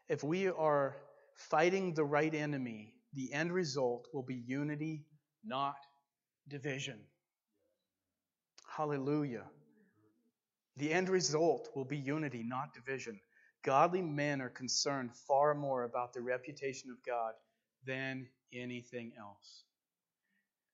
If 0.09 0.25
we 0.25 0.49
are 0.49 0.97
fighting 1.37 1.95
the 1.95 2.05
right 2.05 2.35
enemy, 2.35 2.95
the 3.15 3.33
end 3.33 3.53
result 3.53 4.09
will 4.13 4.25
be 4.25 4.43
unity, 4.45 5.05
not 5.45 5.77
division. 6.49 6.99
Hallelujah. 8.77 9.45
The 10.79 10.93
end 10.93 11.11
result 11.11 11.69
will 11.77 11.85
be 11.85 11.97
unity, 11.97 12.43
not 12.45 12.75
division. 12.75 13.21
Godly 13.65 14.03
men 14.03 14.41
are 14.41 14.49
concerned 14.49 15.15
far 15.27 15.55
more 15.55 15.85
about 15.85 16.13
the 16.13 16.21
reputation 16.23 16.91
of 16.91 16.97
God 17.05 17.33
than 17.87 18.29
anything 18.53 19.13
else. 19.19 19.65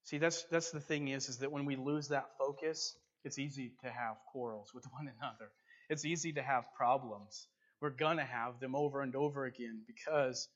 See, 0.04 0.18
that's 0.18 0.44
that's 0.50 0.70
the 0.70 0.80
thing 0.80 1.08
is, 1.08 1.28
is 1.28 1.38
that 1.38 1.52
when 1.52 1.64
we 1.64 1.76
lose 1.76 2.08
that 2.08 2.36
focus, 2.38 2.96
it's 3.24 3.38
easy 3.38 3.72
to 3.82 3.90
have 3.90 4.16
quarrels 4.32 4.72
with 4.74 4.84
one 4.92 5.10
another. 5.20 5.50
It's 5.88 6.04
easy 6.04 6.32
to 6.34 6.42
have 6.42 6.64
problems. 6.76 7.48
We're 7.80 7.90
gonna 7.90 8.24
have 8.24 8.60
them 8.60 8.74
over 8.74 9.02
and 9.02 9.16
over 9.16 9.46
again 9.46 9.82
because 9.86 10.48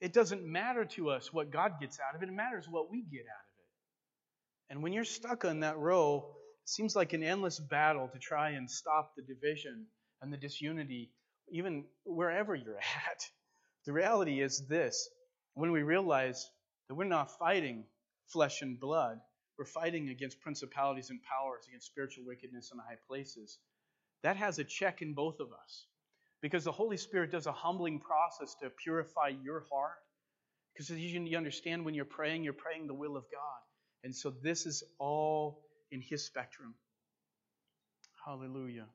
it 0.00 0.12
doesn't 0.12 0.44
matter 0.44 0.84
to 0.84 1.10
us 1.10 1.32
what 1.32 1.50
God 1.50 1.80
gets 1.80 1.98
out 2.00 2.14
of 2.14 2.22
it, 2.22 2.28
it 2.28 2.32
matters 2.32 2.66
what 2.68 2.90
we 2.90 3.02
get 3.02 3.22
out 3.22 3.24
of 3.24 3.58
it. 3.58 4.74
And 4.74 4.82
when 4.82 4.92
you're 4.92 5.04
stuck 5.04 5.44
on 5.44 5.60
that 5.60 5.78
row, 5.78 6.36
it 6.62 6.68
seems 6.68 6.94
like 6.94 7.12
an 7.12 7.22
endless 7.22 7.58
battle 7.58 8.08
to 8.12 8.18
try 8.18 8.50
and 8.50 8.70
stop 8.70 9.12
the 9.16 9.22
division 9.22 9.86
and 10.22 10.32
the 10.32 10.36
disunity, 10.36 11.10
even 11.50 11.84
wherever 12.04 12.54
you're 12.54 12.78
at. 13.10 13.24
The 13.86 13.92
reality 13.92 14.40
is 14.40 14.66
this 14.66 15.08
when 15.54 15.72
we 15.72 15.82
realize 15.82 16.50
that 16.88 16.94
we're 16.94 17.04
not 17.04 17.38
fighting 17.38 17.84
flesh 18.26 18.62
and 18.62 18.78
blood. 18.78 19.18
We're 19.58 19.64
fighting 19.64 20.10
against 20.10 20.40
principalities 20.40 21.10
and 21.10 21.20
powers, 21.22 21.64
against 21.68 21.86
spiritual 21.86 22.24
wickedness 22.26 22.70
in 22.72 22.78
high 22.78 22.98
places. 23.08 23.58
That 24.22 24.36
has 24.36 24.58
a 24.58 24.64
check 24.64 25.02
in 25.02 25.14
both 25.14 25.40
of 25.40 25.48
us. 25.52 25.86
Because 26.40 26.64
the 26.64 26.72
Holy 26.72 26.96
Spirit 26.96 27.32
does 27.32 27.46
a 27.46 27.52
humbling 27.52 27.98
process 27.98 28.54
to 28.62 28.70
purify 28.70 29.32
your 29.42 29.64
heart. 29.72 29.98
Because 30.72 30.90
you 30.90 31.36
understand 31.36 31.84
when 31.84 31.94
you're 31.94 32.04
praying, 32.04 32.44
you're 32.44 32.52
praying 32.52 32.86
the 32.86 32.94
will 32.94 33.16
of 33.16 33.24
God. 33.32 33.60
And 34.04 34.14
so 34.14 34.30
this 34.30 34.64
is 34.64 34.84
all 35.00 35.64
in 35.90 36.00
His 36.00 36.24
spectrum. 36.24 36.74
Hallelujah. 38.24 38.86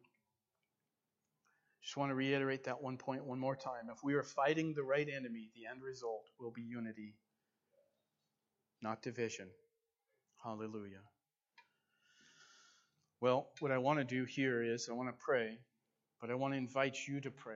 Just 1.84 1.98
want 1.98 2.12
to 2.12 2.16
reiterate 2.16 2.64
that 2.64 2.82
one 2.82 2.98
point 2.98 3.26
one 3.26 3.40
more 3.40 3.56
time. 3.56 3.90
If 3.92 4.04
we 4.04 4.14
are 4.14 4.24
fighting 4.24 4.74
the 4.74 4.84
right 4.84 5.08
enemy, 5.08 5.50
the 5.56 5.70
end 5.70 5.84
result 5.84 6.30
will 6.40 6.52
be 6.52 6.62
unity 6.62 7.16
not 8.84 9.02
division. 9.02 9.48
Hallelujah. 10.44 11.02
Well, 13.22 13.48
what 13.62 13.72
I 13.72 13.78
want 13.78 14.00
to 14.00 14.06
do 14.06 14.26
here 14.26 14.62
is 14.62 14.90
I 14.90 14.94
want 14.94 15.08
to 15.08 15.16
pray, 15.18 15.58
but 16.20 16.30
I 16.30 16.36
want 16.36 16.54
to 16.54 16.58
invite 16.58 16.98
you 17.08 17.22
to 17.22 17.32
pray. 17.32 17.56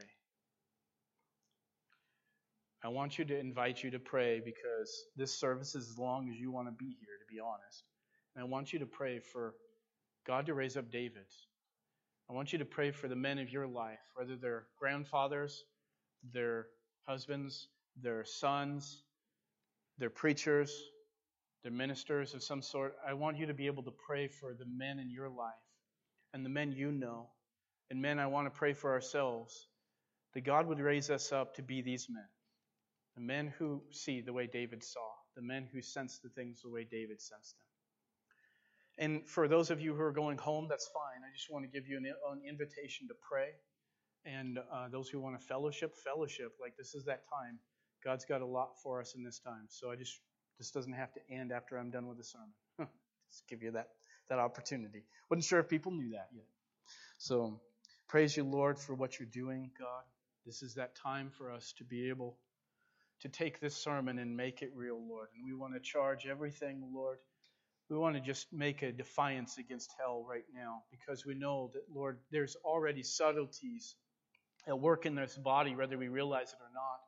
I 2.83 2.87
want 2.87 3.19
you 3.19 3.25
to 3.25 3.37
invite 3.37 3.83
you 3.83 3.91
to 3.91 3.99
pray 3.99 4.39
because 4.43 5.03
this 5.17 5.37
service 5.37 5.75
is 5.75 5.89
as 5.89 5.97
long 5.97 6.29
as 6.29 6.39
you 6.39 6.51
want 6.51 6.69
to 6.69 6.71
be 6.71 6.95
here, 7.01 7.17
to 7.19 7.33
be 7.33 7.41
honest. 7.41 7.83
And 8.35 8.43
I 8.43 8.47
want 8.47 8.71
you 8.71 8.79
to 8.79 8.85
pray 8.85 9.19
for 9.19 9.55
God 10.25 10.45
to 10.45 10.53
raise 10.53 10.77
up 10.77 10.89
Davids. 10.89 11.47
I 12.29 12.33
want 12.33 12.51
you 12.51 12.59
to 12.59 12.65
pray 12.65 12.91
for 12.91 13.07
the 13.07 13.15
men 13.15 13.39
of 13.39 13.49
your 13.49 13.67
life, 13.67 13.99
whether 14.15 14.35
they're 14.35 14.65
grandfathers, 14.79 15.63
their 16.33 16.67
husbands, 17.07 17.69
their 18.01 18.25
sons, 18.25 19.03
their 19.97 20.09
preachers, 20.09 20.71
they're 21.63 21.71
ministers 21.71 22.33
of 22.33 22.43
some 22.43 22.61
sort. 22.61 22.95
I 23.07 23.13
want 23.13 23.37
you 23.37 23.45
to 23.47 23.53
be 23.53 23.67
able 23.67 23.83
to 23.83 23.91
pray 23.91 24.27
for 24.27 24.53
the 24.53 24.65
men 24.65 24.99
in 24.99 25.09
your 25.09 25.29
life 25.29 25.53
and 26.33 26.45
the 26.45 26.49
men 26.49 26.71
you 26.71 26.91
know. 26.91 27.29
And 27.89 28.01
men, 28.01 28.19
I 28.19 28.27
want 28.27 28.47
to 28.47 28.57
pray 28.57 28.73
for 28.73 28.91
ourselves 28.91 29.67
that 30.33 30.41
God 30.41 30.67
would 30.67 30.79
raise 30.79 31.09
us 31.09 31.31
up 31.31 31.55
to 31.55 31.61
be 31.61 31.81
these 31.81 32.07
men. 32.09 32.27
The 33.15 33.21
men 33.21 33.53
who 33.57 33.81
see 33.91 34.21
the 34.21 34.33
way 34.33 34.47
David 34.51 34.83
saw, 34.83 35.07
the 35.35 35.41
men 35.41 35.67
who 35.71 35.81
sense 35.81 36.19
the 36.19 36.29
things 36.29 36.61
the 36.61 36.69
way 36.69 36.83
David 36.83 37.21
sensed 37.21 37.55
them. 37.57 37.66
And 38.97 39.27
for 39.27 39.47
those 39.47 39.69
of 39.69 39.79
you 39.79 39.93
who 39.93 40.01
are 40.01 40.11
going 40.11 40.37
home, 40.37 40.67
that's 40.69 40.87
fine. 40.87 41.23
I 41.23 41.31
just 41.35 41.51
want 41.51 41.65
to 41.65 41.71
give 41.71 41.87
you 41.87 41.97
an, 41.97 42.05
an 42.05 42.41
invitation 42.47 43.07
to 43.09 43.13
pray. 43.29 43.49
And 44.25 44.57
uh, 44.57 44.89
those 44.89 45.07
who 45.09 45.19
want 45.19 45.39
to 45.39 45.45
fellowship, 45.45 45.95
fellowship. 46.03 46.53
Like 46.59 46.75
this 46.77 46.95
is 46.95 47.05
that 47.05 47.23
time. 47.29 47.59
God's 48.03 48.25
got 48.25 48.41
a 48.41 48.45
lot 48.45 48.71
for 48.83 48.99
us 48.99 49.13
in 49.15 49.23
this 49.23 49.39
time. 49.39 49.65
So 49.69 49.91
I 49.91 49.95
just 49.95 50.19
this 50.57 50.71
doesn't 50.71 50.93
have 50.93 51.13
to 51.13 51.19
end 51.29 51.51
after 51.51 51.77
I'm 51.77 51.91
done 51.91 52.07
with 52.07 52.17
the 52.17 52.23
sermon. 52.23 52.53
Just 53.29 53.47
give 53.47 53.61
you 53.61 53.71
that, 53.71 53.89
that 54.29 54.39
opportunity. 54.39 55.03
Wasn't 55.29 55.45
sure 55.45 55.59
if 55.59 55.69
people 55.69 55.91
knew 55.91 56.11
that 56.11 56.29
yet. 56.33 56.45
So 57.17 57.59
praise 58.07 58.35
you, 58.35 58.43
Lord, 58.43 58.79
for 58.79 58.95
what 58.95 59.19
you're 59.19 59.29
doing, 59.31 59.71
God. 59.77 60.03
This 60.45 60.63
is 60.63 60.75
that 60.75 60.95
time 60.95 61.29
for 61.29 61.51
us 61.51 61.73
to 61.77 61.83
be 61.83 62.09
able 62.09 62.37
to 63.21 63.29
take 63.29 63.59
this 63.59 63.75
sermon 63.75 64.19
and 64.19 64.35
make 64.35 64.61
it 64.61 64.71
real, 64.75 64.99
Lord. 65.07 65.27
And 65.35 65.43
we 65.45 65.53
want 65.53 65.73
to 65.73 65.79
charge 65.79 66.25
everything, 66.25 66.91
Lord. 66.93 67.17
We 67.89 67.97
want 67.97 68.15
to 68.15 68.21
just 68.21 68.51
make 68.51 68.81
a 68.81 68.91
defiance 68.91 69.57
against 69.57 69.93
hell 69.97 70.25
right 70.29 70.43
now 70.53 70.83
because 70.91 71.25
we 71.25 71.35
know 71.35 71.71
that, 71.73 71.83
Lord, 71.93 72.19
there's 72.31 72.57
already 72.65 73.03
subtleties 73.03 73.95
at 74.67 74.77
work 74.79 75.05
in 75.05 75.15
this 75.15 75.37
body, 75.37 75.75
whether 75.75 75.97
we 75.97 76.09
realize 76.09 76.51
it 76.51 76.59
or 76.61 76.71
not 76.73 76.99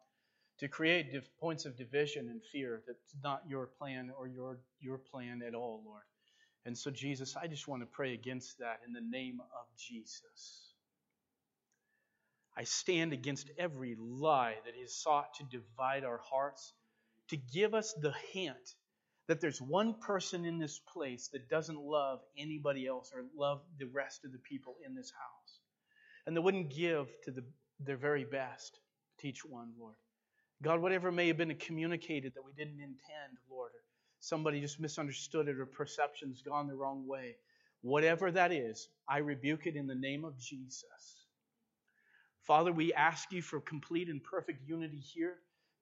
to 0.60 0.68
create 0.68 1.12
div- 1.12 1.30
points 1.40 1.66
of 1.66 1.78
division 1.78 2.30
and 2.30 2.42
fear 2.52 2.82
that's 2.86 3.16
not 3.24 3.42
your 3.48 3.66
plan 3.66 4.12
or 4.18 4.28
your, 4.28 4.60
your 4.80 4.98
plan 4.98 5.42
at 5.46 5.56
all, 5.56 5.82
Lord. 5.86 6.04
And 6.66 6.78
so, 6.78 6.92
Jesus, 6.92 7.36
I 7.42 7.48
just 7.48 7.68
want 7.68 7.82
to 7.82 7.86
pray 7.86 8.14
against 8.14 8.60
that 8.60 8.82
in 8.86 8.94
the 8.94 9.02
name 9.02 9.40
of 9.40 9.66
Jesus. 9.78 10.74
I 12.58 12.64
stand 12.64 13.14
against 13.14 13.50
every 13.58 13.96
lie 13.98 14.56
that 14.66 14.74
is 14.76 14.94
sought 14.94 15.34
to 15.36 15.44
divide 15.46 16.04
our 16.04 16.20
hearts, 16.20 16.74
to 17.30 17.38
give 17.38 17.74
us 17.74 17.94
the 17.94 18.14
hint 18.34 18.76
that 19.30 19.40
there's 19.40 19.62
one 19.62 19.94
person 19.94 20.44
in 20.44 20.58
this 20.58 20.80
place 20.80 21.30
that 21.32 21.48
doesn't 21.50 21.80
love 21.80 22.20
anybody 22.36 22.88
else 22.88 23.12
or 23.16 23.26
love 23.38 23.62
the 23.78 23.86
rest 23.86 24.26
of 24.26 24.32
the 24.32 24.40
people 24.40 24.76
in 24.84 24.96
this 24.96 25.12
house. 25.12 25.60
And 26.26 26.36
they 26.36 26.40
wouldn't 26.40 26.76
give 26.76 27.08
to 27.26 27.32
the, 27.32 27.44
their 27.80 27.96
very 27.96 28.26
best 28.26 28.80
to 29.20 29.28
each 29.28 29.46
one, 29.46 29.70
Lord. 29.80 29.94
God, 30.64 30.82
whatever 30.82 31.12
may 31.12 31.28
have 31.28 31.38
been 31.38 31.54
communicated 31.56 32.34
that 32.34 32.44
we 32.44 32.54
didn't 32.54 32.82
intend, 32.82 33.38
Lord, 33.52 33.70
or 33.70 33.84
somebody 34.20 34.62
just 34.62 34.80
misunderstood 34.80 35.48
it 35.48 35.60
or 35.60 35.68
perception's 35.68 36.42
gone 36.42 36.68
the 36.68 36.74
wrong 36.76 37.08
way, 37.08 37.36
whatever 37.82 38.32
that 38.32 38.52
is, 38.52 38.90
I 39.08 39.20
rebuke 39.20 39.68
it 39.68 39.76
in 39.76 39.86
the 39.86 39.94
name 39.94 40.26
of 40.26 40.40
Jesus. 40.40 41.28
Father, 42.48 42.72
we 42.72 42.94
ask 42.94 43.32
you 43.32 43.44
for 43.44 43.62
complete 43.62 44.10
and 44.10 44.24
perfect 44.24 44.68
unity 44.68 44.98
here. 44.98 45.36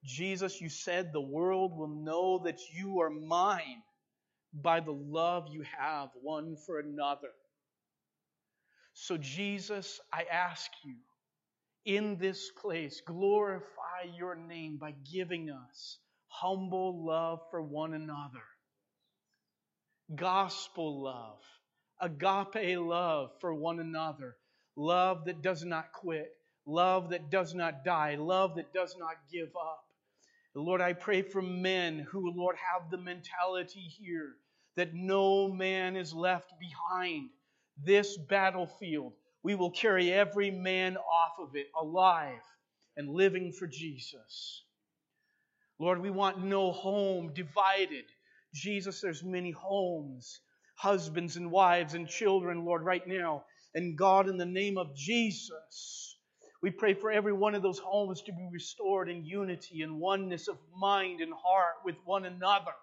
Jesus, 0.04 0.60
you 0.60 0.68
said 0.68 1.12
the 1.12 1.20
world 1.20 1.76
will 1.76 1.88
know 1.88 2.40
that 2.44 2.60
you 2.72 3.00
are 3.00 3.10
mine 3.10 3.82
by 4.52 4.80
the 4.80 4.92
love 4.92 5.48
you 5.50 5.64
have 5.78 6.10
one 6.22 6.56
for 6.66 6.78
another. 6.78 7.30
So, 8.94 9.16
Jesus, 9.16 10.00
I 10.12 10.24
ask 10.24 10.70
you 10.84 10.96
in 11.84 12.16
this 12.18 12.50
place, 12.50 13.00
glorify 13.06 14.04
your 14.16 14.34
name 14.34 14.76
by 14.76 14.94
giving 15.12 15.50
us 15.50 15.98
humble 16.26 17.04
love 17.04 17.40
for 17.50 17.62
one 17.62 17.94
another, 17.94 18.44
gospel 20.14 21.02
love, 21.02 21.40
agape 22.00 22.78
love 22.78 23.30
for 23.40 23.54
one 23.54 23.80
another, 23.80 24.36
love 24.76 25.24
that 25.26 25.42
does 25.42 25.64
not 25.64 25.92
quit, 25.92 26.30
love 26.66 27.10
that 27.10 27.30
does 27.30 27.54
not 27.54 27.84
die, 27.84 28.16
love 28.16 28.56
that 28.56 28.72
does 28.72 28.96
not 28.98 29.14
give 29.32 29.48
up. 29.56 29.87
Lord, 30.54 30.80
I 30.80 30.92
pray 30.92 31.22
for 31.22 31.42
men 31.42 32.00
who, 32.10 32.32
Lord, 32.34 32.56
have 32.56 32.90
the 32.90 32.98
mentality 32.98 33.80
here 33.80 34.36
that 34.76 34.94
no 34.94 35.48
man 35.48 35.96
is 35.96 36.12
left 36.12 36.52
behind 36.58 37.30
this 37.84 38.16
battlefield. 38.16 39.12
We 39.42 39.54
will 39.54 39.70
carry 39.70 40.12
every 40.12 40.50
man 40.50 40.96
off 40.96 41.38
of 41.40 41.54
it 41.54 41.66
alive 41.80 42.42
and 42.96 43.08
living 43.08 43.52
for 43.52 43.66
Jesus. 43.66 44.64
Lord, 45.78 46.00
we 46.00 46.10
want 46.10 46.44
no 46.44 46.72
home 46.72 47.32
divided. 47.34 48.04
Jesus, 48.52 49.00
there's 49.00 49.22
many 49.22 49.52
homes, 49.52 50.40
husbands 50.74 51.36
and 51.36 51.50
wives 51.50 51.94
and 51.94 52.08
children, 52.08 52.64
Lord, 52.64 52.82
right 52.82 53.06
now. 53.06 53.44
And 53.74 53.96
God, 53.96 54.28
in 54.28 54.36
the 54.36 54.46
name 54.46 54.78
of 54.78 54.94
Jesus, 54.96 56.07
we 56.60 56.70
pray 56.70 56.94
for 56.94 57.10
every 57.10 57.32
one 57.32 57.54
of 57.54 57.62
those 57.62 57.78
homes 57.78 58.22
to 58.22 58.32
be 58.32 58.48
restored 58.52 59.08
in 59.08 59.24
unity 59.24 59.82
and 59.82 60.00
oneness 60.00 60.48
of 60.48 60.58
mind 60.76 61.20
and 61.20 61.32
heart 61.32 61.76
with 61.84 61.96
one 62.04 62.24
another 62.24 62.74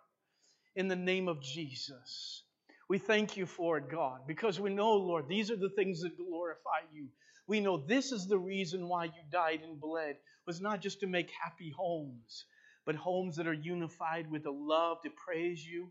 in 0.75 0.87
the 0.87 0.95
name 0.95 1.27
of 1.27 1.41
Jesus. 1.41 2.43
We 2.87 2.99
thank 2.99 3.35
you 3.35 3.45
for 3.45 3.77
it, 3.77 3.89
God, 3.89 4.21
because 4.27 4.59
we 4.59 4.73
know, 4.73 4.93
Lord, 4.93 5.27
these 5.27 5.51
are 5.51 5.55
the 5.55 5.71
things 5.75 6.01
that 6.01 6.17
glorify 6.17 6.81
you. 6.93 7.07
We 7.47 7.59
know 7.59 7.77
this 7.77 8.11
is 8.11 8.27
the 8.27 8.37
reason 8.37 8.87
why 8.87 9.05
you 9.05 9.11
died 9.31 9.61
and 9.63 9.79
bled, 9.79 10.17
was 10.45 10.61
not 10.61 10.81
just 10.81 10.99
to 10.99 11.07
make 11.07 11.29
happy 11.43 11.73
homes, 11.75 12.45
but 12.85 12.95
homes 12.95 13.35
that 13.37 13.47
are 13.47 13.53
unified 13.53 14.29
with 14.29 14.45
a 14.45 14.51
love 14.51 14.97
to 15.03 15.09
praise 15.09 15.65
you 15.65 15.89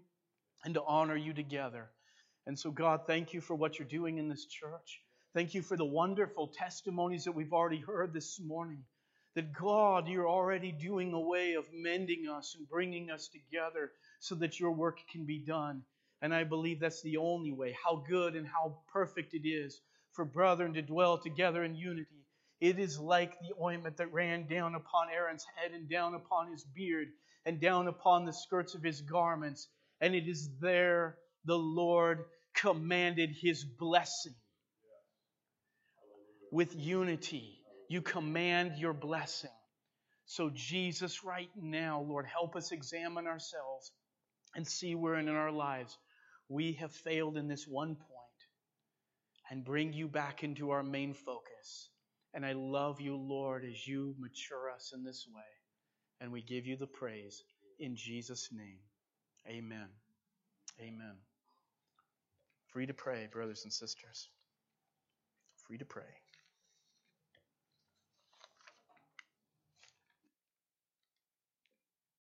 and 0.65 0.75
to 0.75 0.83
honor 0.87 1.17
you 1.17 1.35
together. 1.35 1.91
And 2.47 2.59
so, 2.59 2.71
God, 2.71 3.01
thank 3.07 3.33
you 3.33 3.41
for 3.41 3.55
what 3.55 3.79
you're 3.79 3.89
doing 3.89 4.19
in 4.19 4.29
this 4.29 4.47
church. 4.47 5.03
Thank 5.35 5.53
you 5.53 5.63
for 5.63 5.77
the 5.77 5.85
wonderful 5.85 6.47
testimonies 6.47 7.25
that 7.25 7.33
we've 7.33 7.53
already 7.53 7.81
heard 7.81 8.13
this 8.13 8.39
morning. 8.39 8.85
That 9.35 9.53
God, 9.53 10.07
you're 10.07 10.29
already 10.29 10.71
doing 10.71 11.13
a 11.13 11.19
way 11.19 11.55
of 11.55 11.67
mending 11.73 12.29
us 12.29 12.55
and 12.57 12.69
bringing 12.69 13.11
us 13.11 13.27
together 13.27 13.91
so 14.21 14.37
that 14.37 14.61
your 14.61 14.71
work 14.71 15.01
can 15.11 15.27
be 15.27 15.41
done. 15.41 15.83
And 16.23 16.33
I 16.33 16.45
believe 16.45 16.79
that's 16.79 17.03
the 17.03 17.17
only 17.17 17.51
way. 17.51 17.77
How 17.85 18.05
good 18.09 18.37
and 18.37 18.47
how 18.47 18.79
perfect 18.93 19.35
it 19.35 19.45
is 19.45 19.81
for 20.13 20.25
brethren 20.25 20.73
to 20.75 20.83
dwell 20.83 21.19
together 21.19 21.65
in 21.65 21.75
unity. 21.75 22.29
It 22.61 22.79
is 22.79 23.01
like 23.01 23.37
the 23.41 23.61
ointment 23.61 23.97
that 23.97 24.13
ran 24.13 24.47
down 24.47 24.77
upon 24.77 25.09
Aaron's 25.13 25.47
head 25.57 25.73
and 25.73 25.91
down 25.91 26.15
upon 26.15 26.53
his 26.53 26.63
beard 26.63 27.09
and 27.45 27.61
down 27.61 27.89
upon 27.89 28.25
the 28.25 28.33
skirts 28.33 28.77
of 28.77 28.85
his 28.85 29.01
garments. 29.01 29.67
And 30.01 30.15
it 30.15 30.29
is 30.29 30.49
there 30.61 31.17
the 31.45 31.59
Lord 31.59 32.25
commanded 32.55 33.31
his 33.43 33.65
blessing 33.65 34.37
with 36.55 36.77
unity. 36.77 37.59
You 37.89 38.01
command 38.01 38.79
your 38.79 38.93
blessing. 38.93 39.51
So, 40.25 40.51
Jesus, 40.55 41.25
right 41.25 41.51
now, 41.61 42.07
Lord, 42.09 42.27
help 42.27 42.55
us 42.55 42.71
examine 42.71 43.27
ourselves 43.27 43.91
and 44.55 44.65
see 44.65 44.95
where 44.95 45.17
in 45.17 45.29
our 45.29 45.51
lives 45.51 45.99
we 46.49 46.75
have 46.75 46.93
failed 46.93 47.37
in 47.37 47.49
this 47.49 47.67
one 47.67 47.97
point 47.97 48.41
and 49.51 49.65
bring 49.65 49.93
you 49.93 50.07
back 50.07 50.45
into 50.45 50.71
our 50.71 50.85
main 50.85 51.13
focus. 51.13 51.91
And 52.33 52.47
I 52.47 52.53
love 52.53 53.01
you, 53.01 53.17
Lord, 53.17 53.65
as 53.65 53.87
you 53.87 54.15
mature 54.21 54.71
us 54.71 54.93
in 54.95 55.03
this 55.03 55.27
way. 55.35 55.43
And 56.21 56.31
we 56.31 56.41
give 56.41 56.67
you 56.67 56.77
the 56.77 56.87
praise 56.87 57.43
in 57.81 57.97
Jesus' 57.97 58.49
name. 58.53 58.79
Amen. 59.49 59.89
Amen. 60.81 61.17
Free 62.69 62.87
to 62.87 62.95
pray, 62.95 63.29
brothers 63.33 63.63
and 63.65 63.73
sisters. 63.73 64.29
Free 65.67 65.79
to 65.79 65.85
pray. 65.85 66.24